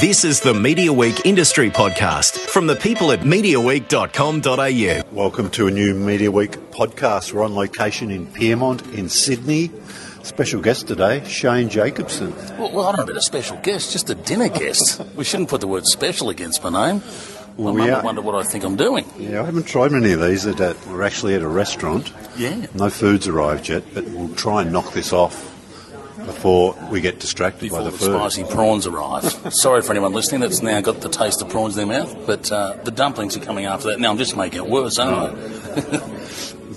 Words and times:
This 0.00 0.24
is 0.24 0.40
the 0.40 0.52
Media 0.54 0.92
Week 0.92 1.24
Industry 1.24 1.70
Podcast 1.70 2.36
from 2.38 2.66
the 2.66 2.74
people 2.76 3.12
at 3.12 3.20
MediaWeek.com.au. 3.20 5.14
Welcome 5.14 5.50
to 5.50 5.66
a 5.68 5.70
new 5.70 5.94
Media 5.94 6.30
Week 6.30 6.50
podcast. 6.72 7.32
We're 7.32 7.44
on 7.44 7.54
location 7.54 8.10
in 8.10 8.26
Pyrmont 8.26 8.92
in 8.94 9.08
Sydney. 9.08 9.70
Special 10.22 10.60
guest 10.60 10.88
today, 10.88 11.22
Shane 11.26 11.68
Jacobson. 11.68 12.34
Well, 12.58 12.72
well, 12.72 12.86
I 12.86 12.92
don't 12.92 12.96
know 12.98 13.02
about 13.04 13.16
a 13.16 13.22
special 13.22 13.56
guest, 13.58 13.92
just 13.92 14.10
a 14.10 14.14
dinner 14.14 14.48
guest. 14.48 15.00
we 15.16 15.22
shouldn't 15.24 15.48
put 15.48 15.60
the 15.60 15.68
word 15.68 15.86
special 15.86 16.28
against 16.30 16.62
my 16.64 16.70
name. 16.70 17.00
My 17.56 17.64
Well, 17.64 17.74
mum 17.74 17.86
yeah. 17.86 17.96
will 17.98 18.04
wonder 18.04 18.20
what 18.22 18.34
I 18.34 18.42
think 18.42 18.64
I'm 18.64 18.76
doing. 18.76 19.04
Yeah, 19.16 19.42
I 19.42 19.44
haven't 19.44 19.66
tried 19.66 19.92
many 19.92 20.12
of 20.12 20.20
these. 20.20 20.44
We're 20.44 21.02
actually 21.02 21.34
at 21.34 21.42
a 21.42 21.48
restaurant. 21.48 22.12
Yeah. 22.36 22.66
No 22.74 22.90
food's 22.90 23.28
arrived 23.28 23.68
yet, 23.68 23.84
but 23.94 24.04
we'll 24.08 24.34
try 24.34 24.62
and 24.62 24.72
knock 24.72 24.92
this 24.92 25.12
off 25.12 25.52
before 26.26 26.74
we 26.90 27.00
get 27.00 27.18
distracted 27.20 27.60
Before 27.62 27.78
by 27.80 27.84
the, 27.84 27.90
the 27.90 27.98
food. 27.98 28.16
spicy 28.16 28.44
prawns 28.44 28.86
arrive. 28.86 29.24
Sorry 29.52 29.82
for 29.82 29.92
anyone 29.92 30.12
listening 30.12 30.40
that's 30.40 30.62
now 30.62 30.80
got 30.80 31.00
the 31.00 31.08
taste 31.08 31.42
of 31.42 31.48
prawns 31.48 31.76
in 31.76 31.88
their 31.88 32.00
mouth, 32.00 32.26
but 32.26 32.50
uh, 32.50 32.74
the 32.84 32.90
dumplings 32.90 33.36
are 33.36 33.40
coming 33.40 33.66
after 33.66 33.88
that. 33.88 34.00
Now 34.00 34.10
I'm 34.10 34.18
just 34.18 34.36
making 34.36 34.64
it 34.64 34.70
worse, 34.70 34.98
aren't 34.98 35.38
I? 35.38 36.10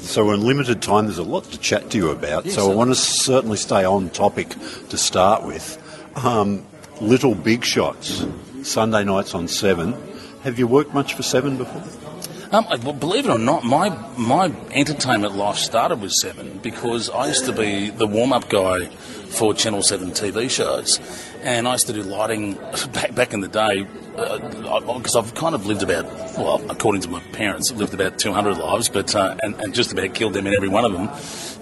So 0.08 0.26
we're 0.26 0.36
in 0.36 0.46
limited 0.46 0.82
time. 0.82 1.06
There's 1.08 1.18
a 1.18 1.24
lot 1.24 1.44
to 1.52 1.60
chat 1.60 1.90
to 1.90 1.98
you 1.98 2.12
about. 2.12 2.46
Yes, 2.46 2.56
so 2.56 2.72
I 2.72 2.74
want 2.74 2.92
to 2.92 2.96
certainly 2.96 3.58
stay 3.58 3.84
on 3.84 4.10
topic 4.10 4.48
to 4.88 4.98
start 4.98 5.44
with. 5.44 5.78
Um, 6.16 6.66
Little 7.02 7.36
Big 7.36 7.66
Shots, 7.66 8.26
Sunday 8.64 9.04
nights 9.04 9.36
on 9.36 9.50
Seven. 9.50 9.96
Have 10.44 10.58
you 10.60 10.66
worked 10.66 10.94
much 10.94 11.14
for 11.14 11.24
Seven 11.24 11.58
before? 11.58 12.07
Um, 12.52 12.66
I- 12.70 12.78
well, 12.78 12.94
believe 12.94 13.26
it 13.26 13.30
or 13.30 13.38
not, 13.38 13.64
my 13.66 13.90
my 14.18 14.52
entertainment 14.72 15.36
life 15.36 15.58
started 15.58 16.00
with 16.02 16.14
Seven 16.14 16.60
because 16.64 17.10
I 17.10 17.28
used 17.28 17.46
to 17.46 17.52
be 17.52 17.90
the 17.90 18.08
warm 18.08 18.32
up 18.32 18.48
guy 18.50 18.86
for 18.86 19.54
Channel 19.54 19.82
Seven 19.84 20.12
TV 20.12 20.50
shows, 20.50 21.00
and 21.44 21.68
I 21.68 21.74
used 21.74 21.88
to 21.88 21.94
do 21.94 22.04
lighting 22.04 22.54
back 22.94 23.14
back 23.14 23.34
in 23.34 23.42
the 23.42 23.50
day 23.50 23.86
because 24.16 25.16
I've 25.18 25.34
kind 25.36 25.56
of 25.56 25.66
lived 25.66 25.84
about 25.84 26.06
well, 26.38 26.62
according 26.70 27.02
to 27.02 27.10
my 27.10 27.20
parents, 27.34 27.70
I've 27.72 27.80
lived 27.80 27.94
about 27.94 28.18
200 28.18 28.58
lives, 28.58 28.88
but 28.88 29.14
uh, 29.14 29.36
and, 29.44 29.56
and 29.60 29.74
just 29.74 29.92
about 29.92 30.14
killed 30.14 30.34
them 30.34 30.48
in 30.48 30.54
every 30.56 30.70
one 30.70 30.86
of 30.86 30.94
them. 30.94 31.10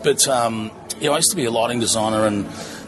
But 0.03 0.27
um, 0.27 0.69
yeah, 0.99 1.11
I 1.11 1.15
used 1.15 1.31
to 1.31 1.35
be 1.35 1.45
a 1.45 1.51
lighting 1.51 1.79
designer 1.79 2.27
and. 2.27 2.45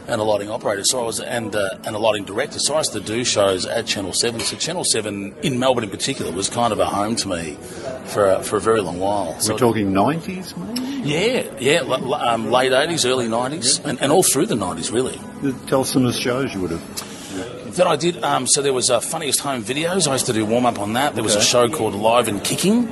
And 0.10 0.22
a 0.22 0.24
lighting 0.24 0.50
operator, 0.50 0.86
so 0.86 1.02
I 1.02 1.06
was, 1.06 1.20
and 1.20 1.54
uh, 1.54 1.78
and 1.86 1.94
a 1.94 2.00
lighting 2.00 2.24
director. 2.24 2.60
So 2.60 2.76
I 2.76 2.78
used 2.78 2.94
to 2.94 3.02
do 3.02 3.26
shows 3.26 3.66
at 3.66 3.86
Channel 3.86 4.14
Seven. 4.14 4.40
So 4.40 4.56
Channel 4.56 4.86
Seven 4.86 5.36
in 5.44 5.60
Melbourne, 5.60 5.84
in 5.84 5.90
particular, 5.90 6.32
was 6.32 6.50
kind 6.50 6.72
of 6.72 6.80
a 6.80 6.86
home 6.86 7.18
to 7.18 7.28
me 7.28 7.58
for 8.06 8.30
a, 8.32 8.42
for 8.42 8.56
a 8.56 8.62
very 8.62 8.80
long 8.80 9.00
while. 9.02 9.38
So 9.42 9.52
We're 9.54 9.60
talking 9.60 9.92
90s, 9.92 10.56
maybe? 10.58 11.10
yeah, 11.10 11.44
yeah, 11.60 11.80
l- 11.80 11.94
l- 11.94 12.14
um, 12.14 12.50
late 12.52 12.72
eighties, 12.72 13.06
early 13.06 13.28
nineties, 13.28 13.80
and, 13.80 14.02
and 14.02 14.10
all 14.14 14.24
through 14.24 14.46
the 14.46 14.56
nineties, 14.56 14.92
really. 14.92 15.20
Tell 15.68 15.82
us 15.82 15.92
some 15.92 16.06
of 16.06 16.14
the 16.14 16.18
shows 16.20 16.54
you 16.54 16.62
would 16.62 16.72
have. 16.72 17.76
That 17.76 17.86
I 17.88 17.98
did. 17.98 18.24
Um, 18.24 18.48
so 18.48 18.62
there 18.62 18.72
was 18.74 18.90
uh, 18.90 19.02
funniest 19.02 19.42
home 19.42 19.62
videos. 19.62 20.08
I 20.08 20.14
used 20.14 20.28
to 20.28 20.34
do 20.34 20.46
warm 20.46 20.66
up 20.66 20.80
on 20.80 20.94
that. 20.94 21.16
There 21.16 21.24
was 21.24 21.36
a 21.36 21.42
show 21.42 21.68
called 21.70 21.94
Live 21.96 22.30
and 22.30 22.42
Kicking, 22.44 22.88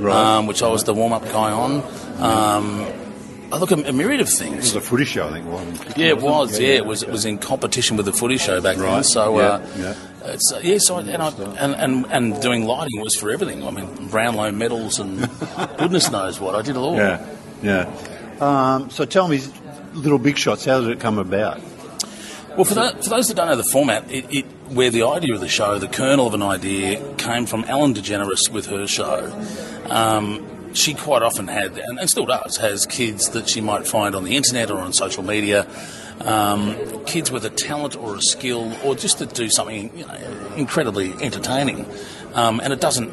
Right. 0.00 0.14
um, 0.36 0.46
which 0.46 0.62
I 0.62 0.68
was 0.68 0.84
the 0.84 0.94
warm 0.94 1.12
up 1.12 1.24
guy 1.24 1.50
on. 1.50 1.82
Um, 2.22 2.86
I 3.52 3.58
look 3.58 3.72
at 3.72 3.86
a 3.88 3.92
myriad 3.92 4.20
of 4.20 4.28
things. 4.28 4.54
It 4.54 4.58
was 4.58 4.76
a 4.76 4.80
footy 4.80 5.04
show, 5.04 5.28
I 5.28 5.32
think. 5.32 5.46
wasn't 5.46 5.96
Yeah, 5.96 6.08
it 6.08 6.18
was. 6.20 6.58
Yeah, 6.58 6.74
it 6.74 6.86
was. 6.86 7.02
It 7.02 7.10
was 7.10 7.24
in 7.24 7.38
competition 7.38 7.96
with 7.96 8.06
the 8.06 8.12
footy 8.12 8.36
show 8.36 8.60
back 8.60 8.76
then. 8.76 9.02
So, 9.04 9.38
Yeah, 9.38 9.46
uh, 9.46 9.66
yeah. 9.76 9.94
It's, 10.24 10.52
uh, 10.52 10.60
yeah. 10.62 10.78
So, 10.78 10.96
I, 10.96 11.00
and, 11.02 11.22
I, 11.22 11.28
and 11.58 11.74
and 11.74 12.06
and 12.10 12.42
doing 12.42 12.64
lighting 12.64 13.00
was 13.00 13.16
for 13.16 13.30
everything. 13.30 13.66
I 13.66 13.70
mean, 13.70 14.08
Brownlow 14.08 14.52
medals 14.52 15.00
and 15.00 15.20
goodness 15.78 16.10
knows 16.10 16.38
what. 16.38 16.54
I 16.54 16.62
did 16.62 16.76
it 16.76 16.78
all. 16.78 16.96
Yeah, 16.96 17.26
yeah. 17.62 17.90
Um, 18.40 18.90
so 18.90 19.04
tell 19.04 19.26
me, 19.28 19.40
Little 19.94 20.18
Big 20.18 20.38
Shots, 20.38 20.64
how 20.64 20.80
did 20.80 20.90
it 20.90 21.00
come 21.00 21.18
about? 21.18 21.60
Well, 22.56 22.64
for, 22.64 22.74
for 22.74 23.08
those 23.10 23.28
that 23.28 23.34
don't 23.36 23.46
know 23.46 23.56
the 23.56 23.64
format, 23.64 24.10
it, 24.10 24.26
it, 24.34 24.44
where 24.72 24.90
the 24.90 25.04
idea 25.04 25.34
of 25.34 25.40
the 25.40 25.48
show, 25.48 25.78
the 25.78 25.88
kernel 25.88 26.26
of 26.26 26.34
an 26.34 26.42
idea, 26.42 27.14
came 27.14 27.46
from 27.46 27.64
Ellen 27.64 27.94
DeGeneres 27.94 28.50
with 28.50 28.66
her 28.66 28.86
show. 28.86 29.30
Um, 29.88 30.44
she 30.72 30.94
quite 30.94 31.22
often 31.22 31.48
had, 31.48 31.78
and, 31.78 31.98
and 31.98 32.08
still 32.08 32.26
does, 32.26 32.56
has 32.58 32.86
kids 32.86 33.30
that 33.30 33.48
she 33.48 33.60
might 33.60 33.86
find 33.86 34.14
on 34.14 34.24
the 34.24 34.36
internet 34.36 34.70
or 34.70 34.78
on 34.78 34.92
social 34.92 35.22
media. 35.22 35.66
Um, 36.20 36.76
kids 37.06 37.30
with 37.30 37.44
a 37.44 37.50
talent 37.50 37.96
or 37.96 38.16
a 38.16 38.20
skill, 38.20 38.76
or 38.84 38.94
just 38.94 39.18
to 39.18 39.26
do 39.26 39.48
something 39.48 39.96
you 39.96 40.06
know, 40.06 40.52
incredibly 40.56 41.12
entertaining. 41.14 41.86
Um, 42.34 42.60
and 42.62 42.72
it 42.72 42.80
doesn't, 42.80 43.10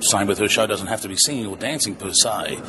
same 0.00 0.26
with 0.26 0.38
her 0.38 0.48
show, 0.48 0.66
doesn't 0.66 0.86
have 0.86 1.00
to 1.02 1.08
be 1.08 1.16
singing 1.16 1.46
or 1.46 1.56
dancing 1.56 1.94
per 1.94 2.12
se, 2.12 2.60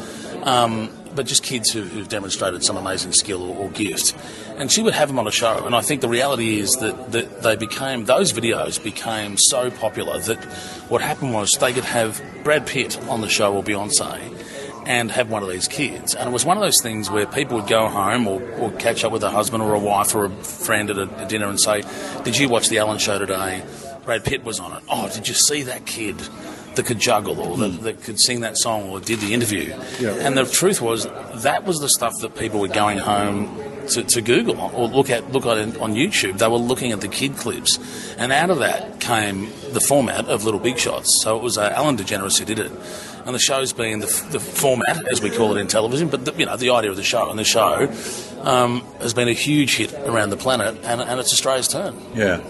um, 0.44 0.90
but 1.16 1.26
just 1.26 1.44
kids 1.44 1.72
who, 1.72 1.82
who've 1.82 2.08
demonstrated 2.08 2.64
some 2.64 2.78
amazing 2.78 3.12
skill 3.12 3.44
or, 3.44 3.56
or 3.56 3.70
gift. 3.70 4.16
And 4.58 4.72
she 4.72 4.82
would 4.82 4.94
have 4.94 5.10
them 5.10 5.20
on 5.20 5.28
a 5.28 5.32
show. 5.32 5.66
And 5.66 5.76
I 5.76 5.82
think 5.82 6.02
the 6.02 6.10
reality 6.10 6.60
is 6.60 6.78
that, 6.78 7.12
that 7.12 7.42
they 7.44 7.56
became, 7.56 8.06
those 8.06 8.34
videos 8.34 8.82
became 8.82 9.38
so 9.38 9.70
popular 9.70 10.20
that 10.20 10.44
what 10.90 11.02
happened 11.02 11.34
was 11.34 11.52
they 11.54 11.74
could 11.74 11.86
have 11.86 12.22
Brad 12.44 12.66
Pitt 12.66 12.98
on 13.08 13.22
the 13.22 13.30
show 13.30 13.54
or 13.54 13.64
Beyonce 13.64 14.34
and 14.88 15.12
have 15.12 15.30
one 15.30 15.44
of 15.44 15.50
these 15.50 15.68
kids. 15.68 16.16
And 16.16 16.30
it 16.30 16.32
was 16.32 16.46
one 16.46 16.56
of 16.56 16.64
those 16.64 16.82
things 16.82 17.12
where 17.12 17.28
people 17.28 17.58
would 17.58 17.68
go 17.68 17.90
home 17.90 18.26
or, 18.26 18.42
or 18.54 18.72
catch 18.74 19.04
up 19.04 19.12
with 19.12 19.24
a 19.24 19.30
husband 19.30 19.62
or 19.62 19.74
a 19.74 19.80
wife 19.80 20.16
or 20.16 20.26
a 20.26 20.30
friend 20.30 20.90
at 20.90 20.98
a, 20.98 21.26
a 21.26 21.28
dinner 21.28 21.48
and 21.48 21.60
say, 21.60 21.84
Did 22.24 22.38
you 22.38 22.48
watch 22.48 22.70
the 22.70 22.78
Ellen 22.78 22.98
show 22.98 23.20
today? 23.20 23.64
Brad 24.06 24.24
Pitt 24.24 24.46
was 24.46 24.62
on 24.62 24.72
it. 24.72 24.84
Oh, 24.90 25.10
did 25.10 25.28
you 25.28 25.34
see 25.34 25.64
that 25.64 25.86
kid 25.86 26.16
that 26.78 26.86
could 26.86 27.00
juggle 27.00 27.40
or 27.40 27.58
that, 27.58 27.82
that 27.84 28.02
could 28.04 28.20
sing 28.20 28.42
that 28.42 28.58
song 28.58 28.90
or 28.90 29.00
did 29.00 29.20
the 29.20 29.34
interview? 29.34 29.76
Yeah. 30.00 30.16
And 30.16 30.38
the 30.38 30.46
truth 30.46 30.82
was, 30.82 31.06
that 31.44 31.66
was 31.66 31.80
the 31.80 31.90
stuff 31.90 32.14
that 32.22 32.36
people 32.36 32.60
were 32.60 32.68
going 32.70 32.98
home 32.98 33.56
to, 33.90 34.04
to 34.04 34.22
Google 34.22 34.60
or 34.74 34.88
look 34.88 35.10
at 35.10 35.32
look 35.32 35.46
at 35.46 35.58
on 35.78 35.94
YouTube. 35.94 36.38
They 36.38 36.48
were 36.48 36.58
looking 36.58 36.92
at 36.92 37.02
the 37.02 37.08
kid 37.08 37.38
clips, 37.38 37.80
and 38.18 38.32
out 38.32 38.50
of 38.50 38.60
that 38.60 39.00
came 39.00 39.50
the 39.72 39.80
format 39.80 40.26
of 40.26 40.44
Little 40.44 40.60
Big 40.60 40.78
Shots. 40.78 41.22
So 41.22 41.38
it 41.38 41.44
was 41.44 41.58
uh, 41.58 41.72
Ellen 41.74 41.98
DeGeneres 41.98 42.38
who 42.40 42.46
did 42.46 42.60
it, 42.60 42.72
and 43.26 43.34
the 43.34 43.40
show's 43.40 43.74
being 43.74 44.00
the, 44.00 44.28
the 44.32 44.40
format 44.40 45.08
as 45.12 45.22
we 45.22 45.30
call 45.30 45.56
it 45.56 45.60
in 45.60 45.68
television. 45.68 46.10
But 46.10 46.26
the, 46.26 46.34
you 46.34 46.46
know 46.46 46.58
the 46.58 46.72
idea 46.72 46.90
of 46.90 46.98
the 46.98 47.04
show 47.04 47.30
and 47.30 47.40
the 47.40 47.44
show 47.44 47.92
um, 48.42 48.82
has 49.00 49.14
been 49.14 49.28
a 49.28 49.34
huge 49.34 49.78
hit 49.78 49.94
around 49.94 50.30
the 50.30 50.38
planet, 50.38 50.78
and, 50.84 51.02
and 51.02 51.20
it's 51.20 51.34
Australia's 51.34 51.68
turn. 51.68 51.96
Yeah. 52.14 52.42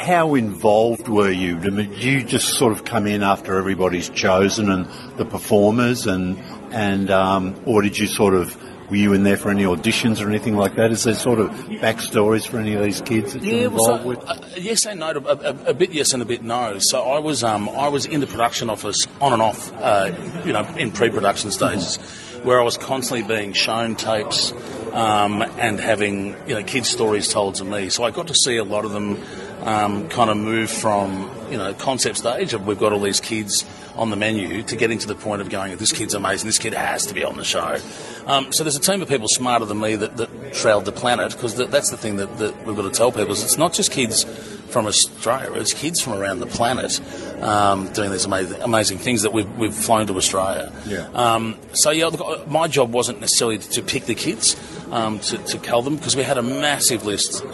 How 0.00 0.34
involved 0.34 1.08
were 1.08 1.30
you? 1.30 1.58
Did 1.58 2.02
you 2.02 2.24
just 2.24 2.54
sort 2.54 2.72
of 2.72 2.84
come 2.84 3.06
in 3.06 3.22
after 3.22 3.56
everybody's 3.58 4.08
chosen 4.08 4.70
and 4.70 4.86
the 5.18 5.24
performers, 5.24 6.06
and 6.06 6.38
and 6.72 7.10
um, 7.10 7.60
or 7.66 7.82
did 7.82 7.98
you 7.98 8.06
sort 8.06 8.34
of 8.34 8.56
were 8.90 8.96
you 8.96 9.12
in 9.12 9.22
there 9.22 9.36
for 9.36 9.50
any 9.50 9.64
auditions 9.64 10.24
or 10.24 10.28
anything 10.28 10.56
like 10.56 10.74
that? 10.74 10.90
Is 10.90 11.04
there 11.04 11.14
sort 11.14 11.38
of 11.38 11.50
backstories 11.50 12.46
for 12.46 12.58
any 12.58 12.74
of 12.74 12.82
these 12.82 13.00
kids 13.00 13.34
that 13.34 13.42
you're 13.42 13.70
well, 13.70 13.84
so, 13.84 13.94
involved 13.96 14.06
with? 14.06 14.28
uh, 14.28 14.46
yes 14.56 14.86
and 14.86 15.00
no. 15.00 15.10
A, 15.10 15.12
a, 15.12 15.64
a 15.66 15.74
bit 15.74 15.92
yes 15.92 16.12
and 16.12 16.22
a 16.22 16.26
bit 16.26 16.42
no. 16.42 16.78
So 16.80 17.02
I 17.02 17.18
was 17.20 17.44
um, 17.44 17.68
I 17.68 17.88
was 17.88 18.06
in 18.06 18.20
the 18.20 18.26
production 18.26 18.68
office 18.68 19.06
on 19.20 19.32
and 19.32 19.42
off, 19.42 19.72
uh, 19.74 20.12
you 20.44 20.52
know, 20.52 20.64
in 20.76 20.90
pre-production 20.90 21.50
stages, 21.50 21.98
where 22.42 22.60
I 22.60 22.64
was 22.64 22.76
constantly 22.76 23.22
being 23.22 23.52
shown 23.52 23.94
tapes 23.96 24.52
um, 24.92 25.42
and 25.42 25.78
having 25.78 26.34
you 26.48 26.54
know 26.54 26.64
kids' 26.64 26.88
stories 26.88 27.28
told 27.28 27.56
to 27.56 27.64
me. 27.64 27.90
So 27.90 28.02
I 28.02 28.10
got 28.10 28.26
to 28.26 28.34
see 28.34 28.56
a 28.56 28.64
lot 28.64 28.84
of 28.84 28.90
them 28.90 29.22
um, 29.62 30.08
kind 30.08 30.30
of 30.30 30.36
move 30.36 30.70
from 30.70 31.30
you 31.50 31.58
know 31.58 31.74
concept 31.74 32.18
stage 32.18 32.54
of 32.54 32.66
we've 32.66 32.78
got 32.78 32.92
all 32.92 33.00
these 33.00 33.20
kids 33.20 33.64
on 33.96 34.10
the 34.10 34.16
menu 34.16 34.62
to 34.62 34.76
getting 34.76 34.98
to 34.98 35.06
the 35.06 35.14
point 35.14 35.42
of 35.42 35.50
going, 35.50 35.76
this 35.76 35.92
kid's 35.92 36.14
amazing, 36.14 36.46
this 36.46 36.58
kid 36.58 36.72
has 36.72 37.06
to 37.06 37.14
be 37.14 37.24
on 37.24 37.36
the 37.36 37.44
show. 37.44 37.78
Um, 38.26 38.52
so 38.52 38.64
there's 38.64 38.76
a 38.76 38.80
team 38.80 39.02
of 39.02 39.08
people 39.08 39.28
smarter 39.28 39.64
than 39.64 39.78
me 39.78 39.96
that, 39.96 40.16
that 40.16 40.54
trailed 40.54 40.84
the 40.84 40.92
planet 40.92 41.32
because 41.32 41.54
that's 41.54 41.90
the 41.90 41.96
thing 41.96 42.16
that, 42.16 42.38
that 42.38 42.66
we've 42.66 42.76
got 42.76 42.82
to 42.82 42.90
tell 42.90 43.12
people 43.12 43.32
is 43.32 43.42
it's 43.42 43.58
not 43.58 43.72
just 43.72 43.90
kids 43.90 44.24
from 44.70 44.86
Australia, 44.86 45.60
it's 45.60 45.74
kids 45.74 46.00
from 46.00 46.14
around 46.14 46.38
the 46.38 46.46
planet 46.46 47.00
um, 47.42 47.92
doing 47.92 48.10
these 48.10 48.24
amazing, 48.24 48.62
amazing 48.62 48.98
things 48.98 49.22
that 49.22 49.32
we've, 49.32 49.50
we've 49.58 49.74
flown 49.74 50.06
to 50.06 50.16
Australia. 50.16 50.72
Yeah. 50.86 51.08
Um, 51.12 51.58
so 51.72 51.90
yeah, 51.90 52.06
look, 52.06 52.20
uh, 52.20 52.48
my 52.48 52.68
job 52.68 52.92
wasn't 52.92 53.20
necessarily 53.20 53.58
to 53.58 53.82
pick 53.82 54.04
the 54.04 54.14
kids 54.14 54.56
um, 54.92 55.18
to, 55.20 55.38
to 55.38 55.58
cull 55.58 55.82
them 55.82 55.96
because 55.96 56.16
we 56.16 56.22
had 56.22 56.38
a 56.38 56.42
massive 56.42 57.04
list. 57.04 57.44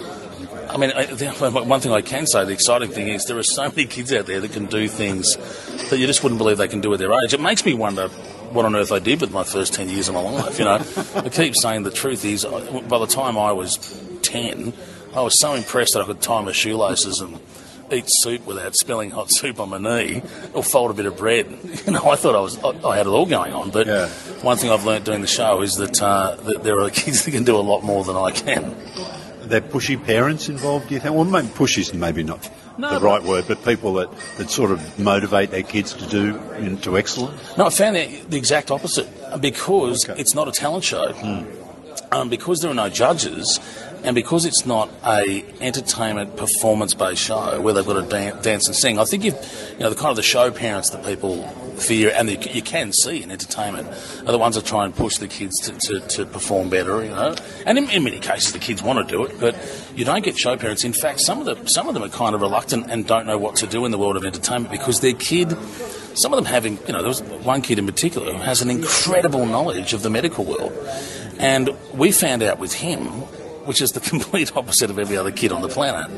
I 0.77 0.79
mean, 0.79 0.91
I, 0.93 1.07
the, 1.07 1.31
one 1.51 1.81
thing 1.81 1.91
I 1.93 2.03
can 2.03 2.27
say, 2.27 2.45
the 2.45 2.53
exciting 2.53 2.91
thing 2.91 3.09
is 3.09 3.25
there 3.25 3.39
are 3.39 3.43
so 3.43 3.63
many 3.71 3.87
kids 3.87 4.13
out 4.13 4.27
there 4.27 4.41
that 4.41 4.53
can 4.53 4.67
do 4.67 4.89
things 4.89 5.37
that 5.89 5.99
you 5.99 6.07
just 6.07 6.23
wouldn't 6.23 6.37
believe 6.37 6.59
they 6.59 6.69
can 6.69 6.83
do 6.83 6.93
at 6.93 6.99
their 6.99 7.13
age. 7.25 7.33
It 7.33 7.41
makes 7.41 7.65
me 7.65 7.73
wonder 7.73 8.09
what 8.53 8.67
on 8.67 8.77
earth 8.77 8.93
I 8.93 8.99
did 8.99 9.23
with 9.23 9.33
my 9.33 9.43
first 9.43 9.73
10 9.73 9.89
years 9.89 10.09
of 10.09 10.15
my 10.15 10.21
life, 10.21 10.59
you 10.59 10.67
know. 10.67 10.75
I 11.15 11.31
keep 11.31 11.57
saying 11.57 11.85
the 11.85 11.91
truth 11.91 12.27
is, 12.27 12.45
by 12.45 12.99
the 12.99 13.07
time 13.07 13.39
I 13.39 13.53
was 13.53 13.79
10, 14.21 14.75
I 15.15 15.23
was 15.23 15.41
so 15.41 15.55
impressed 15.55 15.95
that 15.95 16.03
I 16.03 16.05
could 16.05 16.21
tie 16.21 16.43
my 16.43 16.53
shoelaces 16.53 17.23
and 17.23 17.41
eat 17.91 18.05
soup 18.09 18.45
without 18.47 18.75
spilling 18.75 19.13
hot 19.13 19.33
soup 19.33 19.59
on 19.59 19.71
my 19.71 19.79
knee 19.79 20.21
or 20.53 20.63
fold 20.63 20.91
a 20.91 20.95
bit 20.95 21.07
of 21.07 21.17
bread. 21.17 21.47
You 21.87 21.93
know, 21.93 22.11
I 22.11 22.17
thought 22.17 22.35
I 22.35 22.41
was 22.41 22.59
I, 22.63 22.71
I 22.87 22.97
had 22.99 23.07
it 23.07 23.11
all 23.11 23.25
going 23.25 23.55
on. 23.55 23.71
But 23.71 23.87
Yeah. 23.87 24.09
one 24.43 24.59
thing 24.59 24.71
I've 24.71 24.85
learnt 24.85 25.07
doing 25.07 25.23
the 25.23 25.27
show 25.27 25.63
is 25.63 25.77
that, 25.77 26.03
uh, 26.03 26.35
that 26.35 26.65
there 26.65 26.81
are 26.81 26.91
kids 27.03 27.25
that 27.25 27.31
can 27.31 27.45
do 27.45 27.57
a 27.57 27.63
lot 27.65 27.83
more 27.83 28.05
than 28.05 28.17
I 28.17 28.31
can. 28.31 28.75
Are 29.49 29.71
pushy 29.71 30.03
parents 30.03 30.49
involved, 30.49 30.89
do 30.89 30.95
you 30.95 31.01
think? 31.01 31.15
Well, 31.15 31.25
maybe 31.25 31.49
push 31.49 31.79
is 31.79 31.93
maybe 31.95 32.23
not 32.23 32.49
No, 32.79 32.91
the 32.99 33.05
right 33.05 33.23
word, 33.23 33.45
but 33.49 33.65
people 33.65 33.95
that, 33.95 34.09
that 34.39 34.51
sort 34.51 34.71
of 34.71 34.99
motivate 34.99 35.51
their 35.51 35.63
kids 35.63 35.95
to 35.95 36.07
do 36.07 36.77
to 36.83 36.97
excellence. 36.99 37.57
No, 37.57 37.67
I 37.67 37.71
found 37.71 37.97
the, 37.97 38.07
the 38.29 38.37
exact 38.37 38.71
opposite 38.71 39.09
because 39.41 40.09
Okay. 40.09 40.21
it's 40.21 40.35
not 40.35 40.49
a 40.49 40.53
talent 40.53 40.85
show. 40.85 41.13
Um, 42.13 42.29
because 42.29 42.61
there 42.61 42.71
are 42.71 42.75
no 42.75 42.89
judges 42.89 43.59
And 44.05 44.15
because 44.15 44.45
it's 44.45 44.65
not 44.65 44.89
a 45.05 45.43
entertainment 45.61 46.37
performance 46.37 46.95
based 46.95 47.23
show 47.23 47.61
where 47.61 47.75
they've 47.75 47.85
got 47.87 48.01
to 48.01 48.09
dan- 48.09 48.41
dance 48.43 48.69
and 48.69 48.77
sing, 48.77 48.99
I 49.01 49.05
think 49.05 49.25
if 49.25 49.35
you 49.73 49.81
know 49.81 49.91
the 49.91 49.97
kind 49.97 50.11
of 50.11 50.17
the 50.17 50.23
show 50.23 50.51
parents 50.53 50.91
that 50.91 51.05
people 51.05 51.43
fear 51.77 52.13
and 52.15 52.29
the, 52.29 52.37
you 52.53 52.63
can 52.63 52.93
see 52.93 53.23
in 53.23 53.31
entertainment 53.31 53.89
are 54.27 54.33
the 54.33 54.39
ones 54.39 54.57
that 54.57 54.65
try 54.65 54.85
and 54.85 54.95
push 54.95 55.19
the 55.19 55.29
kids 55.29 55.59
to, 55.61 55.73
to, 55.73 56.01
to 56.09 56.27
perform 56.27 56.71
better, 56.71 57.03
you 57.05 57.11
know. 57.11 57.35
And 57.65 57.79
in, 57.79 57.91
in, 57.91 58.05
many 58.05 58.19
cases, 58.19 58.53
the 58.53 58.59
kids 58.59 58.83
want 58.83 59.07
to 59.07 59.13
do 59.13 59.25
it, 59.25 59.39
but 59.41 59.57
you 59.95 60.05
don't 60.05 60.25
get 60.25 60.39
show 60.39 60.57
parents. 60.57 60.85
In 60.85 60.93
fact, 60.93 61.21
some 61.21 61.41
of 61.41 61.47
the 61.47 61.69
some 61.69 61.89
of 61.89 61.95
them 61.95 62.03
are 62.03 62.09
kind 62.09 62.35
of 62.35 62.41
reluctant 62.41 62.91
and 62.91 63.07
don't 63.07 63.27
know 63.27 63.39
what 63.39 63.57
to 63.57 63.67
do 63.67 63.85
in 63.85 63.91
the 63.91 63.99
world 63.99 64.17
of 64.17 64.25
entertainment 64.25 64.71
because 64.71 65.01
their 65.01 65.15
kid. 65.15 65.57
Some 66.19 66.33
of 66.33 66.39
them 66.39 66.47
having, 66.47 66.79
you 66.87 66.95
know, 66.95 67.01
there 67.01 67.09
was 67.09 67.23
one 67.23 67.61
kid 67.61 67.79
in 67.79 67.85
particular 67.85 68.33
who 68.33 68.39
has 68.39 68.63
an 68.63 68.71
incredible 68.71 69.45
knowledge 69.45 69.93
of 69.93 70.03
the 70.03 70.09
medical 70.09 70.47
world. 70.47 70.73
And 71.39 71.69
we 71.93 72.11
found 72.11 72.43
out 72.43 72.59
with 72.59 72.73
him 72.73 73.27
which 73.67 73.83
is 73.83 73.93
the 73.93 74.01
complete 74.11 74.57
opposite 74.57 74.91
of 74.91 74.99
every 74.99 75.17
other 75.17 75.33
kid 75.33 75.53
on 75.53 75.61
the 75.61 75.69
planet. 75.69 76.11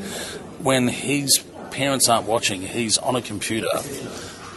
When 0.61 0.87
his 0.87 1.43
parents 1.71 2.07
aren't 2.07 2.27
watching, 2.27 2.61
he's 2.61 2.97
on 2.97 3.15
a 3.15 3.21
computer 3.21 3.67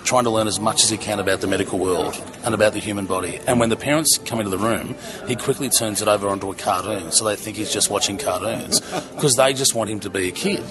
trying 0.04 0.24
to 0.24 0.30
learn 0.30 0.46
as 0.46 0.60
much 0.60 0.82
as 0.82 0.90
he 0.90 0.96
can 0.96 1.18
about 1.18 1.40
the 1.40 1.46
medical 1.46 1.78
world 1.78 2.20
and 2.44 2.54
about 2.54 2.72
the 2.72 2.78
human 2.78 3.06
body. 3.06 3.38
And 3.46 3.60
when 3.60 3.68
the 3.68 3.76
parents 3.76 4.18
come 4.18 4.38
into 4.40 4.50
the 4.50 4.58
room, 4.58 4.96
he 5.26 5.36
quickly 5.36 5.68
turns 5.68 6.02
it 6.02 6.08
over 6.08 6.28
onto 6.28 6.50
a 6.50 6.54
cartoon, 6.54 7.12
so 7.12 7.24
they 7.24 7.36
think 7.36 7.56
he's 7.56 7.72
just 7.72 7.90
watching 7.90 8.18
cartoons 8.18 8.80
because 9.14 9.34
they 9.34 9.54
just 9.54 9.74
want 9.74 9.90
him 9.90 10.00
to 10.00 10.10
be 10.10 10.28
a 10.28 10.32
kid. 10.32 10.64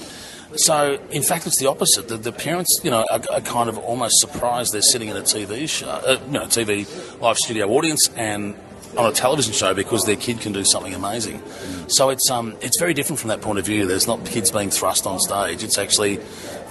So, 0.55 0.99
in 1.11 1.23
fact, 1.23 1.47
it's 1.47 1.59
the 1.59 1.67
opposite. 1.67 2.09
The, 2.09 2.17
the 2.17 2.33
parents, 2.33 2.81
you 2.83 2.91
know, 2.91 3.05
are, 3.09 3.21
are, 3.31 3.41
kind 3.41 3.69
of 3.69 3.77
almost 3.77 4.19
surprised 4.19 4.73
they're 4.73 4.81
sitting 4.81 5.07
in 5.07 5.15
a 5.15 5.21
TV 5.21 5.67
show, 5.67 5.87
uh, 5.87 6.19
you 6.25 6.31
know, 6.33 6.43
TV 6.43 6.85
live 7.21 7.37
studio 7.37 7.69
audience, 7.69 8.09
and 8.17 8.55
on 8.97 9.09
a 9.09 9.13
television 9.13 9.53
show 9.53 9.73
because 9.73 10.03
their 10.03 10.15
kid 10.15 10.39
can 10.41 10.51
do 10.51 10.63
something 10.63 10.93
amazing. 10.93 11.41
So 11.87 12.09
it's 12.09 12.29
um, 12.29 12.55
it's 12.61 12.79
very 12.79 12.93
different 12.93 13.19
from 13.19 13.29
that 13.29 13.41
point 13.41 13.59
of 13.59 13.65
view. 13.65 13.85
There's 13.85 14.07
not 14.07 14.25
kids 14.25 14.51
being 14.51 14.69
thrust 14.69 15.05
on 15.05 15.19
stage. 15.19 15.63
It's 15.63 15.77
actually 15.77 16.19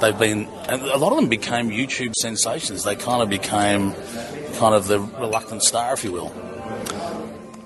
they've 0.00 0.18
been 0.18 0.46
and 0.68 0.82
a 0.82 0.96
lot 0.96 1.12
of 1.12 1.16
them 1.16 1.28
became 1.28 1.70
YouTube 1.70 2.14
sensations. 2.14 2.84
They 2.84 2.96
kind 2.96 3.22
of 3.22 3.28
became 3.28 3.94
kind 4.54 4.74
of 4.74 4.86
the 4.86 5.00
reluctant 5.00 5.62
star, 5.62 5.94
if 5.94 6.04
you 6.04 6.12
will. 6.12 6.32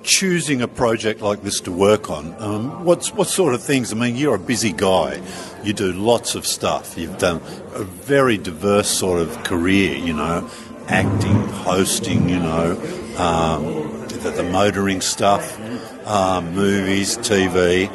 Choosing 0.03 0.61
a 0.61 0.69
project 0.69 1.23
like 1.23 1.43
this 1.43 1.61
to 1.61 1.73
work 1.73 2.11
on, 2.11 2.35
um, 2.39 2.85
what's 2.85 3.13
what 3.15 3.27
sort 3.27 3.55
of 3.55 3.63
things? 3.63 3.91
I 3.93 3.97
mean, 3.97 4.17
you're 4.17 4.35
a 4.35 4.39
busy 4.39 4.73
guy. 4.73 5.21
You 5.63 5.73
do 5.73 5.93
lots 5.93 6.35
of 6.35 6.47
stuff. 6.47 6.99
You've 6.99 7.19
done 7.19 7.37
a 7.73 7.85
very 7.85 8.37
diverse 8.37 8.89
sort 8.89 9.21
of 9.21 9.43
career. 9.45 9.97
You 9.97 10.13
know, 10.13 10.51
acting, 10.89 11.49
hosting. 11.49 12.29
You 12.29 12.39
know. 12.39 13.01
Um, 13.17 13.84
the, 14.25 14.31
the 14.31 14.43
motoring 14.43 15.01
stuff, 15.01 15.59
um, 16.07 16.55
movies, 16.55 17.17
TV. 17.19 17.93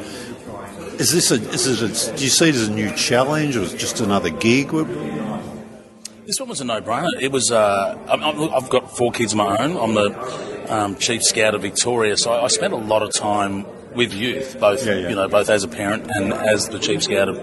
Is 1.00 1.12
this 1.12 1.30
a, 1.30 1.34
is 1.34 1.66
it 1.66 1.82
a, 1.82 2.16
do 2.16 2.24
you 2.24 2.30
see 2.30 2.48
it 2.48 2.54
as 2.54 2.68
a 2.68 2.72
new 2.72 2.94
challenge 2.94 3.56
or 3.56 3.62
is 3.62 3.74
it 3.74 3.78
just 3.78 4.00
another 4.00 4.30
gig? 4.30 4.70
This 6.26 6.38
one 6.38 6.48
was 6.48 6.60
a 6.60 6.64
no-brainer. 6.64 7.20
It 7.20 7.32
was. 7.32 7.50
Uh, 7.50 7.98
i 8.08 8.54
have 8.54 8.70
got 8.70 8.96
four 8.96 9.10
kids 9.10 9.32
of 9.32 9.38
my 9.38 9.56
own. 9.56 9.76
I'm 9.76 9.94
the 9.94 10.72
um, 10.72 10.96
chief 10.96 11.22
scout 11.22 11.54
of 11.54 11.62
Victoria, 11.62 12.16
so 12.16 12.32
I, 12.32 12.44
I 12.44 12.48
spent 12.48 12.72
a 12.72 12.76
lot 12.76 13.02
of 13.02 13.12
time 13.12 13.66
with 13.94 14.14
youth, 14.14 14.60
both 14.60 14.86
yeah, 14.86 14.94
yeah. 14.94 15.08
you 15.08 15.16
know, 15.16 15.26
both 15.26 15.50
as 15.50 15.64
a 15.64 15.68
parent 15.68 16.08
and 16.14 16.32
as 16.32 16.68
the 16.68 16.78
chief 16.78 17.02
scout 17.02 17.28
of, 17.28 17.38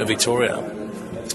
of 0.00 0.06
Victoria. 0.06 0.56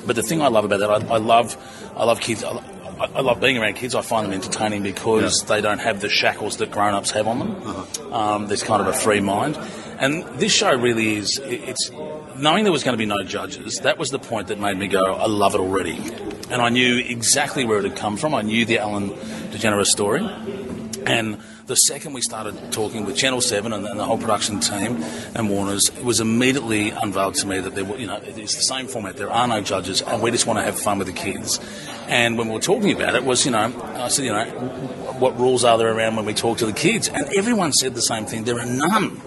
But 0.05 0.15
the 0.15 0.23
thing 0.23 0.41
I 0.41 0.47
love 0.47 0.63
about 0.63 0.79
that, 0.79 0.89
I, 0.89 1.15
I 1.15 1.17
love, 1.17 1.57
I 1.97 2.05
love 2.05 2.21
kids. 2.21 2.45
I, 2.45 2.63
I, 3.03 3.17
I, 3.17 3.21
love 3.21 3.41
being 3.41 3.57
around 3.57 3.73
kids. 3.73 3.95
I 3.95 4.01
find 4.01 4.25
them 4.25 4.33
entertaining 4.33 4.83
because 4.83 5.41
yeah. 5.41 5.55
they 5.55 5.61
don't 5.61 5.79
have 5.79 6.00
the 6.00 6.09
shackles 6.09 6.57
that 6.57 6.71
grown 6.71 6.94
ups 6.94 7.11
have 7.11 7.27
on 7.27 7.39
them. 7.39 7.55
Uh-huh. 7.63 8.15
Um, 8.15 8.47
there's 8.47 8.63
kind 8.63 8.81
of 8.81 8.88
a 8.88 8.94
free 8.94 9.19
mind. 9.19 9.57
And 10.00 10.23
this 10.39 10.53
show 10.53 10.73
really 10.73 11.15
is, 11.15 11.39
it's 11.44 11.91
knowing 12.38 12.63
there 12.63 12.73
was 12.73 12.83
going 12.83 12.94
to 12.94 12.97
be 12.97 13.05
no 13.05 13.23
judges, 13.23 13.79
that 13.79 13.97
was 13.97 14.09
the 14.09 14.19
point 14.19 14.47
that 14.47 14.59
made 14.59 14.77
me 14.77 14.88
go, 14.88 15.15
I 15.15 15.27
love 15.27 15.55
it 15.55 15.59
already. 15.59 15.97
And 16.50 16.61
I 16.61 16.69
knew 16.69 16.97
exactly 16.97 17.65
where 17.65 17.79
it 17.79 17.83
had 17.83 17.95
come 17.95 18.17
from. 18.17 18.33
I 18.33 18.41
knew 18.41 18.65
the 18.65 18.79
Ellen 18.79 19.09
DeGeneres 19.09 19.88
story. 19.88 20.21
And 21.05 21.39
the 21.65 21.75
second 21.75 22.13
we 22.13 22.21
started 22.21 22.71
talking 22.74 23.06
with 23.06 23.15
Channel 23.15 23.39
7 23.39 23.71
and, 23.71 23.86
and, 23.88 24.00
the 24.00 24.04
whole 24.04 24.18
production 24.18 24.60
team 24.60 25.01
and 25.33 25.50
Warner's, 25.50 25.89
it 25.89 26.04
was 26.04 26.19
immediately 26.19 26.89
unveiled 26.89 27.36
to 27.36 27.48
me 27.48 27.60
that 27.60 27.74
there 27.74 27.86
were, 27.86 27.98
you 27.98 28.07
know, 28.07 28.19
it's 28.21 28.56
the 28.56 28.62
same 28.62 28.88
format. 28.88 29.15
There 29.15 29.31
are 29.31 29.48
no 29.48 29.62
judges 29.62 30.01
and 30.01 30.21
we 30.21 30.31
just 30.31 30.45
want 30.45 30.60
to 30.60 30.63
have 30.63 30.77
fun 30.77 30.98
with 30.98 31.07
the 31.07 31.13
kids. 31.13 31.60
And 32.07 32.38
when 32.38 32.48
we 32.48 32.56
were 32.56 32.60
talking 32.60 32.92
about 32.92 33.15
it, 33.15 33.24
was, 33.24 33.45
you 33.45 33.51
know, 33.51 33.74
I 33.95 34.10
said, 34.10 34.25
you 34.25 34.33
know, 34.33 34.45
what 35.19 35.39
rules 35.39 35.63
are 35.63 35.77
there 35.77 35.95
around 35.95 36.18
when 36.18 36.25
we 36.25 36.33
talk 36.33 36.57
to 36.57 36.65
the 36.65 36.74
kids? 36.74 37.07
And 37.07 37.33
everyone 37.33 37.71
said 37.71 37.95
the 37.95 38.01
same 38.01 38.25
thing. 38.25 38.44
There 38.44 38.60
are 38.60 38.65
none. 38.65 39.21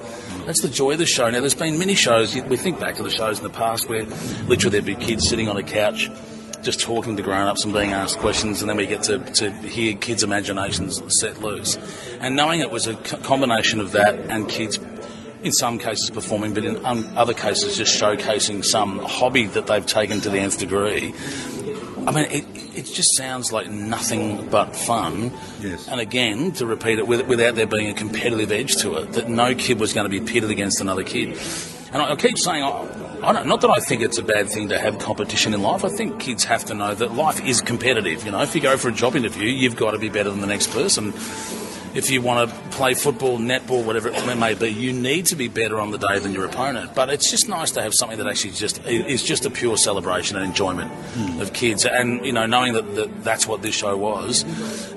That's 0.44 0.60
the 0.60 0.68
joy 0.68 0.92
of 0.92 0.98
the 0.98 1.06
show. 1.06 1.30
Now, 1.30 1.40
there's 1.40 1.54
been 1.54 1.78
many 1.78 1.94
shows, 1.94 2.34
we 2.34 2.56
think 2.56 2.78
back 2.78 2.96
to 2.96 3.02
the 3.02 3.10
shows 3.10 3.38
in 3.38 3.44
the 3.44 3.50
past 3.50 3.88
where 3.88 4.04
literally 4.46 4.78
there'd 4.78 4.84
be 4.84 4.94
kids 4.94 5.26
sitting 5.26 5.48
on 5.48 5.56
a 5.56 5.62
couch 5.62 6.10
just 6.66 6.80
talking 6.80 7.16
to 7.16 7.22
grown-ups 7.22 7.64
and 7.64 7.72
being 7.72 7.92
asked 7.92 8.18
questions, 8.18 8.60
and 8.60 8.68
then 8.68 8.76
we 8.76 8.86
get 8.86 9.04
to, 9.04 9.18
to 9.18 9.50
hear 9.50 9.94
kids' 9.94 10.24
imaginations 10.24 11.00
set 11.20 11.40
loose. 11.40 11.78
And 12.20 12.34
knowing 12.34 12.60
it 12.60 12.72
was 12.72 12.88
a 12.88 12.94
combination 12.96 13.78
of 13.80 13.92
that 13.92 14.16
and 14.16 14.48
kids, 14.48 14.78
in 15.42 15.52
some 15.52 15.78
cases 15.78 16.10
performing, 16.10 16.54
but 16.54 16.64
in 16.64 16.84
other 16.84 17.34
cases 17.34 17.76
just 17.76 18.02
showcasing 18.02 18.64
some 18.64 18.98
hobby 18.98 19.46
that 19.46 19.68
they've 19.68 19.86
taken 19.86 20.20
to 20.22 20.28
the 20.28 20.40
nth 20.40 20.58
degree. 20.58 21.14
I 22.04 22.10
mean, 22.10 22.24
it, 22.30 22.44
it 22.76 22.86
just 22.86 23.16
sounds 23.16 23.52
like 23.52 23.68
nothing 23.70 24.48
but 24.48 24.74
fun. 24.74 25.32
Yes. 25.60 25.86
And 25.86 26.00
again, 26.00 26.50
to 26.52 26.66
repeat 26.66 26.98
it, 26.98 27.06
without 27.06 27.54
there 27.54 27.66
being 27.66 27.90
a 27.90 27.94
competitive 27.94 28.50
edge 28.50 28.76
to 28.78 28.96
it, 28.96 29.12
that 29.12 29.28
no 29.28 29.54
kid 29.54 29.78
was 29.78 29.92
going 29.92 30.10
to 30.10 30.10
be 30.10 30.20
pitted 30.20 30.50
against 30.50 30.80
another 30.80 31.04
kid. 31.04 31.38
And 31.92 32.02
I, 32.02 32.16
keep 32.16 32.38
saying, 32.38 32.64
I 33.22 33.32
don't, 33.32 33.46
not 33.46 33.60
that 33.62 33.70
I 33.70 33.80
think 33.80 34.02
it's 34.02 34.18
a 34.18 34.22
bad 34.22 34.48
thing 34.48 34.68
to 34.68 34.78
have 34.78 34.98
competition 34.98 35.54
in 35.54 35.62
life. 35.62 35.84
I 35.84 35.88
think 35.88 36.20
kids 36.20 36.44
have 36.44 36.64
to 36.66 36.74
know 36.74 36.94
that 36.94 37.14
life 37.14 37.44
is 37.44 37.60
competitive. 37.60 38.24
You 38.24 38.30
know, 38.30 38.42
if 38.42 38.54
you 38.54 38.60
go 38.60 38.76
for 38.76 38.88
a 38.88 38.92
job 38.92 39.16
interview, 39.16 39.48
you've 39.48 39.76
got 39.76 39.92
to 39.92 39.98
be 39.98 40.08
better 40.08 40.30
than 40.30 40.40
the 40.40 40.46
next 40.46 40.70
person. 40.70 41.12
If 41.94 42.10
you 42.10 42.20
want 42.20 42.50
to 42.50 42.56
play 42.76 42.92
football, 42.92 43.38
netball, 43.38 43.82
whatever 43.82 44.10
it 44.10 44.38
may 44.38 44.52
be, 44.52 44.68
you 44.68 44.92
need 44.92 45.26
to 45.26 45.36
be 45.36 45.48
better 45.48 45.80
on 45.80 45.92
the 45.92 45.98
day 45.98 46.18
than 46.18 46.32
your 46.34 46.44
opponent. 46.44 46.94
But 46.94 47.08
it's 47.08 47.30
just 47.30 47.48
nice 47.48 47.70
to 47.70 47.82
have 47.82 47.94
something 47.94 48.18
that 48.18 48.26
actually 48.26 48.50
just 48.50 48.84
is 48.84 49.22
just 49.22 49.46
a 49.46 49.50
pure 49.50 49.78
celebration 49.78 50.36
and 50.36 50.44
enjoyment 50.44 50.92
mm. 51.14 51.40
of 51.40 51.54
kids. 51.54 51.86
And 51.86 52.22
you 52.22 52.32
know, 52.32 52.44
knowing 52.44 52.74
that, 52.74 52.94
that 52.96 53.24
that's 53.24 53.46
what 53.46 53.62
this 53.62 53.74
show 53.74 53.96
was, 53.96 54.44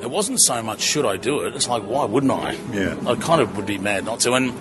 it 0.01 0.09
wasn't 0.09 0.41
so 0.41 0.61
much 0.61 0.81
should 0.81 1.05
I 1.05 1.15
do 1.15 1.45
it. 1.45 1.55
It's 1.55 1.69
like 1.69 1.83
why 1.83 2.03
wouldn't 2.03 2.33
I? 2.33 2.57
Yeah, 2.73 2.99
I 3.07 3.15
kind 3.15 3.41
of 3.41 3.55
would 3.55 3.65
be 3.65 3.77
mad 3.77 4.03
not 4.03 4.19
to. 4.21 4.33
And 4.33 4.53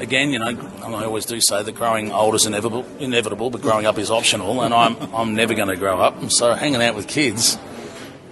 again, 0.00 0.30
you 0.30 0.38
know, 0.38 0.46
I 0.82 1.04
always 1.04 1.26
do 1.26 1.40
say 1.40 1.62
that 1.62 1.72
growing 1.72 2.10
old 2.10 2.34
is 2.34 2.46
inevitable, 2.46 2.84
inevitable, 2.98 3.50
but 3.50 3.60
growing 3.60 3.86
up 3.86 3.98
is 3.98 4.10
optional, 4.10 4.62
and 4.62 4.74
I'm 4.74 4.96
I'm 5.14 5.34
never 5.34 5.54
going 5.54 5.68
to 5.68 5.76
grow 5.76 6.00
up. 6.00 6.30
So 6.30 6.54
hanging 6.54 6.82
out 6.82 6.94
with 6.94 7.06
kids, 7.06 7.58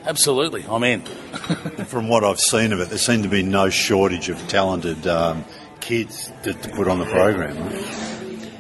absolutely, 0.05 0.65
I'm 0.69 0.83
in. 0.85 1.03
From 1.87 2.09
what 2.09 2.25
I've 2.25 2.41
seen 2.41 2.73
of 2.73 2.81
it, 2.81 2.89
there 2.89 2.99
seemed 2.99 3.23
to 3.25 3.29
be 3.29 3.43
no 3.43 3.71
shortage 3.71 4.29
of 4.29 4.39
talented 4.49 5.07
um, 5.07 5.45
kids 5.81 6.33
to, 6.43 6.55
to, 6.55 6.69
put 6.71 6.89
on 6.89 6.99
the 6.99 7.07
program. 7.07 7.55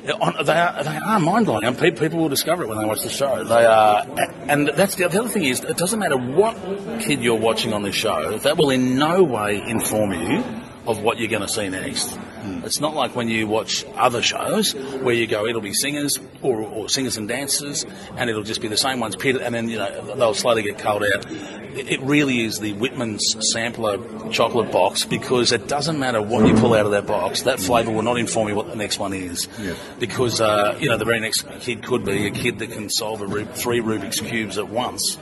They 0.05 0.13
are, 0.13 0.43
they 0.85 0.97
are 0.97 1.21
mind 1.21 1.47
blowing, 1.47 1.65
and 1.65 1.79
people 1.79 2.19
will 2.19 2.31
discover 2.31 2.63
it 2.63 2.69
when 2.69 2.79
they 2.79 2.87
watch 2.87 3.03
the 3.03 3.11
show. 3.11 3.45
They 3.45 3.67
are, 3.67 4.07
and 4.49 4.69
that's 4.69 4.95
the, 4.95 5.09
the 5.09 5.21
other 5.21 5.29
thing 5.29 5.45
is, 5.45 5.63
it 5.63 5.77
doesn't 5.77 5.99
matter 5.99 6.17
what 6.17 6.57
kid 7.01 7.23
you're 7.23 7.39
watching 7.39 7.75
on 7.75 7.83
the 7.83 7.93
show, 7.93 8.39
that 8.39 8.57
will 8.57 8.71
in 8.71 8.97
no 8.97 9.23
way 9.23 9.61
inform 9.61 10.13
you 10.13 10.43
of 10.89 11.03
what 11.03 11.19
you're 11.19 11.29
going 11.29 11.43
to 11.43 11.49
see 11.49 11.69
next. 11.69 12.09
Mm. 12.09 12.65
It's 12.65 12.81
not 12.81 12.95
like 12.95 13.15
when 13.15 13.29
you 13.29 13.47
watch 13.47 13.85
other 13.95 14.23
shows 14.23 14.75
where 14.75 15.15
you 15.15 15.27
go, 15.27 15.47
it'll 15.47 15.61
be 15.61 15.75
singers 15.75 16.19
or, 16.41 16.63
or, 16.63 16.89
singers 16.89 17.19
and 17.19 17.29
dancers, 17.29 17.85
and 18.17 18.31
it'll 18.31 18.43
just 18.43 18.63
be 18.63 18.69
the 18.69 18.77
same 18.77 18.99
ones 18.99 19.15
and 19.23 19.55
then 19.55 19.69
you 19.69 19.77
know 19.77 20.17
they'll 20.17 20.33
slowly 20.33 20.63
get 20.63 20.79
culled 20.79 21.05
out. 21.05 21.27
It 21.31 22.01
really 22.01 22.41
is 22.41 22.59
the 22.59 22.73
Whitman's 22.73 23.37
sampler 23.53 23.99
chocolate 24.31 24.73
box 24.73 25.05
because 25.05 25.53
it 25.53 25.69
doesn't 25.69 25.99
matter 25.99 26.23
what 26.23 26.47
you 26.47 26.55
pull 26.55 26.73
out 26.73 26.87
of 26.87 26.93
that 26.93 27.07
box, 27.07 27.43
that 27.43 27.61
flavour 27.61 27.93
will 27.93 28.03
not 28.03 28.19
inform 28.19 28.49
you 28.49 28.55
what 28.55 28.69
the 28.69 28.77
next 28.77 28.99
one 28.99 29.13
is. 29.13 29.47
Yeah. 29.61 29.75
Because 30.01 30.41
uh, 30.41 30.79
you 30.81 30.89
know 30.89 30.97
the 30.97 31.05
very 31.05 31.21
next 31.21 31.47
kid 31.61 31.85
could 31.85 32.07
be 32.07 32.27
a 32.27 32.31
kid 32.31 32.61
that 32.61 32.73
can 32.73 32.89
solve 32.89 33.21
a, 33.21 33.45
three 33.45 33.81
Rubik's 33.81 34.21
cubes 34.21 34.57
at 34.57 34.71
once 34.71 35.19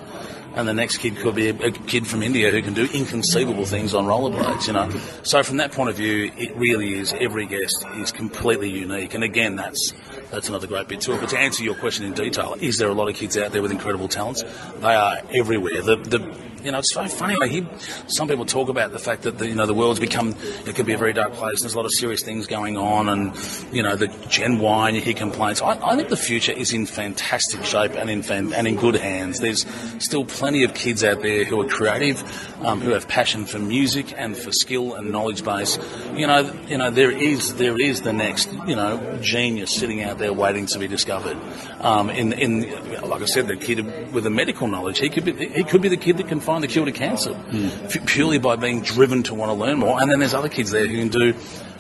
and 0.57 0.67
the 0.67 0.75
next 0.75 0.99
kid 0.99 1.17
could 1.17 1.35
be 1.35 1.51
a, 1.51 1.71
kid 1.71 2.07
from 2.07 2.23
India 2.23 2.51
who 2.51 2.63
can 2.63 2.73
do 2.73 2.89
inconceivable 2.93 3.67
things 3.67 3.95
on 3.95 4.07
rollerblades, 4.07 4.67
you 4.67 4.73
know. 4.73 4.91
So 5.23 5.43
from 5.43 5.59
that 5.59 5.71
point 5.71 5.91
of 5.91 5.97
view, 5.97 6.33
it 6.37 6.57
really 6.57 6.95
is, 6.95 7.15
every 7.21 7.47
guest 7.47 7.85
is 7.97 8.11
completely 8.11 8.71
unique. 8.71 9.15
And 9.15 9.23
again, 9.23 9.57
that's 9.57 9.93
That's 10.31 10.49
another 10.49 10.67
great 10.67 10.89
bit 10.89 11.01
to 11.03 11.15
it. 11.15 11.21
But 11.21 11.31
to 11.31 11.39
answer 11.39 11.63
your 11.63 11.75
question 11.75 12.05
in 12.05 12.13
detail, 12.13 12.57
is 12.61 12.79
there 12.79 12.89
a 12.89 12.95
lot 12.95 13.09
of 13.09 13.15
kids 13.15 13.37
out 13.37 13.53
there 13.53 13.63
with 13.63 13.71
incredible 13.71 14.09
talents? 14.09 14.43
They 14.79 14.95
are 14.95 15.21
everywhere. 15.33 15.83
The, 15.83 15.97
the 15.97 16.47
you 16.67 16.73
know, 16.73 16.79
it's 16.81 16.93
so 16.93 17.07
funny. 17.07 17.37
I 17.41 17.47
hear 17.47 17.65
some 18.09 18.27
people 18.27 18.45
talk 18.45 18.69
about 18.69 18.91
the 18.91 18.99
fact 18.99 19.23
that 19.23 19.39
the, 19.39 19.47
you 19.47 19.55
know 19.55 19.67
the 19.67 19.75
world's 19.75 20.01
become 20.01 20.35
it 20.67 20.75
could 20.75 20.85
be 20.85 20.95
a 20.95 20.99
very 20.99 21.13
dark 21.13 21.33
place. 21.35 21.61
There's 21.61 21.75
a 21.75 21.77
lot 21.77 21.87
of 21.87 21.93
serious 21.93 22.25
things 22.25 22.49
going 22.49 22.77
on, 22.77 23.09
and 23.09 23.37
you 23.73 23.85
know 23.85 23.95
the 23.95 24.09
Gen 24.29 24.59
Y. 24.59 24.89
And 24.89 24.97
you 24.97 25.03
hear 25.03 25.15
complaints. 25.15 25.63
I, 25.63 25.79
I 25.81 25.95
think 25.95 26.09
the 26.09 26.17
future 26.17 26.51
is 26.51 26.73
in 26.73 26.87
fantastic 26.87 27.65
shape 27.65 27.93
and 27.93 28.11
in 28.11 28.23
fan, 28.23 28.53
and 28.53 28.67
in 28.67 28.75
good 28.75 28.97
hands. 28.97 29.39
There's 29.39 29.65
still 30.03 30.25
plenty 30.25 30.65
of 30.65 30.75
kids 30.75 31.05
out 31.05 31.23
there 31.23 31.45
who 31.45 31.61
are 31.61 31.69
creative, 31.69 32.21
um, 32.65 32.81
who 32.81 32.91
have 32.91 33.07
passion 33.07 33.47
for 33.47 33.61
music 33.61 34.13
and 34.17 34.37
for 34.37 34.51
skill 34.51 34.95
and 34.95 35.13
knowledge 35.13 35.45
base. 35.45 35.79
You 36.17 36.27
know, 36.27 36.53
you 36.67 36.79
know 36.79 36.91
there 36.91 37.13
is 37.13 37.55
there 37.55 37.81
is 37.81 38.03
the 38.03 38.13
next 38.13 38.53
you 38.67 38.75
know 38.75 39.19
genius 39.23 39.73
sitting 39.73 40.03
out 40.03 40.16
there 40.19 40.33
waiting 40.33 40.67
to 40.67 40.79
be 40.79 40.89
discovered. 40.89 41.37
Um, 41.81 42.11
in 42.11 42.33
in 42.33 43.09
like 43.09 43.23
I 43.23 43.27
said, 43.27 43.49
the 43.49 43.57
kid 43.57 44.13
with 44.13 44.25
the 44.25 44.31
medical 44.31 44.67
knowledge, 44.69 44.99
he 44.99 45.09
could 45.09 45.25
be 45.25 45.33
he 45.49 45.65
could 45.65 45.83
be 45.83 45.89
the 45.89 45.97
kid 45.97 46.17
that 46.19 46.29
can 46.29 46.41
find 46.41 46.63
the 46.63 46.69
cure 46.69 46.85
to 46.87 46.93
cancer 46.93 47.39
f- 47.85 48.07
purely 48.07 48.39
by 48.39 48.57
being 48.57 48.83
driven 48.83 49.23
to 49.25 49.35
want 49.35 49.51
to 49.51 49.55
learn 49.55 49.79
more. 49.79 50.01
And 50.01 50.11
then 50.11 50.19
there's 50.19 50.35
other 50.35 50.49
kids 50.49 50.71
there 50.71 50.87
who 50.87 50.97
can 50.97 51.09
do 51.09 51.35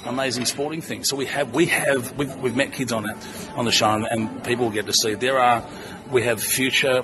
amazing 0.04 0.44
sporting 0.44 0.80
things. 0.80 1.08
So 1.08 1.16
we 1.16 1.26
have 1.26 1.54
we 1.54 1.66
have 1.66 2.16
we've, 2.16 2.34
we've 2.36 2.56
met 2.56 2.72
kids 2.72 2.92
on 2.92 3.08
it 3.08 3.16
on 3.56 3.64
the 3.64 3.72
show, 3.72 3.90
and, 3.90 4.06
and 4.06 4.44
people 4.44 4.70
get 4.70 4.86
to 4.86 4.92
see 4.92 5.14
there 5.14 5.38
are 5.38 5.66
we 6.10 6.22
have 6.22 6.42
future 6.42 7.02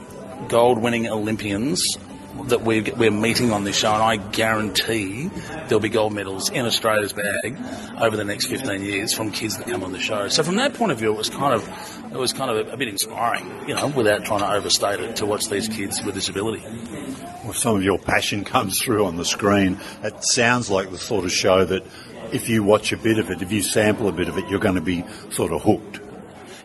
gold 0.49 0.79
winning 0.79 1.09
Olympians 1.09 1.97
that 2.45 2.63
we're, 2.63 2.85
we're 2.97 3.11
meeting 3.11 3.53
on 3.53 3.65
this 3.65 3.77
show, 3.77 3.93
and 3.93 4.03
I 4.03 4.17
guarantee 4.17 5.29
there'll 5.69 5.81
be 5.81 5.89
gold 5.89 6.13
medals 6.13 6.51
in 6.51 6.67
Australia's 6.67 7.13
bag 7.13 7.57
over 8.01 8.17
the 8.17 8.25
next 8.25 8.47
15 8.47 8.83
years 8.83 9.13
from 9.13 9.31
kids 9.31 9.59
that 9.59 9.67
come 9.67 9.83
on 9.85 9.93
the 9.93 10.01
show. 10.01 10.29
So 10.29 10.43
from 10.43 10.57
that 10.57 10.75
point 10.75 10.93
of 10.93 10.99
view, 10.99 11.13
it 11.13 11.19
was 11.19 11.31
kind 11.31 11.55
of 11.55 11.69
it 12.13 12.19
was 12.19 12.33
kind 12.33 12.51
of 12.51 12.69
a, 12.69 12.73
a 12.73 12.77
bit 12.77 12.89
inspiring, 12.89 13.69
you 13.69 13.75
know, 13.75 13.87
without 13.89 14.25
trying 14.25 14.41
to 14.41 14.53
overstate 14.53 15.01
it, 15.01 15.17
to 15.17 15.27
watch 15.27 15.49
these 15.49 15.69
kids 15.69 16.03
with 16.03 16.15
disability. 16.15 16.63
Well, 17.45 17.55
some 17.55 17.77
of 17.77 17.83
your 17.83 17.99
passion 17.99 18.45
comes 18.53 18.81
through 18.81 19.07
on 19.07 19.17
the 19.17 19.25
screen. 19.25 19.79
It 20.03 20.23
sounds 20.25 20.71
like 20.71 20.91
the 20.91 20.99
sort 20.99 21.25
of 21.25 21.33
show 21.33 21.65
that 21.65 21.85
if 22.33 22.49
you 22.49 22.63
watch 22.63 22.93
a 22.93 22.97
bit 22.97 23.19
of 23.19 23.31
it, 23.31 23.43
if 23.43 23.53
you 23.53 23.63
sample 23.63 24.09
a 24.09 24.13
bit 24.13 24.29
of 24.29 24.39
it, 24.39 24.49
you're 24.49 24.61
going 24.61 24.75
to 24.75 24.81
be 24.81 25.05
sort 25.31 25.53
of 25.53 25.63
hooked. 25.63 26.01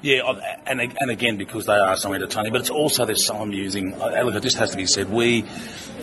Yeah, 0.01 0.31
and 0.67 0.79
and 0.79 1.09
again 1.09 1.37
because 1.37 1.65
they 1.65 1.73
are 1.73 1.97
so 1.97 2.13
entertaining, 2.13 2.51
but 2.51 2.61
it's 2.61 2.69
also 2.69 3.05
they're 3.05 3.15
so 3.15 3.37
amusing. 3.37 3.99
Uh, 3.99 4.21
Look, 4.23 4.35
it 4.35 4.43
just 4.43 4.57
has 4.57 4.71
to 4.71 4.77
be 4.77 4.85
said. 4.85 5.09
We, 5.09 5.43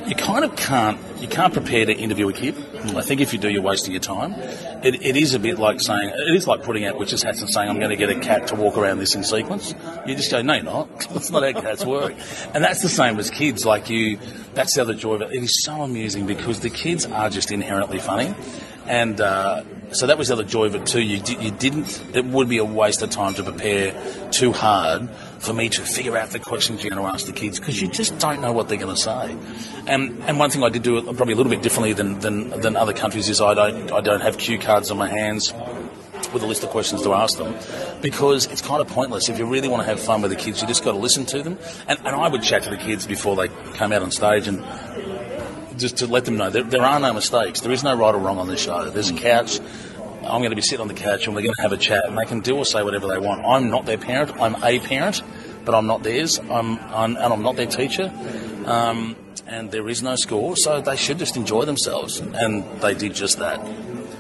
you 0.07 0.15
kind 0.17 0.45
of 0.45 0.57
can't 0.57 0.99
you 1.21 1.29
can't 1.29 1.53
prepare 1.53 1.87
to 1.87 1.95
interview 1.95 2.29
a 2.29 2.33
kid. 2.33 2.57
I 2.97 3.03
think 3.03 3.21
if 3.21 3.33
you 3.33 3.39
do, 3.39 3.49
you're 3.49 3.63
wasting 3.63 3.93
your 3.93 4.01
time. 4.01 4.33
It, 4.83 5.01
it 5.01 5.17
is 5.17 5.35
a 5.35 5.39
bit 5.39 5.59
like 5.59 5.81
saying 5.81 6.11
it 6.11 6.35
is 6.35 6.47
like 6.47 6.63
putting 6.63 6.85
out 6.85 6.99
witches' 6.99 7.23
hats 7.23 7.41
and 7.41 7.49
saying 7.49 7.71
I'm 7.71 7.79
going 7.79 7.91
to 7.91 7.97
get 7.97 8.11
a 8.11 8.19
cat 8.19 8.49
to 8.49 8.57
walk 8.57 8.77
around 8.77 8.99
this 8.99 9.15
in 9.15 9.23
sequence. 9.23 9.75
You 10.07 10.15
just 10.15 10.31
go, 10.31 10.43
no, 10.43 10.55
you're 10.55 10.65
not. 10.65 11.01
That's 11.11 11.31
not 11.31 11.43
how 11.43 11.61
cats 11.61 11.85
work. 11.85 12.15
And 12.53 12.63
that's 12.63 12.83
the 12.83 12.89
same 12.89 13.19
as 13.19 13.31
kids. 13.31 13.65
Like 13.65 13.89
you, 13.89 14.19
that's 14.55 14.75
the 14.75 14.83
other 14.83 14.95
joy 14.95 15.15
of 15.15 15.23
it. 15.23 15.33
It 15.33 15.43
is 15.43 15.63
so 15.65 15.83
amusing 15.83 16.27
because 16.27 16.61
the 16.61 16.71
kids 16.71 17.07
are 17.07 17.31
just 17.31 17.51
inherently 17.51 17.99
funny. 17.99 18.35
And 18.87 19.21
uh, 19.21 19.63
so 19.95 20.07
that 20.07 20.19
was 20.19 20.29
the 20.29 20.35
other 20.35 20.45
joy 20.45 20.67
of 20.67 20.75
it 20.75 20.87
too. 20.87 21.01
You, 21.01 21.23
you 21.41 21.51
didn't. 21.51 22.03
It 22.15 22.25
would 22.25 22.49
be 22.49 22.59
a 22.59 22.65
waste 22.65 23.03
of 23.03 23.11
time 23.11 23.35
to 23.35 23.45
prepare 23.45 23.95
too 24.31 24.53
hard 24.53 25.09
for 25.39 25.53
me 25.53 25.69
to 25.69 25.83
figure 25.83 26.17
out 26.17 26.31
the 26.31 26.39
questions 26.39 26.83
you're 26.83 26.91
going 26.91 27.03
to 27.03 27.13
ask 27.13 27.27
the 27.27 27.33
kids 27.33 27.59
because 27.59 27.81
you 27.81 27.89
just 27.89 28.19
don't 28.19 28.41
know 28.41 28.53
what 28.53 28.69
they're 28.69 28.79
going 28.79 28.95
to 28.95 29.01
say. 29.01 29.37
And 29.87 30.23
and 30.25 30.39
one 30.39 30.51
thing 30.51 30.63
I 30.63 30.69
did 30.69 30.83
do 30.83 30.99
uh, 30.99 31.13
probably 31.13 31.35
a 31.35 31.37
little 31.37 31.51
bit 31.51 31.63
differently 31.63 31.93
than 31.93 32.19
than, 32.19 32.51
than 32.61 32.77
other 32.77 32.93
countries 32.93 33.29
is 33.29 33.41
I 33.41 33.55
don't 33.55 33.93
I 33.93 34.01
don't 34.01 34.21
have 34.21 34.39
cue 34.39 34.59
cards 34.59 34.91
on 34.91 34.99
my 34.99 35.09
hands 35.09 35.53
with 36.33 36.43
a 36.43 36.47
list 36.47 36.65
of 36.65 36.71
questions 36.71 37.03
to 37.03 37.13
ask 37.13 37.39
them 37.39 37.55
because 38.03 38.47
it's 38.47 38.63
kind 38.63 38.81
of 38.81 38.89
pointless. 38.89 39.29
If 39.29 39.39
you 39.39 39.47
really 39.47 39.69
want 39.69 39.83
to 39.83 39.89
have 39.89 40.01
fun 40.01 40.23
with 40.23 40.31
the 40.31 40.37
kids, 40.37 40.61
you 40.61 40.67
just 40.69 40.85
got 40.85 40.93
to 40.93 40.99
listen 40.99 41.27
to 41.27 41.43
them. 41.43 41.59
And, 41.87 41.99
and 41.99 42.09
I 42.09 42.29
would 42.29 42.43
chat 42.43 42.63
to 42.65 42.71
the 42.71 42.77
kids 42.77 43.07
before 43.07 43.37
they 43.37 43.49
came 43.75 43.93
out 43.93 44.03
on 44.03 44.11
stage 44.11 44.49
and 44.49 44.65
just 45.79 45.99
to 45.99 46.07
let 46.07 46.25
them 46.25 46.37
know 46.37 46.51
there, 46.51 46.63
there 46.63 46.83
are 46.83 47.01
no 47.01 47.13
mistakes. 47.13 47.61
There 47.61 47.73
is 47.73 47.83
no 47.83 47.97
right 47.97 48.15
or 48.15 48.19
wrong 48.19 48.39
on 48.39 48.49
this 48.49 48.61
show. 48.61 48.91
There's 48.91 49.11
a 49.11 49.15
couch. 49.15 49.61
I'm 50.25 50.41
going 50.41 50.51
to 50.51 50.57
be 50.57 50.63
sitting 50.63 50.81
on 50.81 50.89
the 50.89 50.95
couch 50.95 51.27
and 51.27 51.35
we're 51.35 51.43
going 51.43 51.55
to 51.55 51.63
have 51.63 51.73
a 51.73 51.77
chat 51.77 52.07
and 52.07 52.17
they 52.19 52.25
can 52.25 52.41
do 52.41 52.57
or 52.57 52.65
say 52.65 52.83
whatever 52.83 53.07
they 53.07 53.19
want. 53.19 53.45
I'm 53.45 53.71
not 53.71 53.87
their 53.87 53.99
parent. 53.99 54.33
I'm 54.41 54.63
a 54.63 54.79
parent, 54.81 55.23
but 55.65 55.75
I'm 55.75 55.87
not 55.87 56.03
theirs. 56.03 56.39
I'm, 56.39 56.79
I'm 56.79 57.17
and 57.17 57.33
I'm 57.33 57.43
not 57.43 57.57
their 57.57 57.67
teacher. 57.67 58.13
Um, 58.67 59.17
and 59.47 59.71
there 59.71 59.89
is 59.89 60.03
no 60.03 60.17
score, 60.17 60.57
so 60.57 60.81
they 60.81 60.97
should 60.97 61.19
just 61.19 61.37
enjoy 61.37 61.65
themselves. 61.65 62.19
And 62.19 62.65
they 62.81 62.95
did 62.95 63.15
just 63.15 63.39
that. 63.39 63.61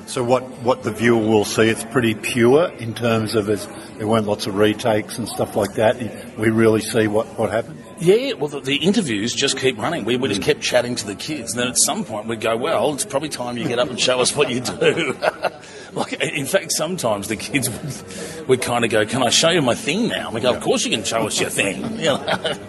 So 0.07 0.23
what, 0.23 0.43
what 0.63 0.83
the 0.83 0.93
viewer 0.93 1.19
will 1.19 1.47
see, 1.47 1.69
it's 1.69 1.85
pretty 1.85 2.15
pure 2.15 2.69
in 2.69 2.95
terms 2.95 3.35
of 3.35 3.49
it's, 3.49 3.67
there 3.97 4.07
weren't 4.07 4.27
lots 4.27 4.47
of 4.47 4.55
retakes 4.55 5.19
and 5.19 5.27
stuff 5.27 5.57
like 5.57 5.75
that. 5.75 5.97
We 6.37 6.51
really 6.51 6.83
see 6.83 7.07
what, 7.07 7.27
what 7.39 7.51
happened. 7.51 7.84
Yeah, 8.05 8.35
well, 8.35 8.49
the, 8.49 8.61
the 8.61 8.77
interviews 8.77 9.33
just 9.33 9.59
keep 9.59 9.79
running. 9.79 10.05
We, 10.05 10.19
we 10.19 10.29
just 10.29 10.43
kept 10.43 10.61
chatting 10.61 10.95
to 10.97 11.07
the 11.07 11.15
kids. 11.15 11.53
And 11.53 11.61
then 11.61 11.69
at 11.69 11.79
some 11.79 12.05
point 12.05 12.27
we'd 12.27 12.43
go, 12.43 12.55
well, 12.55 12.93
it's 12.93 13.07
probably 13.07 13.31
time 13.31 13.57
you 13.57 13.67
get 13.67 13.79
up 13.79 13.89
and 13.89 13.99
show 13.99 14.21
us 14.21 14.37
what 14.37 14.51
you 14.51 14.61
do. 14.61 15.17
like, 15.95 16.13
in 16.13 16.45
fact, 16.45 16.73
sometimes 16.73 17.29
the 17.29 17.37
kids 17.37 17.71
would, 17.71 18.49
would 18.49 18.63
kind 18.63 18.85
of 18.85 18.91
go, 18.91 19.07
can 19.07 19.23
I 19.23 19.31
show 19.31 19.49
you 19.49 19.63
my 19.63 19.75
thing 19.75 20.09
now? 20.09 20.27
And 20.27 20.35
we 20.35 20.43
go, 20.43 20.53
of 20.55 20.61
course 20.63 20.85
you 20.85 20.91
can 20.91 21.03
show 21.03 21.27
us 21.27 21.41
your 21.41 21.51
thing. 21.51 21.99
You 22.05 22.11
know? 22.11 22.59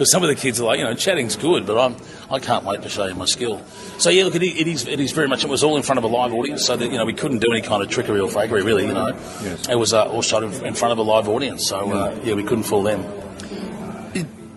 Because 0.00 0.12
some 0.12 0.22
of 0.22 0.30
the 0.30 0.34
kids 0.34 0.58
are 0.58 0.64
like, 0.64 0.78
you 0.78 0.84
know, 0.86 0.94
chatting's 0.94 1.36
good, 1.36 1.66
but 1.66 1.76
I'm, 1.78 1.94
I 2.30 2.38
can't 2.38 2.64
wait 2.64 2.80
to 2.80 2.88
show 2.88 3.04
you 3.04 3.14
my 3.14 3.26
skill. 3.26 3.60
So 3.98 4.08
yeah, 4.08 4.24
look, 4.24 4.34
it, 4.34 4.42
it 4.42 4.66
is, 4.66 4.88
it 4.88 4.98
is 4.98 5.12
very 5.12 5.28
much. 5.28 5.44
It 5.44 5.50
was 5.50 5.62
all 5.62 5.76
in 5.76 5.82
front 5.82 5.98
of 5.98 6.04
a 6.04 6.06
live 6.06 6.32
audience, 6.32 6.64
so 6.64 6.74
that 6.74 6.90
you 6.90 6.96
know 6.96 7.04
we 7.04 7.12
couldn't 7.12 7.40
do 7.40 7.52
any 7.52 7.60
kind 7.60 7.82
of 7.82 7.90
trickery 7.90 8.18
or 8.18 8.30
fakery, 8.30 8.64
really. 8.64 8.86
You 8.86 8.94
know, 8.94 9.08
Yes. 9.42 9.68
it 9.68 9.74
was 9.74 9.92
uh, 9.92 10.06
all 10.06 10.22
shot 10.22 10.42
in, 10.42 10.52
in 10.64 10.72
front 10.72 10.92
of 10.92 10.98
a 10.98 11.02
live 11.02 11.28
audience, 11.28 11.68
so 11.68 11.92
uh, 11.92 12.18
yeah, 12.24 12.32
we 12.32 12.42
couldn't 12.42 12.64
fool 12.64 12.82
them. 12.82 13.04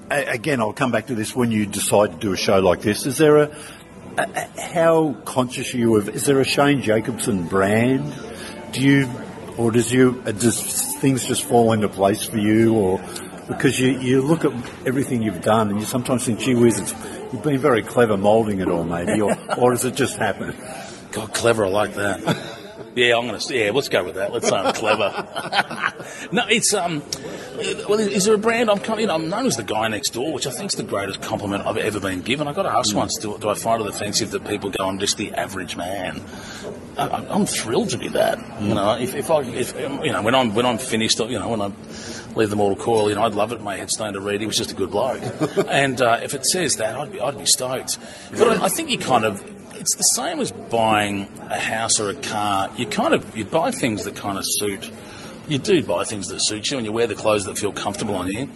Again, 0.09 0.59
I'll 0.59 0.73
come 0.73 0.91
back 0.91 1.07
to 1.07 1.15
this 1.15 1.35
when 1.35 1.51
you 1.51 1.65
decide 1.65 2.11
to 2.11 2.17
do 2.17 2.33
a 2.33 2.37
show 2.37 2.59
like 2.59 2.81
this. 2.81 3.05
Is 3.05 3.17
there 3.17 3.37
a, 3.37 3.57
a, 4.17 4.61
how 4.61 5.15
conscious 5.25 5.73
are 5.73 5.77
you 5.77 5.95
of? 5.97 6.09
Is 6.09 6.25
there 6.25 6.39
a 6.39 6.45
Shane 6.45 6.81
Jacobson 6.81 7.47
brand? 7.47 8.13
Do 8.71 8.81
you, 8.81 9.09
or 9.57 9.71
does 9.71 9.91
you 9.91 10.21
does 10.21 10.61
things 10.97 11.25
just 11.25 11.43
fall 11.43 11.73
into 11.73 11.89
place 11.89 12.23
for 12.23 12.37
you, 12.37 12.73
or 12.75 13.01
because 13.47 13.79
you 13.79 13.99
you 13.99 14.21
look 14.21 14.45
at 14.45 14.51
everything 14.85 15.21
you've 15.21 15.41
done 15.41 15.69
and 15.69 15.79
you 15.79 15.85
sometimes 15.85 16.25
think, 16.25 16.39
gee 16.39 16.55
whiz, 16.55 16.79
it's, 16.79 16.93
you've 17.31 17.43
been 17.43 17.59
very 17.59 17.83
clever 17.83 18.17
moulding 18.17 18.59
it 18.59 18.67
all, 18.67 18.83
maybe, 18.83 19.21
or, 19.21 19.35
or 19.57 19.71
does 19.71 19.85
it 19.85 19.95
just 19.95 20.17
happen? 20.17 20.55
God, 21.11 21.33
clever. 21.33 21.65
I 21.65 21.69
like 21.69 21.93
that. 21.95 22.52
Yeah, 22.95 23.17
I'm 23.17 23.25
gonna. 23.25 23.39
Yeah, 23.49 23.71
let's 23.73 23.89
go 23.89 24.03
with 24.03 24.15
that. 24.15 24.31
Let's 24.33 24.47
say 24.49 24.55
I'm 24.57 24.73
clever. 24.73 25.27
no, 26.31 26.43
it's 26.47 26.73
um. 26.73 27.01
Well, 27.87 27.99
is 27.99 28.25
there 28.25 28.33
a 28.33 28.37
brand? 28.37 28.69
I'm 28.69 28.79
kind 28.79 28.93
of, 28.93 28.99
you 29.01 29.07
know, 29.07 29.15
I'm 29.15 29.29
known 29.29 29.45
as 29.45 29.57
the 29.57 29.63
guy 29.63 29.87
next 29.87 30.09
door, 30.11 30.33
which 30.33 30.47
I 30.47 30.49
think 30.51 30.71
is 30.71 30.77
the 30.77 30.83
greatest 30.83 31.21
compliment 31.21 31.65
I've 31.67 31.77
ever 31.77 31.99
been 31.99 32.21
given. 32.21 32.47
I 32.47 32.53
got 32.53 32.65
asked 32.65 32.93
once, 32.95 33.17
do, 33.19 33.37
do 33.37 33.47
I 33.49 33.53
find 33.53 33.81
it 33.81 33.87
offensive 33.87 34.31
that 34.31 34.45
people 34.47 34.69
go, 34.71 34.87
"I'm 34.87 34.99
just 34.99 35.17
the 35.17 35.31
average 35.33 35.75
man"? 35.77 36.21
I, 36.97 37.07
I'm- 37.07 37.27
I'm 37.29 37.45
thrilled 37.45 37.89
to 37.91 37.97
be 37.97 38.07
that. 38.09 38.37
You 38.61 38.73
know, 38.73 38.97
if, 38.97 39.13
if 39.15 39.29
I, 39.31 39.41
if 39.43 39.79
you 39.79 40.11
know, 40.11 40.21
when 40.21 40.35
I'm 40.35 40.53
when 40.55 40.65
I'm 40.65 40.77
finished, 40.77 41.19
you 41.19 41.39
know, 41.39 41.49
when 41.49 41.61
I 41.61 41.71
leave 42.35 42.49
the 42.49 42.55
mortal 42.55 42.83
coil, 42.83 43.09
you 43.09 43.15
know, 43.15 43.23
I'd 43.23 43.35
love 43.35 43.51
it. 43.51 43.61
My 43.61 43.75
headstone 43.77 44.13
to 44.13 44.19
read, 44.19 44.41
he 44.41 44.47
was 44.47 44.57
just 44.57 44.71
a 44.71 44.75
good 44.75 44.89
bloke. 44.91 45.21
and 45.69 46.01
uh, 46.01 46.19
if 46.23 46.33
it 46.33 46.45
says 46.45 46.77
that, 46.77 46.95
I'd 46.95 47.11
be 47.11 47.21
I'd 47.21 47.37
be 47.37 47.45
stoked. 47.45 47.97
But 48.31 48.59
I, 48.61 48.65
I 48.65 48.69
think 48.69 48.89
you 48.89 48.97
kind 48.97 49.25
of 49.25 49.41
it's 49.75 49.95
the 49.95 50.03
same 50.03 50.39
as 50.39 50.51
buying 50.51 51.27
a 51.49 51.59
house 51.59 51.99
or 51.99 52.09
a 52.09 52.15
car. 52.15 52.71
You 52.77 52.85
kind 52.85 53.13
of 53.13 53.37
you 53.37 53.45
buy 53.45 53.71
things 53.71 54.05
that 54.05 54.15
kind 54.15 54.37
of 54.37 54.43
suit. 54.45 54.91
You 55.47 55.57
do 55.57 55.83
buy 55.83 56.03
things 56.05 56.27
that 56.29 56.39
suit 56.39 56.71
you, 56.71 56.77
and 56.77 56.85
you 56.85 56.91
wear 56.91 57.07
the 57.07 57.15
clothes 57.15 57.45
that 57.45 57.57
feel 57.57 57.73
comfortable 57.73 58.15
on 58.15 58.27
you. 58.27 58.49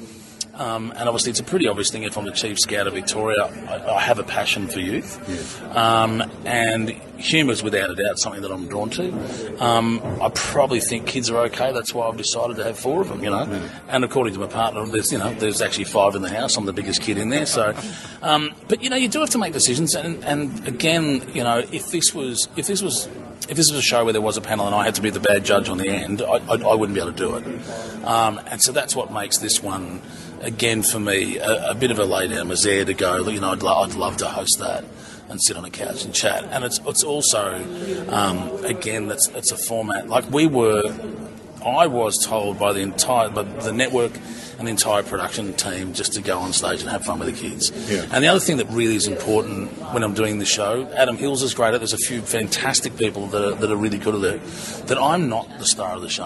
Um, 0.58 0.92
and 0.96 1.08
obviously, 1.08 1.32
it's 1.32 1.40
a 1.40 1.44
pretty 1.44 1.68
obvious 1.68 1.92
thing. 1.92 2.04
If 2.04 2.18
I'm 2.18 2.26
the 2.26 2.32
chief 2.32 2.60
scout 2.60 2.88
of 2.88 2.94
Victoria, 2.94 3.44
I, 3.44 3.96
I 3.96 4.02
have 4.02 4.20
a 4.20 4.24
passion 4.24 4.68
for 4.68 4.80
youth, 4.80 5.64
um, 5.76 6.24
and 6.46 6.90
humour 7.18 7.52
is 7.52 7.64
without 7.64 7.90
a 7.90 7.96
doubt 7.96 8.20
something 8.20 8.42
that 8.42 8.52
I'm 8.52 8.68
drawn 8.68 8.90
to. 8.92 9.64
Um, 9.64 10.02
I 10.22 10.30
probably 10.30 10.80
think 10.80 11.08
kids 11.08 11.30
are 11.30 11.38
okay. 11.46 11.72
That's 11.72 11.94
why 11.94 12.08
I've 12.08 12.18
decided 12.18 12.58
to 12.58 12.64
have 12.64 12.78
four 12.78 13.02
of 13.02 13.10
them. 13.10 13.24
You 13.24 13.30
know, 13.30 13.70
and 13.88 14.04
according 14.04 14.34
to 14.34 14.40
my 14.40 14.48
partner, 14.48 14.86
there's 14.86 15.12
you 15.12 15.18
know 15.18 15.34
there's 15.34 15.62
actually 15.62 15.86
five 15.86 16.16
in 16.16 16.22
the 16.22 16.30
house. 16.30 16.58
I'm 16.58 16.66
the 16.66 16.74
biggest 16.74 17.02
kid 17.02 17.18
in 17.18 17.30
there. 17.30 17.46
So, 17.46 17.76
um, 18.22 18.54
but 18.68 18.82
you 18.82 18.90
know, 18.90 18.96
you 18.96 19.08
do 19.10 19.20
have 19.20 19.30
to 19.32 19.38
make 19.38 19.54
decisions. 19.54 19.96
And, 19.96 20.24
and 20.24 20.68
again, 20.68 21.24
you 21.34 21.44
know, 21.44 21.60
if 21.72 21.92
this 21.92 22.14
was 22.14 22.48
if 22.56 22.68
this 22.68 22.82
was 22.82 23.08
if 23.50 23.56
this 23.56 23.72
was 23.72 23.80
a 23.80 23.82
show 23.82 24.04
where 24.04 24.14
there 24.14 24.22
was 24.22 24.38
a 24.38 24.42
panel 24.42 24.66
and 24.66 24.76
I 24.76 24.84
had 24.84 24.96
to 24.96 25.02
be 25.02 25.10
the 25.10 25.20
bad 25.20 25.46
judge 25.46 25.70
on 25.70 25.78
the 25.78 25.88
end, 25.88 26.22
I, 26.22 26.38
I, 26.38 26.56
I 26.56 26.76
wouldn't 26.76 26.96
be 26.96 27.02
able 27.02 27.14
to 27.14 27.18
do 27.18 27.36
it. 27.36 27.46
Um, 28.06 28.40
and 28.48 28.62
so 28.62 28.72
that's 28.72 28.96
what 28.96 29.12
makes 29.12 29.38
this 29.38 29.62
one, 29.62 30.02
again, 30.42 30.84
for 30.84 31.00
me, 31.00 31.38
a, 31.38 31.72
a 31.72 31.76
bit 31.76 31.92
of 31.92 32.00
a 32.00 32.06
lay 32.06 32.28
down. 32.28 32.50
Was 32.50 32.64
there 32.64 32.86
to 32.86 32.94
go, 32.94 33.28
you 33.28 33.40
know, 33.40 33.52
I'd, 33.52 33.64
lo- 33.64 33.84
I'd 33.84 33.96
love 33.96 34.18
to 34.18 34.28
host 34.28 34.60
that 34.60 34.84
and 35.30 35.42
sit 35.42 35.58
on 35.58 35.66
a 35.66 35.70
couch 35.70 36.06
and 36.06 36.14
chat. 36.14 36.46
And 36.52 36.64
it's 36.64 36.80
it's 36.86 37.04
also, 37.04 37.56
um, 38.10 38.64
again, 38.64 39.08
that's 39.08 39.28
it's 39.30 39.52
a 39.52 39.58
format 39.58 40.08
like 40.08 40.30
we 40.30 40.48
were. 40.48 40.84
I 41.66 41.88
was 41.88 42.24
told 42.24 42.60
by 42.60 42.72
the 42.72 42.80
entire, 42.80 43.30
by 43.30 43.44
the 43.44 43.74
network 43.74 44.14
an 44.60 44.68
entire 44.68 45.04
production 45.04 45.54
team 45.54 45.94
just 45.94 46.14
to 46.14 46.22
go 46.22 46.40
on 46.40 46.54
stage 46.54 46.82
and 46.82 46.90
have 46.90 47.04
fun 47.04 47.20
with 47.20 47.28
the 47.28 47.50
kids. 47.50 47.72
Yeah. 47.90 48.08
And 48.12 48.24
the 48.24 48.28
other 48.28 48.40
thing 48.40 48.58
that 48.58 48.68
really 48.70 48.96
is 48.96 49.08
important 49.08 49.72
when 49.94 50.04
I'm 50.04 50.14
doing 50.14 50.40
the 50.40 50.46
show, 50.46 50.90
Adam 50.94 51.18
Hills 51.18 51.44
is 51.44 51.54
great 51.54 51.74
at. 51.74 51.80
There's 51.80 51.94
a 51.94 51.98
few 51.98 52.22
fantastic 52.22 52.98
people 52.98 53.28
that 53.28 53.44
are, 53.44 53.56
that 53.56 53.72
are 53.72 53.76
really 53.76 53.98
good 53.98 54.16
at 54.16 54.36
it. 54.36 54.44
That 54.88 54.98
I'm 54.98 55.30
not 55.30 55.48
the 55.60 55.66
star 55.66 55.96
of 55.96 56.02
the 56.02 56.10
show. 56.10 56.24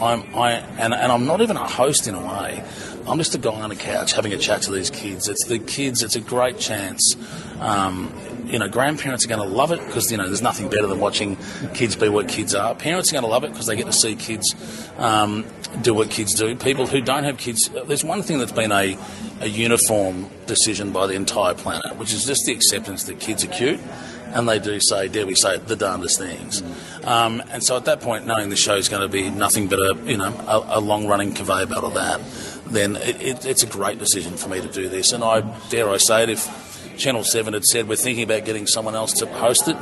I'm 0.00 0.34
I 0.34 0.52
and, 0.78 0.94
and 0.94 1.12
I'm 1.12 1.26
not 1.26 1.40
even 1.40 1.56
a 1.56 1.68
host 1.68 2.06
in 2.06 2.14
a 2.14 2.20
way. 2.20 2.64
I'm 3.06 3.18
just 3.18 3.34
a 3.34 3.38
guy 3.38 3.60
on 3.60 3.70
a 3.70 3.76
couch 3.76 4.12
having 4.12 4.32
a 4.32 4.38
chat 4.38 4.62
to 4.62 4.72
these 4.72 4.90
kids. 4.90 5.28
It's 5.28 5.44
the 5.46 5.58
kids. 5.58 6.02
It's 6.02 6.16
a 6.16 6.20
great 6.20 6.58
chance. 6.58 7.16
Um, 7.58 8.12
you 8.48 8.58
know, 8.58 8.68
grandparents 8.68 9.24
are 9.24 9.28
going 9.28 9.46
to 9.46 9.54
love 9.54 9.72
it 9.72 9.84
because 9.86 10.10
you 10.10 10.16
know 10.16 10.26
there's 10.26 10.42
nothing 10.42 10.68
better 10.68 10.86
than 10.86 11.00
watching 11.00 11.36
kids 11.74 11.96
be 11.96 12.08
what 12.08 12.28
kids 12.28 12.54
are. 12.54 12.74
Parents 12.74 13.10
are 13.10 13.12
going 13.12 13.24
to 13.24 13.28
love 13.30 13.44
it 13.44 13.50
because 13.50 13.66
they 13.66 13.76
get 13.76 13.86
to 13.86 13.92
see 13.92 14.16
kids 14.16 14.54
um, 14.98 15.44
do 15.82 15.94
what 15.94 16.10
kids 16.10 16.34
do. 16.34 16.54
People 16.56 16.86
who 16.86 17.00
don't 17.00 17.24
have 17.24 17.38
kids, 17.38 17.68
there's 17.86 18.04
one 18.04 18.22
thing 18.22 18.38
that's 18.38 18.52
been 18.52 18.72
a, 18.72 18.96
a 19.40 19.46
uniform 19.46 20.28
decision 20.46 20.92
by 20.92 21.06
the 21.06 21.14
entire 21.14 21.54
planet, 21.54 21.96
which 21.96 22.12
is 22.12 22.24
just 22.24 22.46
the 22.46 22.52
acceptance 22.52 23.04
that 23.04 23.20
kids 23.20 23.44
are 23.44 23.48
cute. 23.48 23.80
And 24.28 24.46
they 24.46 24.58
do 24.58 24.78
say, 24.78 25.08
dare 25.08 25.26
we 25.26 25.34
say, 25.34 25.56
the 25.56 25.76
darndest 25.76 26.18
things. 26.18 26.62
Um, 27.04 27.42
and 27.50 27.64
so 27.64 27.76
at 27.76 27.86
that 27.86 28.02
point, 28.02 28.26
knowing 28.26 28.50
the 28.50 28.56
show 28.56 28.74
is 28.74 28.88
going 28.90 29.00
to 29.00 29.08
be 29.08 29.30
nothing 29.30 29.68
but 29.68 29.78
a 29.78 29.96
you 30.04 30.18
know 30.18 30.34
a, 30.46 30.78
a 30.78 30.80
long 30.80 31.06
running 31.06 31.32
conveyor 31.32 31.66
belt 31.66 31.84
of 31.84 31.94
that, 31.94 32.20
then 32.66 32.96
it, 32.96 33.22
it, 33.22 33.46
it's 33.46 33.62
a 33.62 33.66
great 33.66 33.98
decision 33.98 34.36
for 34.36 34.50
me 34.50 34.60
to 34.60 34.68
do 34.68 34.88
this. 34.88 35.12
And 35.12 35.24
I 35.24 35.40
dare 35.70 35.88
I 35.88 35.96
say 35.96 36.24
it, 36.24 36.28
if 36.28 36.67
Channel 36.98 37.24
Seven 37.24 37.54
had 37.54 37.64
said 37.64 37.88
we're 37.88 37.96
thinking 37.96 38.24
about 38.24 38.44
getting 38.44 38.66
someone 38.66 38.94
else 38.94 39.12
to 39.14 39.26
host 39.26 39.68
it, 39.68 39.76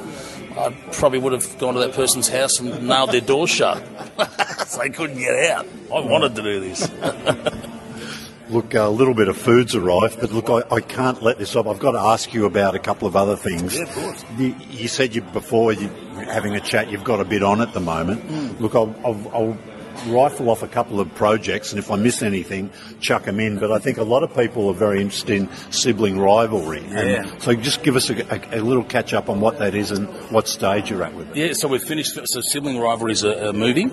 I 0.56 0.70
probably 0.92 1.18
would 1.18 1.32
have 1.32 1.58
gone 1.58 1.74
to 1.74 1.80
that 1.80 1.92
person's 1.92 2.28
house 2.28 2.60
and 2.60 2.86
nailed 2.86 3.12
their 3.12 3.20
door 3.20 3.46
shut. 3.46 3.82
so 4.66 4.78
they 4.80 4.90
couldn't 4.90 5.18
get 5.18 5.50
out. 5.50 5.66
I 5.94 6.00
wanted 6.00 6.36
to 6.36 6.42
do 6.42 6.60
this. 6.60 6.90
Look, 8.48 8.74
a 8.74 8.84
little 8.84 9.14
bit 9.14 9.26
of 9.26 9.36
food's 9.36 9.74
arrived, 9.74 10.20
but 10.20 10.30
look, 10.30 10.48
I, 10.48 10.76
I 10.76 10.80
can't 10.80 11.20
let 11.20 11.36
this 11.36 11.56
off. 11.56 11.66
I've 11.66 11.80
got 11.80 11.92
to 11.92 11.98
ask 11.98 12.32
you 12.32 12.44
about 12.44 12.76
a 12.76 12.78
couple 12.78 13.08
of 13.08 13.16
other 13.16 13.34
things. 13.34 13.74
Yeah, 13.74 13.82
of 13.82 13.92
course. 13.92 14.24
You, 14.38 14.54
you 14.70 14.86
said 14.86 15.16
you 15.16 15.22
before 15.22 15.72
you 15.72 15.88
having 16.14 16.54
a 16.54 16.60
chat. 16.60 16.88
You've 16.88 17.02
got 17.02 17.20
a 17.20 17.24
bit 17.24 17.42
on 17.42 17.60
at 17.60 17.72
the 17.72 17.80
moment. 17.80 18.24
Mm. 18.28 18.60
Look, 18.60 18.76
I'll, 18.76 18.94
I'll, 19.04 19.32
I'll 19.34 19.58
rifle 20.06 20.50
off 20.50 20.62
a 20.62 20.68
couple 20.68 21.00
of 21.00 21.12
projects, 21.14 21.72
and 21.72 21.78
if 21.78 21.90
I 21.90 21.96
miss 21.96 22.22
anything, 22.22 22.70
chuck 23.00 23.24
them 23.24 23.40
in. 23.40 23.58
But 23.58 23.72
I 23.72 23.78
think 23.78 23.98
a 23.98 24.02
lot 24.04 24.22
of 24.22 24.34
people 24.34 24.68
are 24.68 24.74
very 24.74 25.00
interested 25.00 25.36
in 25.36 25.48
sibling 25.70 26.18
rivalry. 26.18 26.84
And 26.86 27.10
Yeah. 27.10 27.38
so 27.38 27.54
just 27.54 27.82
give 27.82 27.96
us 27.96 28.10
a, 28.10 28.14
a, 28.54 28.60
a 28.60 28.62
little 28.62 28.84
catch 28.84 29.12
up 29.14 29.28
on 29.28 29.40
what 29.40 29.58
that 29.58 29.74
is 29.74 29.90
and 29.90 30.06
what 30.30 30.48
stage 30.48 30.90
you're 30.90 31.02
at 31.02 31.14
with 31.14 31.30
it. 31.30 31.36
Yeah, 31.36 31.52
so 31.52 31.68
we've 31.68 31.82
finished. 31.82 32.18
So, 32.24 32.40
Sibling 32.40 32.78
Rivalry 32.78 33.12
is 33.12 33.22
a, 33.24 33.52
movie. 33.52 33.84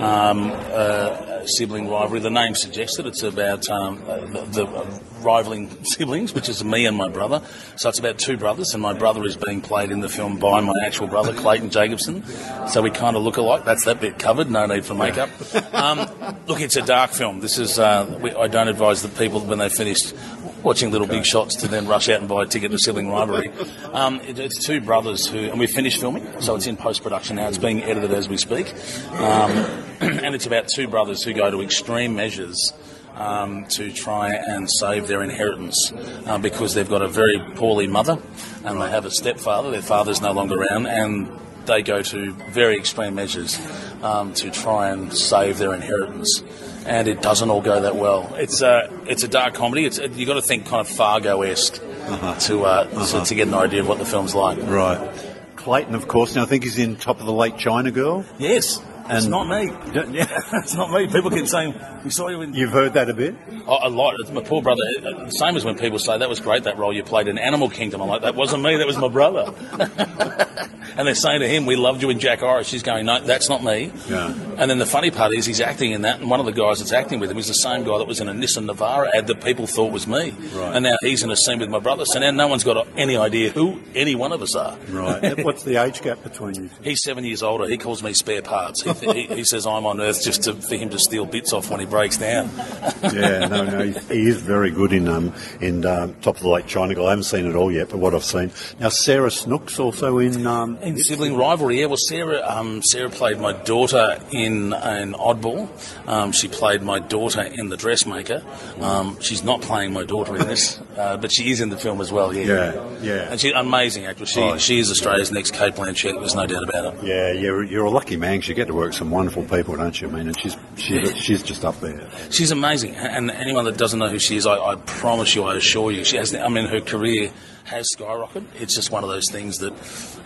Um, 0.00 0.50
uh, 0.52 1.44
Sibling 1.46 1.88
Rivalry, 1.88 2.20
the 2.20 2.30
name 2.30 2.54
suggests 2.54 2.98
it. 2.98 3.06
It's 3.06 3.22
about 3.22 3.68
um, 3.70 3.98
the, 4.04 4.42
the 4.64 5.02
rivaling 5.24 5.84
siblings, 5.84 6.34
which 6.34 6.48
is 6.48 6.62
me 6.64 6.86
and 6.86 6.96
my 6.96 7.08
brother. 7.08 7.42
So 7.76 7.88
it's 7.88 7.98
about 7.98 8.18
two 8.18 8.36
brothers, 8.36 8.74
and 8.74 8.82
my 8.82 8.92
brother 8.92 9.24
is 9.24 9.36
being 9.36 9.60
played 9.60 9.90
in 9.90 10.00
the 10.00 10.08
film 10.08 10.38
by 10.38 10.60
my 10.60 10.74
actual 10.84 11.06
brother, 11.06 11.32
Clayton 11.32 11.70
Jacobson. 11.70 12.24
So 12.68 12.82
we 12.82 12.90
kind 12.90 13.16
of 13.16 13.22
look 13.22 13.36
alike. 13.36 13.64
That's 13.64 13.84
that 13.84 14.00
bit 14.00 14.18
covered. 14.18 14.50
No 14.50 14.66
need 14.66 14.84
for 14.84 14.94
makeup. 14.94 15.30
Um, 15.74 15.98
look, 16.46 16.60
it's 16.60 16.76
a 16.76 16.82
dark 16.82 17.12
film. 17.12 17.40
This 17.40 17.58
is. 17.58 17.78
Uh, 17.78 18.18
we, 18.20 18.32
I 18.32 18.48
don't 18.48 18.68
advise 18.68 19.02
the 19.02 19.08
people 19.08 19.40
when 19.40 19.58
they 19.58 19.68
finished 19.68 20.14
watching 20.62 20.90
Little 20.90 21.06
Big 21.06 21.24
Shots 21.24 21.56
to 21.56 21.68
then 21.68 21.86
rush 21.86 22.08
out 22.08 22.20
and 22.20 22.28
buy 22.28 22.44
a 22.44 22.46
ticket 22.46 22.70
to 22.70 22.78
Sibling 22.78 23.10
Rivalry. 23.10 23.50
Um, 23.92 24.20
it, 24.20 24.38
it's 24.38 24.64
two 24.64 24.80
brothers 24.80 25.26
who, 25.26 25.38
and 25.38 25.58
we've 25.58 25.70
finished 25.70 26.00
filming, 26.00 26.40
so 26.40 26.54
it's 26.54 26.66
in 26.66 26.76
post 26.76 27.02
production 27.02 27.36
now. 27.36 27.48
It's 27.48 27.58
being 27.58 27.82
edited 27.82 28.12
as 28.12 28.28
we 28.28 28.36
speak, 28.36 28.72
um, 29.12 29.50
and 30.00 30.34
it's 30.34 30.46
about 30.46 30.68
two 30.68 30.88
brothers 30.88 31.22
who 31.22 31.32
go 31.32 31.50
to 31.50 31.62
extreme 31.62 32.14
measures. 32.14 32.72
Um, 33.14 33.66
to 33.66 33.92
try 33.92 34.32
and 34.32 34.70
save 34.70 35.06
their 35.06 35.22
inheritance 35.22 35.92
uh, 36.26 36.38
because 36.38 36.72
they've 36.72 36.88
got 36.88 37.02
a 37.02 37.08
very 37.08 37.38
poorly 37.54 37.86
mother 37.86 38.18
and 38.64 38.80
they 38.80 38.88
have 38.88 39.04
a 39.04 39.10
stepfather. 39.10 39.70
Their 39.70 39.82
father's 39.82 40.22
no 40.22 40.32
longer 40.32 40.56
around, 40.56 40.86
and 40.86 41.30
they 41.66 41.82
go 41.82 42.00
to 42.02 42.32
very 42.32 42.76
extreme 42.76 43.14
measures 43.14 43.60
um, 44.02 44.32
to 44.34 44.50
try 44.50 44.88
and 44.88 45.12
save 45.12 45.58
their 45.58 45.74
inheritance 45.74 46.42
and 46.86 47.08
it 47.08 47.22
doesn't 47.22 47.50
all 47.50 47.60
go 47.60 47.80
that 47.80 47.96
well. 47.96 48.34
It's 48.36 48.60
a 48.62 48.90
it's 49.06 49.22
a 49.22 49.28
dark 49.28 49.54
comedy. 49.54 49.84
It's 49.84 49.98
you 49.98 50.26
got 50.26 50.34
to 50.34 50.42
think 50.42 50.66
kind 50.66 50.80
of 50.80 50.88
Fargo 50.88 51.42
esque 51.42 51.74
to, 51.74 52.64
uh, 52.64 53.06
to 53.06 53.24
to 53.24 53.34
get 53.34 53.48
an 53.48 53.54
idea 53.54 53.80
of 53.80 53.88
what 53.88 53.98
the 53.98 54.04
film's 54.04 54.34
like. 54.34 54.58
Right. 54.58 55.10
Clayton, 55.56 55.94
of 55.94 56.08
course, 56.08 56.34
now 56.34 56.42
I 56.42 56.46
think 56.46 56.64
he's 56.64 56.78
in 56.78 56.96
Top 56.96 57.20
of 57.20 57.26
the 57.26 57.32
Lake 57.32 57.56
China 57.56 57.92
Girl. 57.92 58.24
Yes, 58.38 58.82
it's 59.10 59.24
And- 59.24 59.30
not 59.30 59.48
me. 59.48 59.70
Yeah. 60.12 60.26
it's 60.54 60.74
not 60.74 60.90
me. 60.90 61.06
People 61.06 61.30
keep 61.30 61.46
saying 61.46 61.74
we 62.04 62.10
saw 62.10 62.28
you 62.28 62.40
in. 62.42 62.54
You've 62.54 62.70
heard 62.72 62.94
that 62.94 63.08
a 63.10 63.14
bit? 63.14 63.34
Oh, 63.66 63.78
a 63.82 63.88
lot. 63.90 64.14
It's 64.20 64.30
my 64.30 64.42
poor 64.42 64.62
brother. 64.62 64.82
uh, 65.04 65.28
Same 65.30 65.56
as 65.56 65.64
when 65.64 65.78
people 65.78 65.98
say 65.98 66.18
that 66.18 66.28
was 66.28 66.40
great 66.40 66.64
that 66.64 66.78
role 66.78 66.92
you 66.92 67.02
played 67.02 67.28
in 67.28 67.38
Animal 67.38 67.68
Kingdom. 67.70 68.00
I'm 68.02 68.08
like 68.08 68.22
that 68.22 68.34
wasn't 68.34 68.62
me. 68.62 68.76
That 68.76 68.86
was 68.86 68.98
my 68.98 69.08
brother. 69.08 69.52
and 70.96 71.06
they're 71.06 71.14
saying 71.14 71.40
to 71.40 71.48
him, 71.48 71.66
"We 71.66 71.76
loved 71.76 72.02
you 72.02 72.10
in 72.10 72.18
Jack 72.18 72.42
Irish." 72.42 72.70
He's 72.70 72.82
going, 72.82 73.06
"No, 73.06 73.20
that's 73.20 73.48
not 73.48 73.62
me." 73.62 73.92
Yeah. 74.08 74.34
And 74.58 74.70
then 74.70 74.78
the 74.78 74.86
funny 74.86 75.10
part 75.10 75.34
is 75.34 75.46
he's 75.46 75.60
acting 75.60 75.92
in 75.92 76.02
that, 76.02 76.20
and 76.20 76.30
one 76.30 76.40
of 76.40 76.46
the 76.46 76.52
guys 76.52 76.78
that's 76.78 76.92
acting 76.92 77.20
with 77.20 77.30
him 77.30 77.38
is 77.38 77.48
the 77.48 77.54
same 77.54 77.84
guy 77.84 77.98
that 77.98 78.06
was 78.06 78.20
in 78.20 78.28
a 78.28 78.32
Nissan 78.32 78.70
Navara 78.70 79.10
ad 79.14 79.26
that 79.26 79.42
people 79.42 79.66
thought 79.66 79.92
was 79.92 80.06
me. 80.06 80.30
Right. 80.54 80.76
And 80.76 80.84
now 80.84 80.96
he's 81.00 81.22
in 81.22 81.30
a 81.30 81.36
scene 81.36 81.58
with 81.58 81.70
my 81.70 81.78
brother, 81.78 82.04
so 82.04 82.18
now 82.18 82.30
no 82.30 82.48
one's 82.48 82.64
got 82.64 82.86
any 82.96 83.16
idea 83.16 83.50
who 83.50 83.80
any 83.94 84.14
one 84.14 84.32
of 84.32 84.42
us 84.42 84.54
are. 84.54 84.76
Right. 84.90 85.44
What's 85.44 85.64
the 85.64 85.82
age 85.82 86.02
gap 86.02 86.22
between 86.22 86.54
you 86.54 86.68
two? 86.68 86.74
He's 86.82 87.02
seven 87.02 87.24
years 87.24 87.42
older. 87.42 87.66
He 87.66 87.78
calls 87.78 88.02
me 88.02 88.12
spare 88.12 88.42
parts. 88.42 88.82
He, 88.82 88.92
he, 89.12 89.26
he 89.26 89.44
says 89.44 89.66
I'm 89.66 89.86
on 89.86 90.00
Earth 90.00 90.22
just 90.22 90.44
to, 90.44 90.54
for 90.54 90.76
him 90.76 90.90
to 90.90 90.98
steal 90.98 91.24
bits 91.24 91.52
off 91.52 91.70
when 91.70 91.80
he 91.80 91.86
breaks 91.86 92.16
down. 92.16 92.50
yeah, 93.12 93.46
no, 93.46 93.64
no, 93.64 93.82
he, 93.82 94.28
is 94.28 94.40
very 94.40 94.70
good 94.70 94.92
in 94.92 95.08
um 95.08 95.34
in 95.60 95.84
um, 95.84 96.14
Top 96.22 96.36
of 96.36 96.42
the 96.42 96.48
Lake 96.48 96.66
China. 96.66 96.92
I 97.04 97.10
haven't 97.10 97.24
seen 97.24 97.46
it 97.46 97.54
all 97.54 97.72
yet, 97.72 97.88
but 97.88 97.98
what 97.98 98.14
I've 98.14 98.24
seen. 98.24 98.50
Now 98.78 98.88
Sarah 98.88 99.30
Snook's 99.30 99.78
also 99.78 100.18
in. 100.18 100.46
Um, 100.46 100.78
In 100.82 100.98
sibling 100.98 101.36
rivalry, 101.36 101.78
yeah. 101.78 101.86
Well, 101.86 101.96
Sarah, 101.96 102.40
um, 102.44 102.82
Sarah 102.82 103.08
played 103.08 103.38
my 103.38 103.52
daughter 103.52 104.18
in 104.32 104.72
an 104.72 105.12
Oddball. 105.14 105.68
Um, 106.08 106.32
she 106.32 106.48
played 106.48 106.82
my 106.82 106.98
daughter 106.98 107.42
in 107.42 107.68
The 107.68 107.76
Dressmaker. 107.76 108.42
Um, 108.80 109.16
she's 109.20 109.44
not 109.44 109.60
playing 109.62 109.92
my 109.92 110.02
daughter 110.04 110.36
in 110.36 110.46
this, 110.48 110.80
uh, 110.96 111.18
but 111.18 111.30
she 111.30 111.50
is 111.52 111.60
in 111.60 111.68
the 111.68 111.76
film 111.76 112.00
as 112.00 112.10
well. 112.10 112.34
Yeah, 112.34 112.46
Yeah, 112.74 112.98
yeah. 113.00 113.12
And 113.30 113.40
she's 113.40 113.52
an 113.52 113.58
amazing 113.58 114.06
actress. 114.06 114.30
She, 114.32 114.40
Oh. 114.40 114.58
she 114.58 114.80
is 114.80 114.90
Australia's 114.90 115.30
next 115.30 115.52
Cate 115.54 115.74
Blanchett. 115.76 116.18
There's 116.18 116.34
no 116.34 116.46
doubt 116.46 116.64
about 116.68 116.94
it. 116.94 117.04
yeah, 117.04 117.30
you're, 117.30 117.62
you're 117.62 117.84
a 117.84 117.90
lucky 117.90 118.16
man 118.16 118.40
'cause 118.40 118.48
you 118.48 118.54
get 118.56 118.66
to 118.66 118.74
work 118.74 118.86
with 118.88 118.96
some 118.96 119.10
wonderful 119.12 119.44
people, 119.44 119.76
don't 119.76 120.00
you? 120.00 120.08
I 120.08 120.10
mean, 120.10 120.26
and 120.26 120.40
she's 120.40 120.56
she, 120.76 121.04
she's 121.14 121.44
just 121.44 121.64
up 121.64 121.78
there. 121.80 122.08
She's 122.30 122.50
amazing, 122.50 122.96
and 122.96 123.30
anyone 123.30 123.66
that 123.66 123.76
doesn't 123.76 124.00
know 124.00 124.08
who 124.08 124.18
she 124.18 124.36
is, 124.36 124.46
I, 124.46 124.58
I 124.58 124.74
promise 124.74 125.34
you, 125.36 125.44
I 125.44 125.54
assure 125.54 125.92
you, 125.92 126.02
she 126.02 126.16
has. 126.16 126.34
I 126.34 126.48
mean, 126.48 126.66
her 126.66 126.80
career 126.80 127.30
has 127.64 127.86
skyrocketed. 127.96 128.44
It's 128.60 128.74
just 128.74 128.90
one 128.90 129.04
of 129.04 129.10
those 129.10 129.30
things 129.30 129.58
that, 129.58 129.72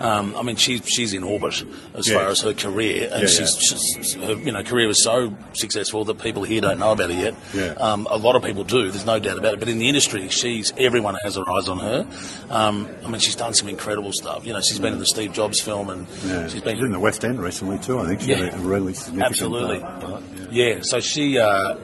um, 0.01 0.35
I 0.37 0.43
mean, 0.43 0.57
she's 0.57 0.83
she's 0.89 1.13
in 1.15 1.23
orbit 1.23 1.63
as 1.95 2.09
Yeah. 2.09 2.19
far 2.19 2.29
as 2.29 2.41
her 2.41 2.55
career, 2.55 3.09
and 3.13 3.23
Yeah, 3.23 3.29
she's 3.29 3.39
yeah. 3.55 3.69
just 3.71 4.15
her, 4.17 4.33
you 4.35 4.53
know 4.53 4.63
career 4.63 4.89
is 4.89 5.03
so 5.03 5.35
successful 5.53 6.05
that 6.07 6.19
people 6.21 6.43
here 6.45 6.61
don't 6.61 6.79
know 6.79 6.93
about 6.93 7.11
it 7.11 7.17
yet. 7.19 7.35
Yeah. 7.55 7.73
Um, 7.79 8.07
a 8.11 8.17
lot 8.17 8.37
of 8.37 8.43
people 8.43 8.65
do. 8.65 8.91
There's 8.91 9.07
no 9.07 9.19
doubt 9.19 9.39
about 9.39 9.55
it. 9.55 9.61
But 9.61 9.69
in 9.69 9.79
the 9.79 9.89
industry, 9.89 10.29
she's 10.29 10.73
everyone 10.79 11.15
has 11.23 11.35
their 11.35 11.49
eyes 11.49 11.69
on 11.69 11.79
her. 11.79 12.07
Um, 12.51 12.89
I 13.05 13.09
mean, 13.09 13.21
she's 13.21 13.37
done 13.37 13.55
some 13.55 13.69
incredible 13.69 14.13
stuff. 14.13 14.47
You 14.47 14.53
know, 14.53 14.61
she's 14.61 14.79
been 14.79 14.93
in 14.95 14.99
the 14.99 15.07
Steve 15.07 15.33
Jobs 15.33 15.61
film, 15.61 15.91
and 15.91 16.07
she's 16.23 16.53
She's 16.53 16.63
been 16.63 16.79
in 16.79 16.93
the 16.93 16.99
West 17.01 17.25
End 17.25 17.41
recently 17.41 17.79
too. 17.79 17.99
I 18.01 18.07
think 18.07 18.21
she's 18.21 18.29
Yeah. 18.31 18.55
a 18.57 18.59
really 18.59 18.95
significant. 18.95 19.31
Absolutely. 19.31 19.83
uh, 19.83 20.21
yeah. 20.51 20.67
Yeah, 20.67 20.79
so 20.83 21.01
she, 21.01 21.39
uh, 21.39 21.75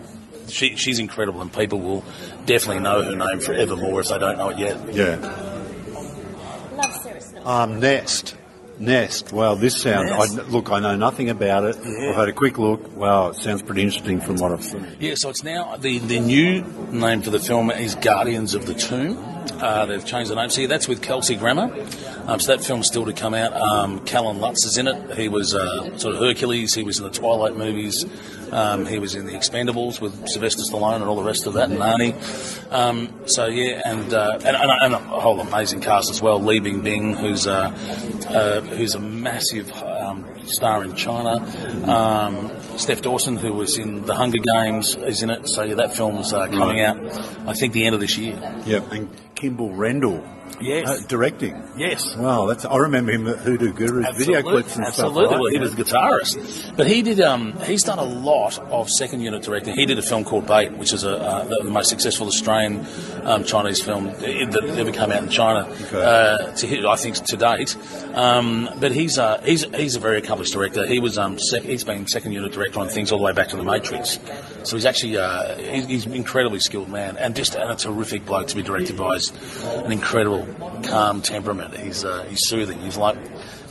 she 0.52 0.76
she's 0.76 0.98
incredible, 0.98 1.40
and 1.40 1.52
people 1.52 1.80
will 1.80 2.04
definitely 2.46 2.80
know 2.80 3.02
her 3.02 3.16
name 3.16 3.40
forevermore 3.40 4.00
if 4.00 4.08
they 4.08 4.18
don't 4.18 4.38
know 4.38 4.50
it 4.50 4.58
yet. 4.58 4.94
Yeah. 4.94 5.16
Love 6.74 6.94
Sarah 7.02 7.20
Snook. 7.20 7.46
Um, 7.46 7.80
Nest. 7.80 8.36
Nest. 8.78 9.32
Wow, 9.32 9.54
this 9.54 9.80
sounds. 9.80 10.10
I, 10.10 10.42
look, 10.42 10.70
I 10.70 10.80
know 10.80 10.96
nothing 10.96 11.30
about 11.30 11.64
it. 11.64 11.76
I've 11.76 12.16
had 12.16 12.28
a 12.28 12.32
quick 12.32 12.58
look. 12.58 12.96
Wow, 12.96 13.28
it 13.28 13.36
sounds 13.36 13.62
pretty 13.62 13.82
interesting 13.82 14.20
from 14.20 14.36
what 14.36 14.50
I've 14.50 14.64
seen. 14.64 14.96
Yeah, 14.98 15.14
so 15.14 15.30
it's 15.30 15.44
now 15.44 15.76
the 15.76 15.98
the 15.98 16.20
new 16.20 16.62
name 16.90 17.22
for 17.22 17.30
the 17.30 17.38
film 17.40 17.70
is 17.70 17.94
Guardians 17.94 18.54
of 18.54 18.66
the 18.66 18.74
Tomb. 18.74 19.31
Uh, 19.50 19.86
they've 19.86 20.04
changed 20.04 20.30
the 20.30 20.34
name. 20.34 20.50
See, 20.50 20.66
that's 20.66 20.88
with 20.88 21.02
Kelsey 21.02 21.36
Grammer. 21.36 21.72
Um, 22.26 22.38
so 22.38 22.56
that 22.56 22.64
film's 22.64 22.86
still 22.86 23.04
to 23.06 23.12
come 23.12 23.34
out. 23.34 23.52
Um, 23.52 24.04
Kellan 24.04 24.38
Lutz 24.38 24.64
is 24.64 24.78
in 24.78 24.88
it. 24.88 25.16
He 25.16 25.28
was 25.28 25.54
uh, 25.54 25.96
sort 25.98 26.14
of 26.14 26.20
Hercules. 26.20 26.74
He 26.74 26.84
was 26.84 26.98
in 26.98 27.04
the 27.04 27.10
Twilight 27.10 27.56
movies. 27.56 28.04
Um, 28.52 28.84
he 28.84 28.98
was 28.98 29.14
in 29.14 29.24
the 29.24 29.32
Expendables 29.32 30.00
with 30.00 30.28
Sylvester 30.28 30.62
Stallone 30.62 30.96
and 30.96 31.04
all 31.04 31.16
the 31.16 31.22
rest 31.22 31.46
of 31.46 31.54
that, 31.54 31.70
and 31.70 31.78
Arnie. 31.78 32.14
Um, 32.70 33.26
so 33.26 33.46
yeah, 33.46 33.80
and, 33.84 34.12
uh, 34.12 34.38
and, 34.44 34.56
and 34.56 34.70
and 34.82 34.94
a 34.94 34.98
whole 34.98 35.40
amazing 35.40 35.80
cast 35.80 36.10
as 36.10 36.20
well. 36.20 36.38
Li 36.38 36.60
Bingbing, 36.60 37.16
who's 37.16 37.46
uh, 37.46 37.70
uh, 38.28 38.60
who's 38.60 38.94
a 38.94 39.00
massive 39.00 39.72
um, 39.72 40.26
star 40.46 40.84
in 40.84 40.94
China. 40.94 41.36
Um, 41.90 42.50
Stef 42.76 43.00
Dawson, 43.00 43.36
who 43.36 43.54
was 43.54 43.78
in 43.78 44.04
The 44.04 44.14
Hunger 44.14 44.38
Games, 44.54 44.96
is 44.96 45.22
in 45.22 45.30
it. 45.30 45.48
So 45.48 45.62
yeah, 45.62 45.76
that 45.76 45.96
film's 45.96 46.34
uh, 46.34 46.48
coming 46.48 46.80
out, 46.80 46.98
I 47.48 47.54
think, 47.54 47.72
the 47.72 47.86
end 47.86 47.94
of 47.94 48.00
this 48.02 48.18
year. 48.18 48.38
Yep. 48.66 48.92
And 48.92 49.08
Kimble 49.42 49.70
Rendall. 49.70 50.22
Yes. 50.60 50.88
uh, 50.88 51.06
directing. 51.08 51.60
Yes. 51.76 52.16
Wow, 52.16 52.46
that's 52.46 52.64
I 52.64 52.76
remember 52.76 53.12
him 53.12 53.26
at 53.26 53.38
Hoodoo 53.38 53.72
Guru's 53.72 54.16
video 54.16 54.42
clips 54.42 54.76
and 54.76 54.84
absolutely. 54.86 55.26
stuff. 55.26 55.40
Right? 55.40 55.52
he 55.52 55.58
was 55.58 55.72
a 55.72 55.76
guitarist, 55.76 56.76
but 56.76 56.86
he 56.86 57.02
did. 57.02 57.20
Um, 57.20 57.58
he's 57.60 57.82
done 57.82 57.98
a 57.98 58.04
lot 58.04 58.58
of 58.58 58.88
second 58.90 59.20
unit 59.20 59.42
directing. 59.42 59.74
He 59.74 59.86
did 59.86 59.98
a 59.98 60.02
film 60.02 60.24
called 60.24 60.46
Bait, 60.46 60.72
which 60.72 60.92
is 60.92 61.04
a, 61.04 61.16
uh, 61.16 61.44
the, 61.44 61.60
the 61.64 61.70
most 61.70 61.88
successful 61.88 62.26
Australian 62.26 62.86
um, 63.24 63.44
Chinese 63.44 63.82
film 63.82 64.06
that 64.06 64.76
ever 64.78 64.92
came 64.92 65.10
out 65.10 65.22
in 65.22 65.28
China. 65.28 65.68
Uh, 65.92 66.52
to 66.54 66.88
I 66.88 66.96
think 66.96 67.16
to 67.16 67.36
date. 67.36 67.76
Um, 68.14 68.68
but 68.78 68.92
he's 68.92 69.18
uh, 69.18 69.40
he's 69.42 69.64
he's 69.74 69.96
a 69.96 70.00
very 70.00 70.18
accomplished 70.18 70.52
director. 70.52 70.86
He 70.86 71.00
was 71.00 71.18
um, 71.18 71.38
sec- 71.38 71.62
he's 71.62 71.84
been 71.84 72.06
second 72.06 72.32
unit 72.32 72.52
director 72.52 72.80
on 72.80 72.88
things 72.88 73.10
all 73.12 73.18
the 73.18 73.24
way 73.24 73.32
back 73.32 73.48
to 73.48 73.56
The 73.56 73.64
Matrix. 73.64 74.18
So 74.64 74.76
he's 74.76 74.86
actually 74.86 75.16
uh, 75.16 75.56
he's 75.56 76.06
an 76.06 76.14
incredibly 76.14 76.60
skilled 76.60 76.88
man 76.88 77.16
and 77.16 77.34
just 77.34 77.54
and 77.54 77.70
a 77.70 77.76
terrific 77.76 78.26
bloke 78.26 78.48
to 78.48 78.56
be 78.56 78.62
directed 78.62 78.96
by. 78.96 79.14
He's 79.14 79.32
an 79.64 79.92
incredible 79.92 80.31
calm 80.84 81.22
temperament. 81.22 81.76
He's 81.76 82.04
uh, 82.04 82.24
he's 82.28 82.46
soothing. 82.48 82.78
He's 82.80 82.96
like 82.96 83.16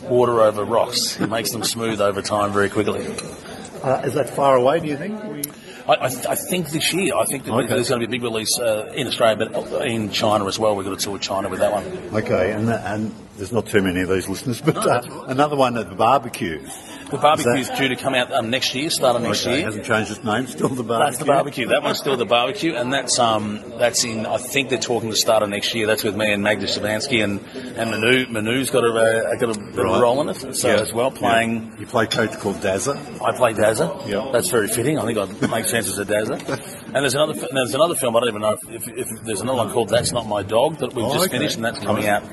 water 0.04 0.42
over 0.42 0.64
rocks. 0.64 1.16
He 1.16 1.26
makes 1.26 1.52
them 1.52 1.64
smooth 1.64 2.02
over 2.02 2.22
time 2.22 2.52
very 2.54 2.70
quickly. 2.70 3.06
Uh, 3.84 4.02
is 4.06 4.14
that 4.14 4.30
far 4.30 4.56
away? 4.56 4.80
Do 4.80 4.88
you 4.88 4.98
think? 4.98 5.48
I, 5.88 6.06
I, 6.06 6.10
th- 6.10 6.26
I 6.28 6.36
think 6.36 6.70
this 6.70 6.94
year, 6.94 7.16
I 7.16 7.26
think 7.26 7.48
Okay. 7.48 7.68
there's 7.68 7.90
going 7.90 8.02
to 8.02 8.08
be 8.08 8.16
a 8.16 8.20
big 8.20 8.24
release 8.24 8.60
uh, 8.60 8.92
in 8.96 9.08
Australia, 9.08 9.48
but 9.50 9.86
in 9.88 10.12
China 10.12 10.46
as 10.46 10.60
well. 10.60 10.76
We've 10.76 10.86
got 10.86 10.94
a 10.94 11.04
tour 11.04 11.18
China 11.18 11.50
with 11.50 11.60
that 11.60 11.72
one. 11.72 11.86
Okay, 12.24 12.52
and 12.52 12.70
and 12.70 13.12
there's 13.38 13.52
not 13.52 13.66
too 13.66 13.82
many 13.82 14.02
of 14.02 14.10
these 14.10 14.30
listeners, 14.30 14.62
but 14.62 14.78
uh, 14.78 15.02
another 15.28 15.56
one 15.56 15.78
at 15.78 15.90
the 15.90 15.96
barbecue. 15.96 16.62
The 17.12 17.18
barbecue 17.18 17.52
Is 17.56 17.70
due 17.72 17.90
to 17.90 17.96
come 17.98 18.16
out 18.16 18.32
um, 18.32 18.50
next 18.50 18.74
year, 18.74 18.90
start 18.90 19.18
of 19.18 19.22
next 19.22 19.46
Okay, 19.46 19.58
year. 19.58 19.66
hasn't 19.66 19.86
changed 19.86 20.12
its 20.12 20.24
name. 20.24 20.48
Still 20.48 20.70
the 20.70 20.82
barbecue. 20.84 21.06
That's 21.06 21.18
the 21.18 21.26
barbecue. 21.26 21.68
That 21.68 21.84
one's 21.84 21.98
still 22.00 22.16
the 22.18 22.26
barbecue, 22.26 22.74
and 22.76 22.92
that's 22.94 23.20
um 23.20 23.62
that's 23.78 24.04
in. 24.06 24.26
I 24.26 24.38
think 24.38 24.70
they're 24.70 24.80
talking 24.80 25.10
to 25.10 25.16
start 25.16 25.44
of 25.44 25.50
next 25.50 25.76
year. 25.76 25.88
That's 25.88 26.04
with 26.04 26.16
me 26.16 26.32
and 26.32 26.42
Magda 26.42 26.68
Szubanski 26.68 27.24
and 27.24 27.40
and 27.78 27.92
Manu. 27.92 28.28
Manu's 28.30 28.70
got 28.70 28.84
a 28.86 28.94
uh, 28.94 29.36
got 29.36 29.58
a 29.58 29.60
Right. 29.62 30.02
role 30.02 30.22
in 30.22 30.30
it. 30.30 30.56
So 30.56 30.68
Yeah. 30.70 30.82
as 30.82 30.94
well, 30.94 31.12
playing. 31.12 31.72
Yeah. 31.74 31.80
You 31.82 31.86
play 31.86 32.06
a 32.06 32.08
coach 32.08 32.38
called 32.40 32.58
Dazza. 32.58 32.96
I 33.22 33.36
play 33.36 33.54
Dazza. 33.54 34.08
Yeah. 34.08 34.30
That's 34.32 34.50
very 34.50 34.68
fitting. 34.70 34.98
I 34.98 35.06
think 35.06 35.18
I'd 35.18 35.50
make 35.50 35.66
sense 35.66 35.88
as 35.90 35.98
a 36.00 36.06
Dazza. 36.06 36.78
And 36.94 37.04
there's 37.04 37.16
another 37.16 37.34
there's 37.54 37.74
another 37.74 37.96
film. 37.96 38.16
I 38.16 38.20
don't 38.20 38.30
even 38.30 38.42
know 38.42 38.52
if, 38.68 38.68
if, 38.70 38.88
if 38.88 39.08
there's 39.24 39.42
another 39.42 39.58
one 39.60 39.72
called 39.72 39.90
That's 39.90 40.12
Not 40.12 40.28
My 40.28 40.44
Dog 40.44 40.78
that 40.80 40.94
we've 40.94 41.06
Oh, 41.06 41.14
just 41.14 41.28
okay. 41.28 41.38
finished, 41.38 41.56
and 41.56 41.64
that's 41.66 41.80
coming 41.80 42.08
out 42.08 42.24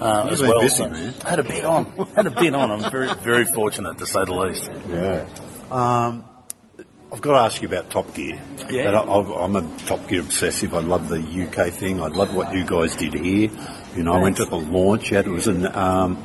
uh, 0.00 0.28
as 0.30 0.40
well. 0.40 0.60
busy, 0.60 0.76
so. 0.76 0.86
I 1.26 1.30
had 1.30 1.38
a 1.40 1.42
bit 1.44 1.64
on. 1.64 1.84
Had 2.14 2.26
a 2.26 2.30
bit 2.30 2.54
on. 2.54 2.70
I'm 2.70 2.90
very 2.90 3.12
very 3.22 3.44
fortunate 3.44 3.98
to 3.98 4.06
say 4.06 4.24
the 4.24 4.34
least. 4.34 4.70
Yeah. 4.88 5.26
Um, 5.70 6.24
I've 7.12 7.20
got 7.20 7.32
to 7.32 7.44
ask 7.44 7.62
you 7.62 7.68
about 7.68 7.90
Top 7.90 8.12
Gear. 8.14 8.40
Yeah. 8.70 8.90
But 8.90 8.94
I, 9.08 9.44
I'm 9.44 9.54
a 9.56 9.78
Top 9.86 10.06
Gear 10.08 10.20
obsessive. 10.20 10.74
I 10.74 10.80
love 10.80 11.08
the 11.08 11.18
UK 11.20 11.72
thing. 11.72 12.00
I 12.00 12.08
love 12.08 12.34
what 12.34 12.52
you 12.54 12.64
guys 12.64 12.96
did 12.96 13.14
here. 13.14 13.50
You 13.96 14.02
know, 14.02 14.12
I 14.14 14.18
went 14.18 14.36
to 14.38 14.44
the 14.44 14.56
launch. 14.56 15.12
Yeah, 15.12 15.20
it 15.20 15.28
was 15.28 15.46
an 15.46 15.66
um, 15.76 16.20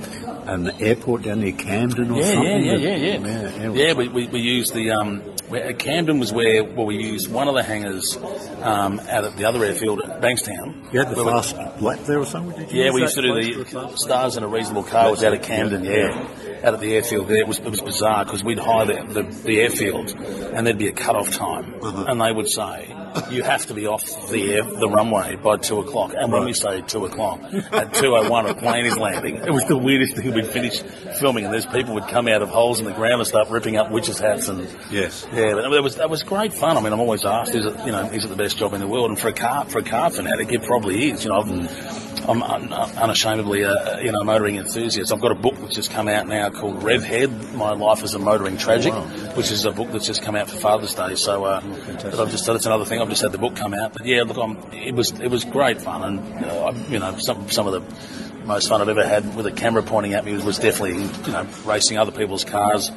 an 0.47 0.69
airport 0.81 1.23
down 1.23 1.41
near 1.41 1.51
Camden 1.53 2.09
or 2.11 2.19
Yeah, 2.21 2.25
yeah, 2.27 2.33
something. 2.33 2.63
yeah, 2.65 2.75
yeah, 2.75 2.95
yeah. 2.95 3.17
Yeah, 3.61 3.67
was- 3.69 3.79
Yeah, 3.79 3.93
we, 3.93 4.07
we, 4.07 4.27
we 4.27 4.39
used 4.39 4.73
the 4.73 4.89
um, 4.91 5.21
where, 5.49 5.73
Camden 5.73 6.19
was 6.19 6.31
where 6.31 6.63
well 6.63 6.85
we 6.85 6.95
used 6.97 7.29
one 7.31 7.47
of 7.47 7.55
the 7.55 7.63
hangars 7.63 8.17
um, 8.61 8.99
out 9.01 9.23
at 9.25 9.35
the 9.37 9.45
other 9.45 9.63
airfield 9.63 10.01
at 10.01 10.21
Bankstown. 10.21 10.91
You 10.93 10.99
had 10.99 11.09
the 11.15 11.23
fast 11.23 11.55
lap 11.81 11.99
there 12.05 12.19
or 12.19 12.25
something? 12.25 12.57
Did 12.59 12.71
you 12.71 12.83
Yeah, 12.83 12.91
we 12.91 13.01
used 13.01 13.15
to 13.15 13.21
do 13.21 13.33
the 13.33 13.53
for 13.65 13.77
a 13.79 13.87
fast- 13.89 13.99
stars 13.99 14.37
in 14.37 14.43
a 14.43 14.47
reasonable 14.47 14.83
car. 14.83 15.09
was 15.11 15.23
out 15.23 15.33
of 15.33 15.41
Camden, 15.41 15.83
yeah, 15.83 16.27
out 16.63 16.73
at 16.73 16.79
the 16.79 16.93
airfield 16.95 17.27
there. 17.27 17.37
It 17.37 17.47
was 17.47 17.59
it 17.59 17.69
was 17.69 17.81
bizarre 17.81 18.25
because 18.25 18.43
we'd 18.43 18.59
hire 18.59 18.85
the, 18.85 19.13
the, 19.13 19.23
the 19.43 19.59
airfield, 19.61 20.09
and 20.11 20.65
there'd 20.65 20.77
be 20.77 20.87
a 20.87 20.93
cut 20.93 21.15
off 21.15 21.29
time, 21.31 21.75
Uh-huh. 21.81 22.05
and 22.07 22.21
they 22.21 22.31
would 22.31 22.49
say 22.49 22.95
you 23.31 23.43
have 23.43 23.65
to 23.67 23.73
be 23.73 23.87
off 23.87 24.03
the 24.29 24.53
air, 24.53 24.63
the 24.63 24.87
runway 24.89 25.35
by 25.35 25.57
two 25.57 25.79
o'clock. 25.79 26.13
And 26.15 26.31
when 26.31 26.45
we 26.45 26.53
say 26.53 26.81
two 26.81 27.05
o'clock, 27.05 27.39
at 27.71 27.93
two 27.93 28.15
o 28.15 28.29
one 28.29 28.45
a 28.45 28.53
plane 28.53 28.85
is 28.85 28.97
landing. 28.97 29.35
It 29.37 29.51
was 29.51 29.65
the 29.65 29.77
weirdest 29.77 30.15
thing. 30.17 30.33
We'd 30.33 30.45
finish 30.45 30.81
filming, 31.19 31.45
and 31.45 31.53
there's 31.53 31.65
people 31.65 31.93
would 31.95 32.07
come 32.07 32.27
out 32.27 32.41
of 32.41 32.49
holes 32.49 32.79
in 32.79 32.85
the 32.85 32.93
ground 32.93 33.15
and 33.21 33.27
start 33.27 33.49
ripping 33.49 33.77
up 33.77 33.89
witches' 33.91 34.19
hats 34.19 34.47
and 34.47 34.67
Yes. 34.91 35.25
yeah, 35.33 35.38
but 35.55 35.69
that 35.69 35.83
was 35.83 35.95
that 35.97 36.09
was 36.09 36.23
great 36.23 36.53
fun. 36.53 36.77
I 36.77 36.81
mean, 36.81 36.93
I'm 36.93 36.99
always 36.99 37.25
asked, 37.25 37.55
is 37.55 37.65
it 37.65 37.75
you 37.85 37.91
know 37.91 38.01
is 38.11 38.25
it 38.25 38.27
the 38.29 38.35
best 38.35 38.57
job 38.57 38.73
in 38.73 38.79
the 38.79 38.87
world? 38.87 39.09
And 39.09 39.19
for 39.19 39.27
a 39.29 39.33
car 39.33 39.65
for 39.65 39.79
a 39.79 39.83
car 39.83 40.09
fanatic, 40.09 40.51
it 40.51 40.63
probably 40.63 41.09
is. 41.11 41.23
You 41.23 41.29
know, 41.31 41.39
I've, 41.41 42.29
I'm 42.29 42.43
un, 42.43 42.71
unashamedly 42.73 43.63
a 43.63 44.01
you 44.03 44.11
know 44.11 44.23
motoring 44.23 44.57
enthusiast. 44.57 45.11
I've 45.11 45.21
got 45.21 45.31
a 45.31 45.35
book 45.35 45.55
which 45.61 45.75
has 45.77 45.87
come 45.87 46.07
out 46.07 46.27
now 46.27 46.49
called 46.49 46.83
Rev 46.83 47.03
Head: 47.03 47.53
My 47.55 47.71
Life 47.73 48.03
as 48.03 48.13
a 48.13 48.19
Motoring 48.19 48.57
Tragic, 48.57 48.93
which 49.35 49.51
is 49.51 49.65
a 49.65 49.71
book 49.71 49.91
that's 49.91 50.05
just 50.05 50.21
come 50.23 50.35
out 50.35 50.49
for 50.49 50.57
Father's 50.57 50.93
Day. 50.93 51.15
So, 51.15 51.43
uh, 51.45 51.61
but 52.03 52.19
I've 52.19 52.29
just 52.31 52.45
that's 52.45 52.65
another 52.65 52.85
thing. 52.85 53.01
I've 53.01 53.09
just 53.09 53.21
had 53.23 53.31
the 53.31 53.37
book 53.39 53.55
come 53.55 53.73
out. 53.73 53.93
But 53.93 54.05
yeah, 54.05 54.23
look, 54.23 54.37
I'm, 54.37 54.57
it 54.73 54.93
was 54.93 55.11
it 55.19 55.29
was 55.29 55.43
great 55.45 55.81
fun, 55.81 56.03
and 56.03 56.45
uh, 56.45 56.65
I- 56.65 56.87
you 56.89 56.99
know 56.99 57.17
some 57.17 57.49
some 57.49 57.67
of 57.67 57.73
the 57.73 58.45
most 58.45 58.67
fun 58.69 58.81
I've 58.81 58.89
ever 58.89 59.05
had 59.07 59.35
with 59.35 59.45
a 59.45 59.51
camera 59.51 59.83
pointing 59.83 60.13
at 60.13 60.25
me 60.25 60.33
was, 60.33 60.43
was 60.43 60.59
definitely 60.59 61.03
you 61.25 61.31
know 61.31 61.47
racing 61.65 61.97
other 61.97 62.11
people's 62.11 62.43
cars 62.43 62.89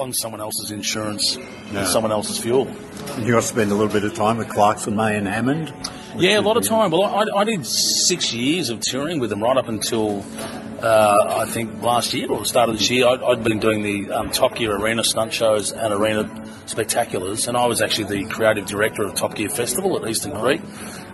on 0.00 0.12
someone 0.12 0.40
else's 0.40 0.70
insurance 0.70 1.36
Yeah. 1.36 1.80
and 1.80 1.88
someone 1.88 2.10
else's 2.12 2.38
fuel. 2.38 2.64
Did 3.16 3.26
you 3.26 3.40
spend 3.40 3.70
a 3.70 3.74
little 3.74 3.92
bit 3.92 4.04
of 4.04 4.14
time 4.14 4.38
with 4.38 4.48
Clarkson, 4.48 4.96
May 4.96 5.16
and 5.16 5.26
Hammond? 5.28 5.72
Yeah, 6.16 6.38
a 6.38 6.42
lot 6.42 6.56
of 6.56 6.64
time. 6.66 6.90
Well, 6.90 7.04
I, 7.04 7.24
I 7.40 7.44
did 7.44 7.64
six 7.66 8.32
years 8.32 8.68
of 8.70 8.80
touring 8.80 9.20
with 9.20 9.30
them 9.30 9.42
right 9.42 9.56
up 9.56 9.68
until 9.68 10.24
uh, 10.82 11.36
I 11.40 11.44
think 11.46 11.82
last 11.82 12.12
year 12.14 12.28
or 12.30 12.40
the 12.40 12.44
start 12.46 12.68
of 12.68 12.78
this 12.78 12.90
year. 12.90 13.06
I'd, 13.06 13.22
I'd 13.22 13.44
been 13.44 13.58
doing 13.60 13.82
the 13.82 14.10
um, 14.12 14.30
Top 14.30 14.56
Gear 14.56 14.74
Arena 14.76 15.04
stunt 15.04 15.32
shows 15.32 15.70
and 15.72 15.92
arena 15.92 16.24
spectaculars, 16.66 17.46
and 17.48 17.56
I 17.56 17.66
was 17.66 17.80
actually 17.80 18.22
the 18.22 18.24
creative 18.28 18.66
director 18.66 19.02
of 19.04 19.14
Top 19.14 19.34
Gear 19.34 19.48
Festival 19.50 20.02
at 20.02 20.08
Eastern 20.08 20.32
Creek 20.32 20.60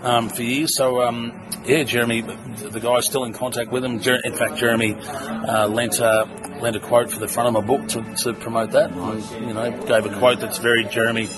um, 0.07 0.29
for 0.29 0.43
years. 0.43 0.77
So, 0.77 1.03
um, 1.03 1.39
yeah, 1.65 1.83
Jeremy, 1.83 2.21
the 2.21 2.81
guy's 2.81 3.07
still 3.07 3.25
in 3.25 3.33
contact 3.33 3.71
with 3.71 3.85
him. 3.85 4.01
In 4.01 4.35
fact, 4.35 4.57
Jeremy 4.57 4.95
uh, 4.95 5.67
lent, 5.69 6.01
uh, 6.01 6.27
lent 6.61 6.77
a 6.77 6.81
quote 6.81 7.11
for 7.11 7.19
the 7.19 7.29
front 7.29 7.49
of 7.49 7.55
my 7.55 7.67
book 7.67 7.89
to, 7.89 8.15
to 8.23 8.33
promote 8.35 8.71
that. 8.71 8.93
I, 8.93 9.39
you 9.41 9.53
know, 9.53 9.71
gave 9.87 10.07
a 10.07 10.19
quote 10.19 10.41
that's 10.41 10.59
very 10.59 10.85
Jeremy 10.85 11.29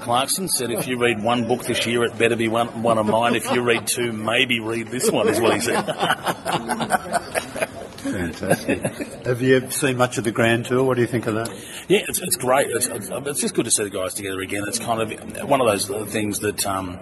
Clarkson 0.00 0.48
said, 0.48 0.70
if 0.70 0.86
you 0.86 0.98
read 0.98 1.22
one 1.22 1.48
book 1.48 1.64
this 1.64 1.86
year, 1.86 2.04
it 2.04 2.16
better 2.16 2.36
be 2.36 2.48
one, 2.48 2.82
one 2.82 2.98
of 2.98 3.06
mine. 3.06 3.34
If 3.34 3.50
you 3.50 3.62
read 3.62 3.86
two, 3.86 4.12
maybe 4.12 4.60
read 4.60 4.88
this 4.88 5.10
one, 5.10 5.28
is 5.28 5.40
what 5.40 5.54
he 5.54 5.60
said. 5.60 5.82
Fantastic. 7.96 8.82
Have 9.26 9.42
you 9.42 9.68
seen 9.70 9.96
much 9.96 10.18
of 10.18 10.24
the 10.24 10.30
Grand 10.30 10.66
Tour? 10.66 10.84
What 10.84 10.94
do 10.94 11.00
you 11.00 11.08
think 11.08 11.26
of 11.26 11.34
that? 11.34 11.48
Yeah, 11.88 12.04
it's, 12.06 12.20
it's 12.20 12.36
great. 12.36 12.68
It's, 12.70 12.86
it's, 12.86 13.08
it's 13.10 13.40
just 13.40 13.54
good 13.54 13.64
to 13.64 13.70
see 13.70 13.84
the 13.84 13.90
guys 13.90 14.14
together 14.14 14.40
again. 14.40 14.64
It's 14.68 14.78
kind 14.78 15.00
of 15.00 15.48
one 15.48 15.60
of 15.60 15.66
those 15.66 16.12
things 16.12 16.38
that 16.40 16.64
um, 16.66 17.00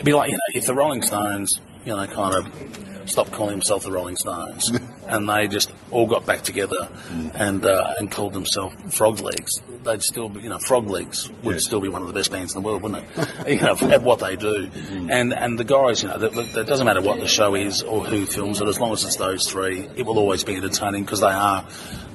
it'd 0.00 0.06
be 0.06 0.14
like 0.14 0.30
you 0.30 0.36
know, 0.36 0.40
if 0.54 0.64
the 0.64 0.74
Rolling 0.74 1.02
Stones, 1.02 1.60
you 1.84 1.94
know, 1.94 2.06
kind 2.06 2.34
of 2.34 3.10
stopped 3.10 3.32
calling 3.32 3.52
themselves 3.52 3.84
the 3.84 3.92
Rolling 3.92 4.16
Stones, 4.16 4.72
and 5.06 5.28
they 5.28 5.46
just 5.46 5.70
all 5.90 6.06
got 6.06 6.24
back 6.24 6.40
together 6.40 6.88
and 7.34 7.66
uh, 7.66 7.92
and 7.98 8.10
called 8.10 8.32
themselves 8.32 8.96
Frog 8.96 9.20
Legs, 9.20 9.60
they'd 9.84 10.02
still, 10.02 10.30
be, 10.30 10.40
you 10.40 10.48
know, 10.48 10.58
Frog 10.58 10.88
Legs 10.88 11.30
would 11.42 11.60
still 11.60 11.82
be 11.82 11.88
one 11.90 12.00
of 12.00 12.08
the 12.08 12.14
best 12.14 12.32
bands 12.32 12.54
in 12.54 12.62
the 12.62 12.66
world, 12.66 12.82
wouldn't 12.82 13.04
it? 13.04 13.28
you 13.48 13.60
know, 13.60 13.76
at 13.92 14.02
what 14.02 14.20
they 14.20 14.36
do, 14.36 14.70
and 15.10 15.34
and 15.34 15.58
the 15.58 15.64
guys, 15.64 16.02
you 16.02 16.08
know, 16.08 16.16
that, 16.16 16.32
that 16.54 16.66
doesn't 16.66 16.86
matter 16.86 17.02
what 17.02 17.20
the 17.20 17.28
show 17.28 17.54
is 17.54 17.82
or 17.82 18.02
who 18.02 18.24
films 18.24 18.62
it, 18.62 18.68
as 18.68 18.80
long 18.80 18.92
as 18.92 19.04
it's 19.04 19.16
those 19.16 19.50
three, 19.50 19.86
it 19.96 20.06
will 20.06 20.18
always 20.18 20.44
be 20.44 20.56
entertaining 20.56 21.04
because 21.04 21.20
they 21.20 21.26
are. 21.26 21.66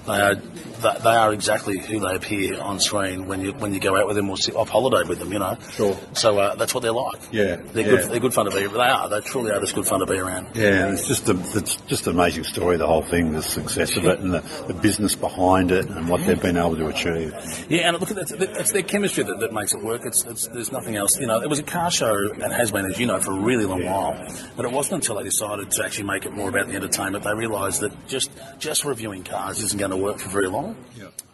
They 0.06 0.22
are, 0.22 0.36
they 0.36 1.16
are 1.16 1.34
exactly 1.34 1.80
who 1.80 2.00
they 2.00 2.16
appear 2.16 2.60
on 2.60 2.80
screen 2.80 3.28
when 3.28 3.42
you 3.42 3.54
when 3.54 3.74
you 3.74 3.80
go 3.80 3.96
out 3.96 4.08
with 4.08 4.16
them 4.16 4.30
or 4.30 4.38
sit 4.38 4.56
off 4.56 4.70
holiday 4.70 5.08
with 5.08 5.20
them, 5.20 5.34
you 5.34 5.40
know. 5.40 5.58
Sure. 5.72 5.98
So 6.14 6.38
uh, 6.38 6.56
that's 6.56 6.74
what 6.74 6.82
they're 6.82 6.92
like. 6.92 7.20
Yeah, 7.32 7.56
they're 7.56 7.84
yeah. 7.84 7.90
good. 7.90 8.12
They're 8.12 8.20
good 8.20 8.34
fun 8.34 8.46
to 8.46 8.52
be. 8.52 8.68
They 8.68 8.80
are. 8.80 9.10
They 9.10 9.22
truly 9.22 9.52
are 9.52 9.60
just 9.60 9.74
good 9.74 9.88
fun 9.88 10.00
to 10.02 10.06
be 10.06 10.18
around. 10.18 10.56
Yeah, 10.56 10.92
it's 10.92 11.08
just 11.08 11.28
a, 11.30 11.38
it's 11.56 11.76
just 11.88 12.08
an 12.08 12.14
amazing 12.14 12.44
story, 12.44 12.78
the 12.78 12.88
whole 12.88 13.02
thing, 13.02 13.34
the 13.34 13.42
success 13.42 13.98
of 13.98 14.06
it 14.06 14.20
and 14.20 14.34
the, 14.34 14.42
the 14.68 14.74
business 14.74 15.16
behind 15.16 15.72
it 15.72 15.90
and 15.90 16.08
what 16.08 16.26
they've 16.26 16.42
been 16.42 16.58
able 16.58 16.76
to 16.76 16.88
achieve. 16.88 17.34
Yeah, 17.70 17.90
and 17.90 18.00
look, 18.00 18.12
it's, 18.12 18.32
it's 18.32 18.72
their 18.72 18.84
chemistry 18.84 19.24
that, 19.24 19.40
that 19.40 19.54
makes 19.54 19.74
it 19.74 19.84
work. 19.84 20.02
It's, 20.06 20.24
it's 20.26 20.48
there's 20.48 20.72
nothing 20.72 20.96
else. 20.96 21.20
You 21.20 21.28
know, 21.28 21.42
it 21.42 21.50
was 21.50 21.60
a 21.60 21.64
car 21.64 21.90
show 21.90 22.16
and 22.32 22.54
has 22.54 22.72
been, 22.72 22.86
as 22.86 23.00
you 23.00 23.08
know, 23.08 23.20
for 23.20 23.32
a 23.32 23.40
really 23.40 23.66
long 23.66 23.84
while. 23.86 24.14
But 24.56 24.66
it 24.66 24.72
wasn't 24.72 24.96
until 24.96 25.16
they 25.16 25.24
decided 25.24 25.72
to 25.72 25.84
actually 25.84 26.06
make 26.06 26.26
it 26.26 26.34
more 26.34 26.50
about 26.50 26.68
the 26.68 26.76
entertainment 26.76 27.24
they 27.24 27.34
realised 27.34 27.82
that 27.82 28.08
just 28.08 28.30
just 28.60 28.86
reviewing 28.86 29.24
cars 29.24 29.60
isn't 29.62 29.80
going 29.80 29.92
to 29.92 29.95
work 29.98 30.20
for 30.20 30.30
very 30.30 30.48
long. 30.48 30.76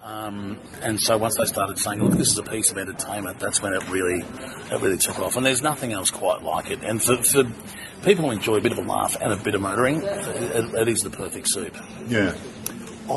Um, 0.03 0.59
and 0.81 0.99
so 0.99 1.17
once 1.17 1.37
they 1.37 1.45
started 1.45 1.77
saying, 1.77 2.03
"Look, 2.03 2.17
this 2.17 2.31
is 2.31 2.37
a 2.37 2.43
piece 2.43 2.71
of 2.71 2.77
entertainment," 2.77 3.39
that's 3.39 3.61
when 3.61 3.73
it 3.73 3.87
really, 3.89 4.21
it 4.21 4.81
really 4.81 4.97
took 4.97 5.19
off. 5.19 5.37
And 5.37 5.45
there's 5.45 5.61
nothing 5.61 5.93
else 5.93 6.09
quite 6.09 6.41
like 6.43 6.71
it. 6.71 6.79
And 6.83 7.01
for, 7.01 7.17
for 7.17 7.43
people 8.03 8.25
who 8.25 8.31
enjoy 8.31 8.57
a 8.57 8.61
bit 8.61 8.71
of 8.71 8.79
a 8.79 8.81
laugh 8.81 9.15
and 9.21 9.31
a 9.31 9.35
bit 9.37 9.53
of 9.53 9.61
motoring, 9.61 10.01
it, 10.01 10.73
it 10.73 10.87
is 10.87 11.03
the 11.03 11.11
perfect 11.11 11.47
soup. 11.49 11.77
Yeah. 12.07 12.35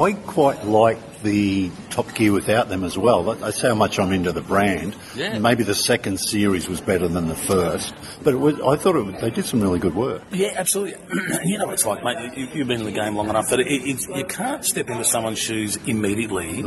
I 0.02 0.12
quite 0.12 0.64
like 0.66 0.98
the 1.22 1.70
Top 1.90 2.14
Gear 2.14 2.32
without 2.32 2.68
them 2.68 2.84
as 2.84 2.98
well. 2.98 3.22
That- 3.24 3.40
That's 3.40 3.60
how 3.62 3.74
much 3.74 3.98
I'm 3.98 4.12
into 4.12 4.30
the 4.32 4.42
brand. 4.42 4.94
Yeah. 5.16 5.38
Maybe 5.38 5.64
the 5.64 5.74
second 5.74 6.18
series 6.20 6.68
was 6.68 6.80
better 6.82 7.08
than 7.08 7.28
the 7.28 7.34
first, 7.34 7.94
but 8.22 8.34
it 8.34 8.36
was, 8.36 8.60
I 8.60 8.76
thought 8.76 8.94
it 8.96 9.04
was, 9.06 9.14
they 9.22 9.30
did 9.30 9.46
some 9.46 9.60
really 9.62 9.78
good 9.78 9.94
work. 9.94 10.22
Yeah, 10.32 10.52
absolutely. 10.56 10.96
you 11.44 11.56
know 11.56 11.64
what 11.66 11.74
it's 11.74 11.86
like, 11.86 12.04
mate. 12.04 12.36
You, 12.36 12.48
you've 12.52 12.68
been 12.68 12.80
in 12.80 12.86
the 12.86 12.92
game 12.92 13.16
long 13.16 13.30
enough 13.30 13.48
that 13.50 13.60
it, 13.60 13.66
it's, 13.68 14.06
you 14.06 14.24
can't 14.24 14.64
step 14.64 14.90
into 14.90 15.04
someone's 15.04 15.38
shoes 15.38 15.76
immediately, 15.86 16.62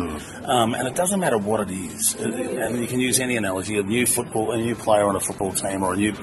um, 0.46 0.74
and 0.74 0.88
it 0.88 0.96
doesn't 0.96 1.20
matter 1.20 1.38
what 1.38 1.60
it 1.60 1.72
is. 1.72 2.16
Uh, 2.16 2.24
And 2.28 2.80
you 2.80 2.88
can 2.88 3.00
use 3.00 3.20
any 3.20 3.38
analogy: 3.38 3.78
a 3.78 3.84
new 3.84 4.06
football, 4.08 4.52
a 4.52 4.58
new 4.58 4.74
player 4.76 5.04
on 5.08 5.16
a 5.16 5.20
football 5.20 5.52
team, 5.52 5.84
or 5.84 5.94
a 5.94 5.98
new 5.98 6.14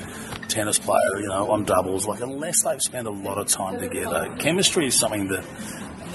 tennis 0.48 0.78
player, 0.78 1.20
you 1.20 1.28
know, 1.28 1.50
on 1.52 1.64
doubles, 1.64 2.06
like 2.06 2.20
unless 2.20 2.62
they've 2.64 2.82
spent 2.82 3.06
a 3.06 3.10
lot 3.10 3.38
of 3.38 3.46
time 3.46 3.78
together, 3.78 4.34
chemistry 4.38 4.86
is 4.86 4.98
something 4.98 5.28
that 5.28 5.44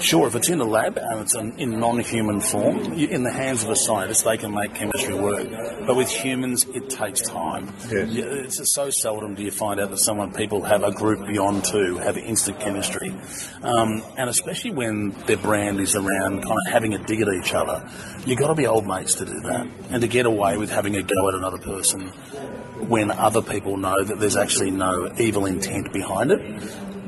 Sure, 0.00 0.26
if 0.26 0.34
it's 0.34 0.48
in 0.48 0.56
the 0.58 0.64
lab 0.64 0.96
and 0.96 1.20
it's 1.20 1.34
in, 1.34 1.58
in 1.58 1.78
non-human 1.78 2.40
form, 2.40 2.94
you, 2.94 3.06
in 3.08 3.22
the 3.22 3.30
hands 3.30 3.62
of 3.64 3.68
a 3.70 3.76
scientist, 3.76 4.24
they 4.24 4.38
can 4.38 4.52
make 4.54 4.74
chemistry 4.74 5.12
work. 5.14 5.46
But 5.86 5.94
with 5.94 6.08
humans, 6.08 6.64
it 6.74 6.88
takes 6.88 7.20
time. 7.20 7.68
You- 7.90 8.24
It's 8.44 8.72
so 8.74 8.88
seldom 8.88 9.34
do 9.34 9.42
you 9.42 9.50
find 9.50 9.78
out 9.78 9.90
that 9.90 9.98
someone, 9.98 10.32
people 10.32 10.62
have 10.62 10.82
a 10.84 10.90
group 10.90 11.26
beyond 11.26 11.64
two, 11.64 11.98
have 11.98 12.16
instant 12.16 12.58
chemistry. 12.60 13.14
Um, 13.62 14.02
and 14.16 14.30
especially 14.30 14.70
when 14.72 15.10
their 15.26 15.36
brand 15.36 15.80
is 15.80 15.94
around 15.94 16.42
kind 16.44 16.58
of 16.66 16.72
having 16.72 16.94
a 16.94 16.98
dig 16.98 17.20
at 17.20 17.28
each 17.28 17.52
other, 17.52 17.86
you've 18.24 18.38
got 18.38 18.48
to 18.48 18.54
be 18.54 18.66
old 18.66 18.86
mates 18.86 19.16
to 19.16 19.26
do 19.26 19.38
that. 19.40 19.66
And 19.90 20.00
to 20.00 20.08
get 20.08 20.24
away 20.24 20.56
with 20.56 20.70
having 20.70 20.96
a 20.96 21.02
go 21.02 21.28
at 21.28 21.34
another 21.34 21.58
person 21.58 22.08
when 22.88 23.10
other 23.10 23.42
people 23.42 23.76
know 23.76 24.02
that 24.02 24.18
there's 24.18 24.36
actually 24.36 24.70
no 24.70 25.12
evil 25.18 25.44
intent 25.44 25.92
behind 25.92 26.30
it. 26.32 26.40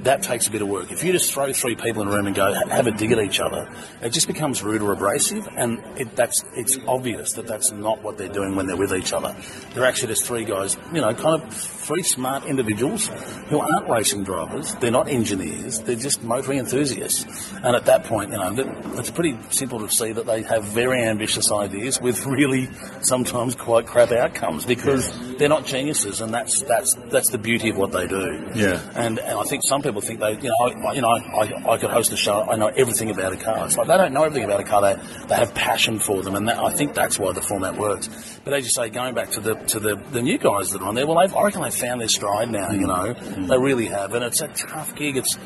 That 0.03 0.23
takes 0.23 0.49
a 0.49 0.51
bit 0.51 0.62
of 0.62 0.69
work. 0.69 0.91
If 0.91 1.05
you 1.05 1.12
just 1.12 1.33
throw 1.33 1.53
three 1.53 1.77
people 1.77 2.03
in 2.03 2.09
a 2.09 2.11
room 2.11 2.27
and 2.27 2.35
go 2.35 2.53
have 2.53 2.87
a 2.87 2.91
dig 2.91 3.12
at 3.12 3.19
each 3.21 3.41
other, 3.41 3.69
it 4.03 4.11
just 4.11 4.27
becomes 4.27 4.62
rude 4.62 4.83
or 4.83 4.93
abrasive, 4.93 5.49
and 5.57 5.83
it, 5.97 6.17
that's 6.17 6.45
it's 6.55 6.79
obvious 6.88 7.33
that 7.35 7.47
that's 7.47 7.71
not 7.71 8.03
what 8.03 8.19
they're 8.19 8.29
doing 8.29 8.57
when 8.57 8.67
they're 8.67 8.77
with 8.77 8.93
each 8.93 9.12
other. 9.12 9.37
They're 9.75 9.87
actually 9.87 10.09
just 10.09 10.27
three 10.27 10.45
guys, 10.45 10.77
you 10.93 11.01
know, 11.01 11.15
kind 11.15 11.41
of 11.41 11.55
three 11.55 12.03
smart 12.03 12.47
individuals 12.47 13.09
who 13.49 13.61
aren't 13.61 13.88
racing 13.88 14.25
drivers. 14.25 14.75
They're 14.77 14.91
not 14.91 15.09
engineers. 15.09 15.81
They're 15.81 15.97
just 15.97 16.23
motoring 16.23 16.59
enthusiasts. 16.59 17.53
And 17.62 17.77
at 17.77 17.87
that 17.87 18.05
point, 18.05 18.33
you 18.33 18.38
know, 18.38 18.55
it's 18.99 19.11
pretty 19.11 19.38
simple 19.51 19.79
to 19.81 19.88
see 19.88 20.12
that 20.12 20.27
they 20.27 20.43
have 20.43 20.65
very 20.65 21.03
ambitious 21.03 21.51
ideas 21.53 22.01
with 22.01 22.25
really 22.27 22.69
sometimes 23.03 23.55
quite 23.55 23.87
crap 23.87 24.12
outcomes 24.12 24.65
because 24.65 25.12
they're 25.37 25.49
not 25.49 25.65
geniuses, 25.65 26.21
and 26.21 26.33
that's 26.33 26.62
that's 26.62 26.95
that's 27.11 27.31
the 27.31 27.38
beauty 27.38 27.71
of 27.71 27.77
what 27.77 27.93
they 27.93 28.07
do. 28.07 28.51
Yeah. 28.55 28.81
And, 28.95 29.19
and 29.19 29.38
I 29.38 29.43
think 29.45 29.62
some 29.65 29.83
people 29.83 29.91
think 30.00 30.20
they, 30.20 30.33
you 30.33 30.50
know, 30.50 30.87
I, 30.88 30.92
you 30.94 31.02
know, 31.02 31.11
I, 31.11 31.72
I 31.72 31.78
could 31.78 31.90
host 31.90 32.12
a 32.12 32.16
show. 32.16 32.42
I 32.42 32.57
know 32.57 32.68
everything 32.68 33.11
about 33.11 33.33
a 33.33 33.37
car. 33.37 33.64
It's 33.66 33.76
like 33.76 33.87
they 33.88 33.96
don't 33.96 34.12
know 34.12 34.24
everything 34.24 34.44
about 34.44 34.61
a 34.61 34.64
car. 34.64 34.81
They, 34.81 35.02
they 35.26 35.35
have 35.35 35.55
passion 35.55 35.98
for 35.98 36.22
them, 36.22 36.35
and 36.35 36.48
that, 36.48 36.59
I 36.59 36.70
think 36.70 36.94
that's 36.94 37.18
why 37.18 37.33
the 37.33 37.42
format 37.42 37.76
works. 37.76 38.09
But 38.44 38.55
as 38.55 38.64
you 38.64 38.70
say, 38.70 38.88
going 38.90 39.14
back 39.14 39.31
to 39.33 39.40
the 39.40 39.55
to 39.55 39.78
the, 39.81 39.96
the 40.11 40.22
new 40.22 40.38
guys 40.38 40.70
that 40.70 40.83
are 40.83 40.88
on 40.88 40.94
there, 40.94 41.07
well, 41.07 41.18
they've, 41.20 41.35
I 41.35 41.44
reckon 41.44 41.62
they've 41.62 41.74
found 41.74 42.00
their 42.00 42.09
stride 42.09 42.50
now. 42.50 42.70
You 42.70 42.87
know, 42.87 43.14
mm. 43.14 43.48
they 43.48 43.59
really 43.59 43.87
have, 43.87 44.14
and 44.14 44.24
it's 44.24 44.40
a 44.40 44.48
tough 44.48 44.94
gig. 44.94 45.16
It's 45.16 45.38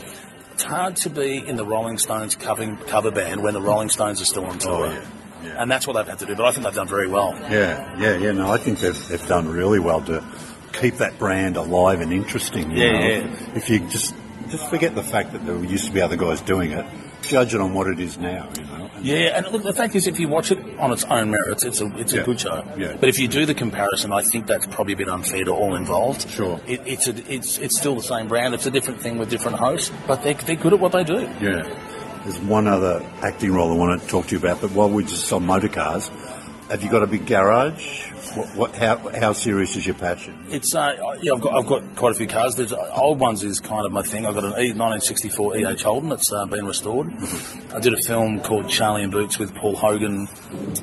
it's 0.52 0.64
hard 0.64 0.96
to 0.96 1.10
be 1.10 1.36
in 1.46 1.56
the 1.56 1.66
Rolling 1.66 1.98
Stones 1.98 2.34
covering, 2.34 2.76
cover 2.78 3.10
band 3.10 3.42
when 3.42 3.52
the 3.52 3.60
Rolling 3.60 3.90
Stones 3.90 4.22
are 4.22 4.24
still 4.24 4.46
on 4.46 4.58
tour. 4.58 4.86
Oh, 4.86 4.90
yeah, 4.90 5.06
yeah. 5.44 5.62
And 5.62 5.70
that's 5.70 5.86
what 5.86 5.92
they've 5.96 6.06
had 6.06 6.18
to 6.20 6.26
do, 6.26 6.34
but 6.34 6.46
I 6.46 6.52
think 6.52 6.64
they've 6.64 6.74
done 6.74 6.88
very 6.88 7.08
well. 7.08 7.34
Yeah, 7.42 8.00
yeah, 8.00 8.16
yeah. 8.16 8.32
No, 8.32 8.50
I 8.50 8.56
think 8.56 8.78
they've, 8.80 9.08
they've 9.08 9.26
done 9.26 9.48
really 9.48 9.80
well 9.80 10.00
to 10.02 10.24
keep 10.72 10.94
that 10.96 11.18
brand 11.18 11.58
alive 11.58 12.00
and 12.00 12.10
interesting. 12.10 12.70
you 12.70 12.84
Yeah, 12.84 12.92
know. 12.92 13.06
yeah. 13.06 13.54
If 13.54 13.68
you 13.68 13.80
just 13.80 14.14
just 14.50 14.68
forget 14.70 14.94
the 14.94 15.02
fact 15.02 15.32
that 15.32 15.44
there 15.46 15.56
used 15.64 15.86
to 15.86 15.92
be 15.92 16.00
other 16.00 16.16
guys 16.16 16.40
doing 16.40 16.72
it, 16.72 16.84
judge 17.22 17.54
it 17.54 17.60
on 17.60 17.74
what 17.74 17.86
it 17.86 17.98
is 18.00 18.18
now. 18.18 18.48
You 18.56 18.64
know. 18.64 18.90
And- 18.96 19.04
Yeah, 19.04 19.36
and 19.36 19.46
look, 19.52 19.62
the 19.62 19.72
fact 19.74 19.94
is, 19.94 20.06
if 20.06 20.18
you 20.18 20.26
watch 20.28 20.50
it 20.50 20.58
on 20.78 20.90
its 20.92 21.04
own 21.04 21.30
merits, 21.30 21.64
it's 21.64 21.80
a 21.80 21.86
it's 21.98 22.12
a 22.14 22.22
good 22.22 22.40
show. 22.40 22.64
Yeah. 22.78 22.96
But 22.98 23.08
if 23.08 23.18
you 23.18 23.28
do 23.28 23.44
the 23.46 23.54
comparison, 23.54 24.12
I 24.12 24.22
think 24.22 24.46
that's 24.46 24.66
probably 24.66 24.94
a 24.94 24.96
bit 24.96 25.08
unfair 25.08 25.44
to 25.44 25.52
all 25.52 25.74
involved. 25.76 26.28
Sure. 26.30 26.60
It, 26.66 26.80
it's 26.86 27.06
a, 27.08 27.14
it's 27.32 27.58
it's 27.58 27.76
still 27.78 27.94
the 27.94 28.02
same 28.02 28.26
brand. 28.28 28.54
It's 28.54 28.66
a 28.66 28.70
different 28.70 29.00
thing 29.00 29.18
with 29.18 29.28
different 29.30 29.58
hosts, 29.58 29.92
but 30.06 30.22
they 30.22 30.32
they're 30.34 30.56
good 30.56 30.72
at 30.72 30.80
what 30.80 30.92
they 30.92 31.04
do. 31.04 31.20
Yeah. 31.40 31.68
There's 32.24 32.38
one 32.40 32.66
other 32.66 33.04
acting 33.22 33.52
role 33.52 33.70
I 33.70 33.76
want 33.76 34.00
to 34.02 34.08
talk 34.08 34.26
to 34.28 34.32
you 34.32 34.38
about, 34.38 34.60
but 34.60 34.72
while 34.72 34.88
we're 34.90 35.06
just 35.06 35.32
on 35.32 35.46
motor 35.46 35.68
cars, 35.68 36.10
have 36.70 36.82
you 36.82 36.90
got 36.90 37.02
a 37.02 37.06
big 37.06 37.26
garage? 37.26 38.10
What, 38.36 38.48
what, 38.56 38.76
how, 38.76 38.96
how 39.18 39.32
serious 39.32 39.76
is 39.76 39.86
your 39.86 39.94
passion? 39.94 40.36
It's 40.50 40.74
uh, 40.74 41.16
yeah, 41.22 41.32
I've 41.34 41.40
got 41.40 41.54
I've 41.54 41.66
got 41.66 41.96
quite 41.96 42.12
a 42.12 42.14
few 42.14 42.26
cars. 42.26 42.54
There's 42.56 42.72
uh, 42.72 42.92
old 42.94 43.18
ones 43.20 43.42
is 43.44 43.60
kind 43.60 43.86
of 43.86 43.92
my 43.92 44.02
thing. 44.02 44.26
I've 44.26 44.34
got 44.34 44.44
an 44.44 44.50
E 44.52 44.72
1964 44.74 45.56
EH 45.56 45.82
Holden 45.82 46.08
that's 46.10 46.30
uh, 46.32 46.44
been 46.46 46.66
restored. 46.66 47.10
I 47.74 47.78
did 47.80 47.94
a 47.94 48.02
film 48.06 48.40
called 48.40 48.68
Charlie 48.68 49.04
and 49.04 49.12
Boots 49.12 49.38
with 49.38 49.54
Paul 49.54 49.76
Hogan, 49.76 50.28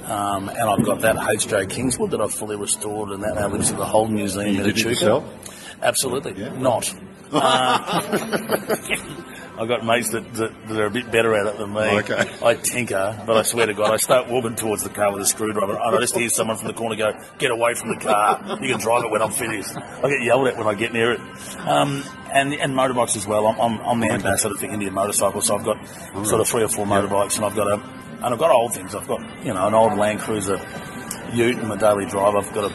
um, 0.05 0.49
and 0.49 0.57
I've 0.69 0.83
got 0.85 1.01
that 1.01 1.15
HJ 1.17 1.69
Kingswood 1.69 2.11
that 2.11 2.21
I've 2.21 2.33
fully 2.33 2.55
restored, 2.55 3.09
and 3.09 3.21
that 3.23 3.35
now 3.35 3.47
lives 3.49 3.69
at 3.71 3.77
the 3.77 3.85
Holden 3.85 4.15
Museum 4.15 4.47
You 4.47 4.59
in 4.61 4.65
did 4.67 4.67
it 4.77 4.79
Echuca. 4.79 4.89
yourself? 4.89 5.77
Absolutely 5.81 6.33
Yeah. 6.41 6.57
not. 6.59 6.93
Uh, 7.35 8.77
I've 9.57 9.67
got 9.67 9.85
mates 9.85 10.09
that, 10.09 10.33
that, 10.33 10.67
that 10.67 10.79
are 10.79 10.85
a 10.87 10.89
bit 10.89 11.11
better 11.11 11.35
at 11.35 11.45
it 11.45 11.57
than 11.57 11.73
me. 11.73 11.99
Okay. 11.99 12.31
I 12.43 12.55
tinker, 12.55 13.21
but 13.25 13.37
I 13.37 13.43
swear 13.43 13.67
to 13.67 13.73
God, 13.73 13.91
I 13.91 13.97
start 13.97 14.27
walking 14.27 14.55
towards 14.55 14.83
the 14.83 14.89
car 14.89 15.11
with 15.13 15.21
a 15.21 15.25
screwdriver, 15.25 15.73
and 15.73 15.95
I 15.95 15.99
just 15.99 16.15
hear 16.17 16.29
someone 16.29 16.57
from 16.57 16.67
the 16.67 16.73
corner 16.73 16.95
go, 16.95 17.13
"Get 17.37 17.51
away 17.51 17.75
from 17.75 17.89
the 17.89 17.97
car! 17.97 18.41
You 18.61 18.69
can 18.69 18.79
drive 18.79 19.03
it 19.03 19.11
when 19.11 19.21
I'm 19.21 19.31
finished." 19.31 19.75
I 19.75 20.09
get 20.09 20.21
yelled 20.23 20.47
at 20.47 20.57
when 20.57 20.67
I 20.67 20.73
get 20.73 20.91
near 20.91 21.13
it. 21.13 21.19
Um, 21.59 22.03
and 22.31 22.53
and 22.53 22.73
motorbikes 22.73 23.15
as 23.15 23.27
well. 23.27 23.45
I'm, 23.47 23.59
I'm, 23.59 23.79
I'm 23.81 23.99
the 23.99 24.11
ambassador 24.11 24.55
for 24.55 24.65
Indian 24.65 24.93
motorcycles, 24.93 25.45
so 25.45 25.57
I've 25.57 25.65
got 25.65 25.77
sort 26.25 26.41
of 26.41 26.47
three 26.47 26.63
or 26.63 26.69
four 26.69 26.85
motorbikes, 26.85 27.35
and 27.35 27.45
I've 27.45 27.55
got 27.55 27.67
a 27.67 27.73
and 28.23 28.33
I've 28.33 28.39
got 28.39 28.51
old 28.51 28.73
things. 28.73 28.95
I've 28.95 29.07
got 29.07 29.21
you 29.45 29.53
know 29.53 29.67
an 29.67 29.73
old 29.73 29.97
Land 29.97 30.19
Cruiser 30.19 30.59
Ute 31.33 31.57
in 31.57 31.67
my 31.67 31.75
daily 31.75 32.05
drive. 32.05 32.35
I've 32.35 32.53
got 32.53 32.71
a 32.71 32.73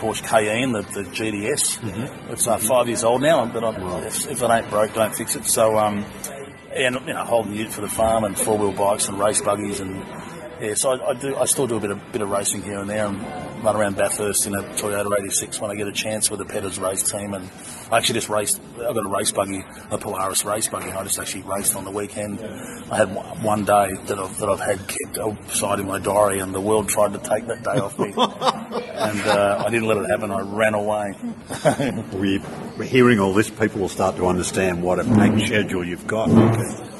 Porsche 0.00 0.26
Cayenne, 0.26 0.72
the, 0.72 0.82
the 0.82 1.02
GTS. 1.02 2.30
It's 2.32 2.46
uh, 2.46 2.56
five 2.56 2.88
years 2.88 3.04
old 3.04 3.20
now, 3.20 3.44
but 3.44 3.62
I, 3.62 4.06
if, 4.06 4.30
if 4.30 4.42
it 4.42 4.50
ain't 4.50 4.70
broke, 4.70 4.94
don't 4.94 5.14
fix 5.14 5.36
it. 5.36 5.44
So, 5.44 5.78
um, 5.78 6.06
and 6.74 6.96
you 7.06 7.12
know, 7.12 7.24
Holden 7.24 7.54
ute 7.54 7.70
for 7.70 7.82
the 7.82 7.88
farm 7.88 8.24
and 8.24 8.38
four 8.38 8.56
wheel 8.56 8.72
bikes 8.72 9.08
and 9.08 9.18
race 9.18 9.42
buggies 9.42 9.80
and 9.80 10.02
yeah. 10.60 10.74
So 10.74 10.90
I, 10.90 11.10
I 11.10 11.14
do, 11.14 11.36
I 11.36 11.44
still 11.46 11.66
do 11.66 11.76
a 11.76 11.80
bit 11.80 11.90
of 11.90 12.12
bit 12.12 12.22
of 12.22 12.30
racing 12.30 12.62
here 12.62 12.80
and 12.80 12.88
there 12.88 13.06
and 13.06 13.20
run 13.64 13.76
around 13.76 13.96
Bathurst 13.96 14.46
in 14.46 14.54
a 14.54 14.62
Toyota 14.62 15.18
86 15.18 15.60
when 15.60 15.70
I 15.70 15.74
get 15.74 15.88
a 15.88 15.92
chance 15.92 16.30
with 16.30 16.38
the 16.38 16.46
Petters 16.46 16.78
race 16.78 17.10
team. 17.10 17.34
And 17.34 17.50
I 17.90 17.98
actually 17.98 18.14
just 18.14 18.28
raced. 18.28 18.60
I've 18.74 18.94
got 18.94 19.04
a 19.04 19.08
race 19.08 19.32
buggy, 19.32 19.64
a 19.90 19.98
Polaris 19.98 20.44
race 20.44 20.68
buggy. 20.68 20.90
And 20.90 20.98
I 20.98 21.04
just 21.04 21.18
actually 21.18 21.42
raced 21.42 21.76
on 21.76 21.84
the 21.84 21.90
weekend. 21.90 22.40
I 22.90 22.96
had 22.96 23.14
one 23.14 23.42
one 23.42 23.64
day 23.64 23.94
that 24.06 24.18
I've, 24.18 24.38
that 24.38 24.48
I've 24.48 24.60
had 24.60 24.86
kept 24.86 25.18
outside 25.18 25.80
in 25.80 25.86
my 25.86 25.98
diary, 25.98 26.40
and 26.40 26.54
the 26.54 26.60
world 26.60 26.88
tried 26.88 27.12
to 27.14 27.18
take 27.18 27.46
that 27.46 27.62
day 27.62 27.78
off 27.80 27.98
me, 27.98 28.12
and 29.00 29.20
uh, 29.22 29.64
I 29.66 29.70
didn't 29.70 29.88
let 29.88 29.96
it 29.98 30.10
happen. 30.10 30.30
I 30.30 30.40
ran 30.40 30.74
away. 30.74 31.14
we, 32.12 32.38
we're 32.76 32.84
hearing 32.84 33.18
all 33.18 33.32
this, 33.32 33.48
people 33.50 33.80
will 33.80 33.88
start 33.88 34.16
to 34.16 34.26
understand 34.26 34.82
what 34.82 34.98
a 34.98 35.04
packed 35.04 35.40
schedule 35.46 35.84
you've 35.84 36.06
got. 36.06 36.28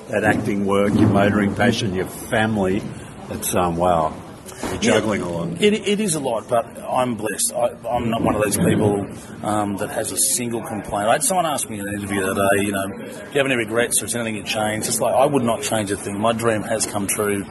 That 0.08 0.24
acting 0.24 0.66
work, 0.66 0.94
your 0.94 1.08
motoring 1.08 1.54
passion, 1.54 1.94
your 1.94 2.06
family. 2.06 2.82
It's, 3.30 3.54
um, 3.54 3.76
wow. 3.76 4.14
You're 4.62 4.78
juggling 4.78 5.22
a 5.22 5.28
lot. 5.28 5.60
It, 5.60 5.72
it 5.72 6.00
is 6.00 6.14
a 6.14 6.20
lot, 6.20 6.48
but 6.48 6.66
I'm 6.82 7.14
blessed. 7.14 7.52
I, 7.54 7.70
I'm 7.88 8.10
not 8.10 8.22
one 8.22 8.34
of 8.34 8.42
those 8.42 8.56
people 8.56 9.08
um, 9.42 9.76
that 9.78 9.90
has 9.90 10.12
a 10.12 10.16
single 10.16 10.62
complaint. 10.62 11.08
I 11.08 11.12
had 11.12 11.22
someone 11.22 11.46
ask 11.46 11.68
me 11.68 11.78
in 11.78 11.88
an 11.88 11.94
interview 11.94 12.20
the 12.20 12.30
other 12.30 12.48
day, 12.56 12.64
you 12.64 12.72
know, 12.72 12.86
do 12.88 13.04
you 13.04 13.38
have 13.38 13.46
any 13.46 13.56
regrets 13.56 14.02
or 14.02 14.06
is 14.06 14.14
anything 14.14 14.36
you 14.36 14.42
changed? 14.42 14.88
It's 14.88 15.00
like 15.00 15.14
I 15.14 15.26
would 15.26 15.42
not 15.42 15.62
change 15.62 15.90
a 15.90 15.96
thing. 15.96 16.20
My 16.20 16.32
dream 16.32 16.62
has 16.62 16.86
come 16.86 17.06
true. 17.06 17.44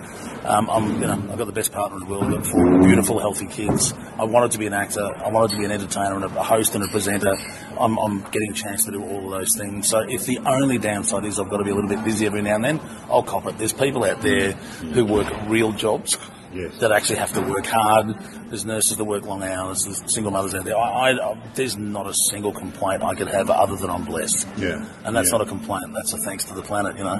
Um, 0.43 0.69
I'm, 0.69 1.01
you 1.01 1.07
know, 1.07 1.27
I've 1.31 1.37
got 1.37 1.45
the 1.45 1.51
best 1.51 1.71
partner 1.71 1.97
in 1.97 2.03
the 2.03 2.09
world. 2.09 2.25
I've 2.25 2.31
got 2.31 2.45
four 2.47 2.79
beautiful, 2.79 3.19
healthy 3.19 3.47
kids. 3.47 3.93
I 4.17 4.23
wanted 4.23 4.51
to 4.51 4.59
be 4.59 4.67
an 4.67 4.73
actor. 4.73 5.03
I 5.03 5.29
wanted 5.29 5.51
to 5.51 5.57
be 5.57 5.65
an 5.65 5.71
entertainer 5.71 6.15
and 6.15 6.23
a 6.23 6.43
host 6.43 6.75
and 6.75 6.83
a 6.83 6.87
presenter. 6.87 7.35
I'm, 7.79 7.97
I'm 7.97 8.21
getting 8.31 8.51
a 8.51 8.55
chance 8.55 8.85
to 8.85 8.91
do 8.91 9.03
all 9.03 9.25
of 9.25 9.31
those 9.31 9.55
things. 9.57 9.89
So 9.89 9.99
if 9.99 10.25
the 10.25 10.39
only 10.39 10.77
downside 10.77 11.25
is 11.25 11.39
I've 11.39 11.49
got 11.49 11.57
to 11.57 11.63
be 11.63 11.71
a 11.71 11.75
little 11.75 11.89
bit 11.89 12.03
busy 12.03 12.25
every 12.25 12.41
now 12.41 12.55
and 12.55 12.63
then, 12.63 12.79
I'll 13.09 13.23
cop 13.23 13.45
it. 13.47 13.57
There's 13.57 13.73
people 13.73 14.03
out 14.03 14.21
there 14.21 14.53
who 14.53 15.05
work 15.05 15.27
real 15.47 15.71
jobs 15.71 16.17
Yes. 16.53 16.77
that 16.79 16.91
actually 16.91 17.17
have 17.17 17.33
to 17.33 17.41
work 17.41 17.65
hard. 17.67 18.15
There's 18.49 18.65
nurses 18.65 18.97
that 18.97 19.05
work 19.05 19.23
long 19.25 19.43
hours. 19.43 19.83
There's 19.85 20.01
single 20.13 20.31
mothers 20.31 20.55
out 20.55 20.65
there. 20.65 20.77
I, 20.77 21.11
I, 21.11 21.37
there's 21.53 21.77
not 21.77 22.07
a 22.07 22.13
single 22.31 22.51
complaint 22.51 23.03
I 23.03 23.13
could 23.15 23.27
have 23.27 23.49
other 23.49 23.75
than 23.75 23.89
I'm 23.89 24.03
blessed. 24.05 24.47
Yeah. 24.57 24.85
And 25.05 25.15
that's 25.15 25.31
Yeah. 25.31 25.37
not 25.37 25.41
a 25.47 25.49
complaint. 25.49 25.85
That's 25.93 26.13
a 26.13 26.17
thanks 26.17 26.45
to 26.45 26.55
the 26.55 26.61
planet, 26.63 26.97
you 26.97 27.03
know. 27.03 27.19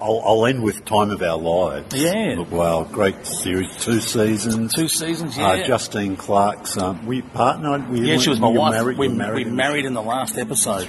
I'll, 0.00 0.22
I'll 0.24 0.46
end 0.46 0.62
with 0.62 0.84
Time 0.84 1.10
of 1.10 1.22
Our 1.22 1.36
Lives. 1.38 1.92
Yeah. 1.94 2.34
Look, 2.38 2.52
wow, 2.52 2.84
great 2.84 3.26
series, 3.26 3.74
two 3.78 3.98
seasons. 4.00 4.72
Two 4.72 4.86
seasons, 4.86 5.36
yeah. 5.36 5.48
Uh, 5.48 5.66
Justine 5.66 6.16
Clarke's, 6.16 6.76
um, 6.78 7.04
we 7.04 7.22
partnered? 7.22 7.88
We, 7.88 8.02
yeah, 8.02 8.18
she 8.18 8.30
was 8.30 8.38
my 8.38 8.46
wife. 8.48 8.74
Married, 8.74 8.96
we, 8.96 9.08
married 9.08 9.46
we 9.46 9.50
in- 9.50 9.56
married 9.56 9.84
in 9.86 9.94
the 9.94 10.02
last 10.02 10.38
episode. 10.38 10.88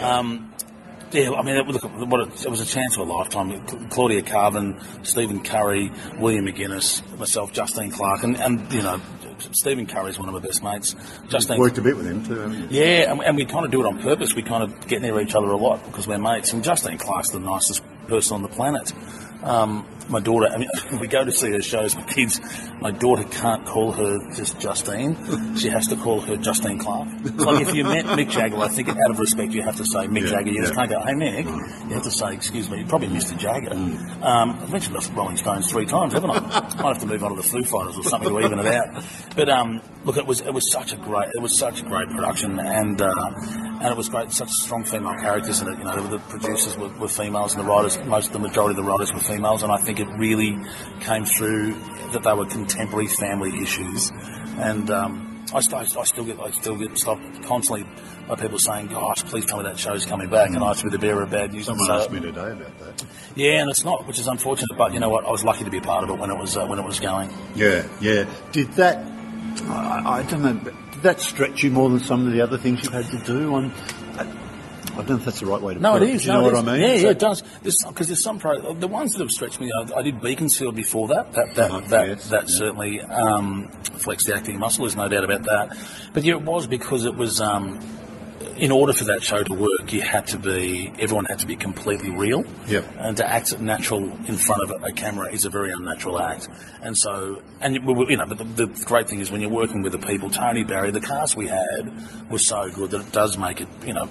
Um, 0.00 0.50
yeah, 1.12 1.30
I 1.32 1.42
mean, 1.42 1.56
it, 1.56 1.66
look, 1.66 1.82
what 1.82 2.20
it, 2.28 2.44
it 2.44 2.50
was 2.50 2.60
a 2.60 2.66
chance 2.66 2.96
of 2.96 3.08
a 3.08 3.12
lifetime. 3.12 3.60
Claudia 3.88 4.22
Karvan, 4.22 5.06
Stephen 5.06 5.42
Curry, 5.42 5.90
William 6.18 6.46
McInnes, 6.46 7.02
myself, 7.18 7.52
Justine 7.52 7.90
Clarke, 7.90 8.24
and, 8.24 8.36
and 8.36 8.72
you 8.72 8.82
know, 8.82 9.00
Stephen 9.52 9.86
Curry 9.86 10.10
is 10.10 10.18
one 10.18 10.28
of 10.28 10.34
my 10.34 10.40
best 10.40 10.62
mates. 10.62 10.94
Justine 11.28 11.58
Worked 11.58 11.78
a 11.78 11.82
bit 11.82 11.96
with 11.96 12.06
him 12.06 12.24
too. 12.24 12.66
Yeah, 12.70 13.10
and, 13.10 13.22
and 13.22 13.36
we 13.36 13.44
kind 13.44 13.64
of 13.64 13.70
do 13.70 13.84
it 13.84 13.86
on 13.86 14.00
purpose. 14.00 14.34
We 14.34 14.42
kind 14.42 14.62
of 14.62 14.86
get 14.86 15.02
near 15.02 15.20
each 15.20 15.34
other 15.34 15.48
a 15.48 15.56
lot 15.56 15.84
because 15.84 16.06
we're 16.06 16.18
mates. 16.18 16.52
And 16.52 16.62
Justine 16.64 16.98
Clarke's 16.98 17.30
the 17.30 17.38
nicest 17.38 17.82
person 18.08 18.36
on 18.36 18.42
the 18.42 18.48
planet. 18.48 18.92
Um, 19.42 19.86
my 20.08 20.20
daughter. 20.20 20.46
I 20.48 20.58
mean, 20.58 20.68
we 21.00 21.06
go 21.06 21.24
to 21.24 21.32
see 21.32 21.50
her 21.50 21.62
shows. 21.62 21.94
My 21.94 22.02
kids, 22.02 22.40
my 22.80 22.90
daughter 22.90 23.24
can't 23.24 23.64
call 23.66 23.92
her 23.92 24.18
just 24.34 24.58
Justine. 24.58 25.16
She 25.56 25.68
has 25.68 25.86
to 25.88 25.96
call 25.96 26.20
her 26.20 26.36
Justine 26.36 26.78
Clarke. 26.78 27.08
It's 27.24 27.44
like 27.44 27.66
if 27.66 27.74
you 27.74 27.84
met 27.84 28.04
Mick 28.06 28.30
Jagger, 28.30 28.58
I 28.58 28.68
think 28.68 28.88
out 28.88 29.10
of 29.10 29.18
respect 29.18 29.52
you 29.52 29.62
have 29.62 29.76
to 29.76 29.84
say 29.84 30.06
Mick 30.06 30.22
Yeah, 30.22 30.30
Jagger. 30.30 30.50
You 30.50 30.62
just 30.62 30.74
can't 30.74 30.90
go, 30.90 31.00
hey 31.00 31.12
Mick. 31.12 31.44
You 31.88 31.94
have 31.94 32.04
to 32.04 32.10
say, 32.10 32.32
excuse 32.34 32.70
me, 32.70 32.84
probably 32.88 33.08
Mr. 33.08 33.36
Jagger. 33.36 33.72
Um, 33.72 34.58
I've 34.60 34.72
mentioned 34.72 34.94
the 34.96 35.12
Rolling 35.12 35.36
Stones 35.36 35.70
three 35.70 35.86
times, 35.86 36.12
haven't 36.12 36.30
I? 36.30 36.40
Might 36.40 36.94
have 36.94 36.98
to 37.00 37.06
move 37.06 37.22
on 37.22 37.30
to 37.30 37.36
the 37.36 37.48
Foo 37.48 37.62
Fighters 37.62 37.96
or 37.96 38.04
something 38.04 38.30
to 38.30 38.40
even 38.40 38.58
it 38.58 38.66
out. 38.66 39.04
But 39.36 39.48
um, 39.48 39.80
look, 40.04 40.16
it 40.16 40.26
was 40.26 40.40
it 40.40 40.52
was 40.52 40.70
such 40.72 40.92
a 40.92 40.96
great 40.96 41.28
it 41.34 41.40
was 41.40 41.58
such 41.58 41.82
a 41.82 41.84
great 41.84 42.08
production, 42.08 42.58
and 42.58 43.00
uh, 43.00 43.12
and 43.80 43.86
it 43.86 43.96
was 43.96 44.08
great. 44.08 44.32
Such 44.32 44.50
strong 44.50 44.84
female 44.84 45.14
characters 45.16 45.60
in 45.60 45.68
it. 45.68 45.78
You 45.78 45.84
know, 45.84 46.06
the 46.06 46.18
producers 46.18 46.76
were, 46.76 46.88
were 46.98 47.08
females, 47.08 47.54
and 47.54 47.64
the 47.64 47.68
writers, 47.68 47.98
most 48.04 48.32
the 48.32 48.38
majority 48.38 48.78
of 48.78 48.84
the 48.84 48.90
writers 48.90 49.12
were 49.12 49.20
females, 49.20 49.62
and 49.62 49.70
I 49.72 49.76
think 49.78 49.97
it 50.00 50.08
really 50.16 50.58
came 51.00 51.24
through 51.24 51.74
that 52.12 52.22
they 52.24 52.32
were 52.32 52.46
contemporary 52.46 53.06
family 53.08 53.60
issues, 53.62 54.10
and. 54.58 54.90
Um, 54.90 55.24
I, 55.50 55.60
st- 55.62 55.96
I 55.96 56.04
still 56.04 56.24
get 56.26 56.38
I 56.40 56.50
still 56.50 56.76
get 56.76 56.98
stopped 56.98 57.22
constantly 57.44 57.86
by 58.28 58.34
people 58.34 58.58
saying, 58.58 58.88
"Gosh, 58.88 59.24
please 59.24 59.46
tell 59.46 59.56
me 59.56 59.62
that 59.64 59.78
show's 59.78 60.04
coming 60.04 60.28
back," 60.28 60.50
and 60.50 60.58
I 60.62 60.68
have 60.68 60.76
to 60.80 60.84
be 60.84 60.90
the 60.90 60.98
bearer 60.98 61.22
of 61.22 61.30
bad 61.30 61.54
news. 61.54 61.64
Someone 61.64 61.86
So- 61.86 61.94
asked 61.94 62.10
me 62.10 62.20
today 62.20 62.50
about 62.52 62.78
that. 62.80 63.04
yeah, 63.34 63.52
and 63.62 63.70
it's 63.70 63.82
not, 63.82 64.06
which 64.06 64.18
is 64.18 64.26
unfortunate. 64.28 64.76
But 64.76 64.92
you 64.92 65.00
know 65.00 65.08
what? 65.08 65.24
I 65.24 65.30
was 65.30 65.44
lucky 65.44 65.64
to 65.64 65.70
be 65.70 65.78
a 65.78 65.80
part 65.80 66.04
of 66.04 66.10
it 66.10 66.18
when 66.18 66.28
it 66.30 66.36
was 66.36 66.54
uh, 66.54 66.66
when 66.66 66.78
it 66.78 66.84
was 66.84 67.00
going. 67.00 67.30
Yeah, 67.54 67.86
yeah. 67.98 68.26
Did 68.52 68.72
that? 68.72 68.98
I, 69.70 70.18
I 70.18 70.22
don't 70.24 70.42
know. 70.42 70.60
but 70.62 70.74
Did 70.92 71.02
that 71.04 71.20
stretch 71.22 71.62
you 71.62 71.70
more 71.70 71.88
than 71.88 72.00
some 72.00 72.26
of 72.26 72.32
the 72.34 72.42
other 72.42 72.58
things 72.58 72.84
you've 72.84 72.92
had 72.92 73.06
to 73.06 73.18
do? 73.24 73.54
On, 73.54 73.72
I, 74.98 75.02
don't 75.02 75.08
know 75.10 75.16
if 75.16 75.24
that's 75.24 75.40
the 75.40 75.46
right 75.46 75.60
way 75.62 75.74
to 75.74 75.80
No, 75.80 75.92
put 75.92 76.02
it 76.02 76.08
it. 76.10 76.14
is. 76.16 76.22
Do 76.22 76.26
you 76.28 76.32
no, 76.34 76.40
know 76.40 76.44
what 76.46 76.54
is. 76.54 76.68
I 76.68 76.72
mean? 76.72 76.80
Yeah, 76.82 76.96
So- 76.96 77.02
yeah, 77.04 77.10
it 77.10 77.18
does. 77.18 77.42
Because 77.62 78.06
there's, 78.08 78.22
some 78.22 78.38
pro 78.38 78.74
the 78.74 78.88
ones 78.88 79.12
that 79.12 79.20
have 79.20 79.30
stretched 79.30 79.60
me. 79.60 79.70
I, 79.72 79.98
I 79.98 80.02
did 80.02 80.20
Beaconsfield 80.20 80.74
before 80.74 81.08
that. 81.08 81.32
That 81.32 81.54
that 81.54 81.70
Uh-huh, 81.70 81.80
that, 81.88 82.08
yes, 82.08 82.28
that 82.30 82.42
yeah. 82.48 82.56
certainly 82.56 83.00
um, 83.02 83.68
flexed 83.82 84.26
the 84.26 84.34
acting 84.34 84.58
muscle. 84.58 84.84
There's 84.84 84.96
no 84.96 85.08
doubt 85.08 85.24
about 85.24 85.44
that. 85.44 85.76
But 86.12 86.24
yeah, 86.24 86.34
it 86.34 86.42
was 86.42 86.66
because 86.66 87.04
it 87.04 87.14
was. 87.14 87.40
Um, 87.40 87.78
in 88.56 88.72
order 88.72 88.92
for 88.92 89.04
that 89.04 89.22
show 89.22 89.42
to 89.42 89.54
work, 89.54 89.92
you 89.92 90.00
had 90.00 90.26
to 90.28 90.38
be, 90.38 90.92
everyone 90.98 91.26
had 91.26 91.38
to 91.40 91.46
be 91.46 91.56
completely 91.56 92.10
real. 92.10 92.44
Yep. 92.66 92.84
And 92.98 93.16
to 93.18 93.28
act 93.28 93.58
natural 93.60 94.02
in 94.26 94.36
front 94.36 94.62
of 94.62 94.82
a 94.82 94.92
camera 94.92 95.32
is 95.32 95.44
a 95.44 95.50
very 95.50 95.70
unnatural 95.70 96.18
act. 96.18 96.48
And 96.82 96.96
so, 96.96 97.42
and 97.60 97.74
you 97.74 98.08
you 98.08 98.16
know, 98.16 98.26
but 98.26 98.38
the, 98.38 98.66
the 98.66 98.84
great 98.84 99.08
thing 99.08 99.20
is 99.20 99.30
when 99.30 99.40
you're 99.40 99.50
working 99.50 99.82
with 99.82 99.92
the 99.92 99.98
people, 99.98 100.30
Tony 100.30 100.64
Barry, 100.64 100.90
the 100.90 101.00
cast 101.00 101.36
we 101.36 101.48
had 101.48 102.30
was 102.30 102.46
so 102.46 102.70
good 102.70 102.90
that 102.92 103.00
it 103.00 103.12
does 103.12 103.36
make 103.36 103.60
it, 103.60 103.68
you 103.84 103.92
know, 103.92 104.08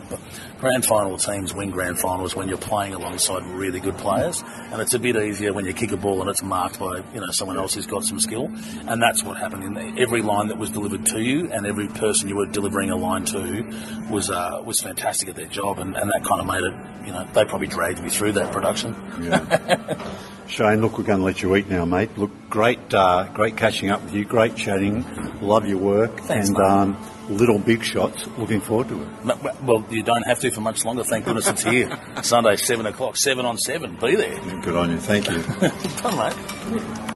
grand 0.60 0.86
final 0.86 1.18
teams 1.18 1.54
win 1.54 1.72
grand 1.72 2.00
finals 2.00 2.36
when 2.36 2.48
you're 2.48 2.58
playing 2.58 2.94
alongside 2.94 3.44
really 3.46 3.80
good 3.80 3.98
players. 3.98 4.44
And 4.72 4.82
it's 4.82 4.94
a 4.94 5.00
bit 5.00 5.16
easier 5.16 5.54
when 5.54 5.66
you 5.66 5.74
kick 5.74 5.92
a 5.92 5.98
ball 5.98 6.22
and 6.22 6.30
it's 6.30 6.44
marked 6.44 6.80
by, 6.80 7.04
you 7.14 7.22
know, 7.22 7.32
someone 7.32 7.58
else 7.58 7.74
who's 7.74 7.88
got 7.88 8.04
some 8.04 8.20
skill. 8.20 8.52
And 8.88 9.02
that's 9.02 9.24
what 9.24 9.38
happened 9.38 9.64
in. 9.64 10.00
Every 10.00 10.22
line 10.22 10.48
that 10.48 10.58
was 10.58 10.70
delivered 10.70 11.06
to 11.08 11.22
you 11.22 11.52
and 11.52 11.66
every 11.66 11.88
person 11.88 12.30
you 12.30 12.36
were 12.36 12.46
delivering 12.46 12.92
a 12.92 12.96
line 12.96 13.26
to 13.26 13.64
was, 14.10 14.27
uh, 14.30 14.62
was 14.64 14.82
fantastic 14.82 15.30
at 15.30 15.36
their 15.36 15.48
job. 15.48 15.80
And, 15.80 15.96
and 15.96 16.10
that 16.12 16.24
kind 16.24 16.42
of 16.42 16.48
made 16.48 16.64
it, 16.64 17.06
you 17.06 17.14
know, 17.14 17.28
they 17.34 17.46
probably 17.46 17.68
dragged 17.68 18.02
me 18.02 18.10
through 18.10 18.34
that 18.34 18.52
production. 18.52 18.96
Shane, 20.48 20.82
look, 20.82 20.98
we're 20.98 21.04
going 21.04 21.20
to 21.20 21.26
let 21.26 21.42
you 21.42 21.56
eat 21.56 21.70
now, 21.70 21.84
mate. 21.84 22.18
Look, 22.18 22.32
great, 22.50 22.94
uh, 22.94 23.28
great 23.34 23.58
catching 23.58 23.90
up 23.90 24.04
with 24.04 24.14
you. 24.14 24.24
Great 24.24 24.56
chatting. 24.56 25.06
Love 25.42 25.68
your 25.68 25.78
work. 25.78 26.22
Thanks, 26.22 26.48
and 26.48 26.58
um, 26.58 26.98
little 27.30 27.60
big 27.60 27.84
shots. 27.84 28.26
Looking 28.38 28.62
forward 28.62 28.88
to 28.90 29.02
it. 29.02 29.62
Well, 29.62 29.86
you 29.90 30.04
don't 30.04 30.26
have 30.26 30.40
to 30.40 30.52
for 30.52 30.62
much 30.62 30.86
longer. 30.86 31.04
Thank 31.04 31.26
goodness 31.26 31.48
it's 31.50 31.64
here. 31.64 31.90
Sunday, 32.24 32.56
7 32.56 32.86
o'clock, 32.86 33.18
7 33.18 33.46
on 33.46 33.58
7. 33.58 33.98
Be 33.98 34.16
there. 34.16 34.62
Good 34.62 34.76
on 34.76 34.92
you. 34.92 34.98
Thank 34.98 35.30
you. 35.30 35.42
Done, 36.02 36.18
mate. 36.18 37.14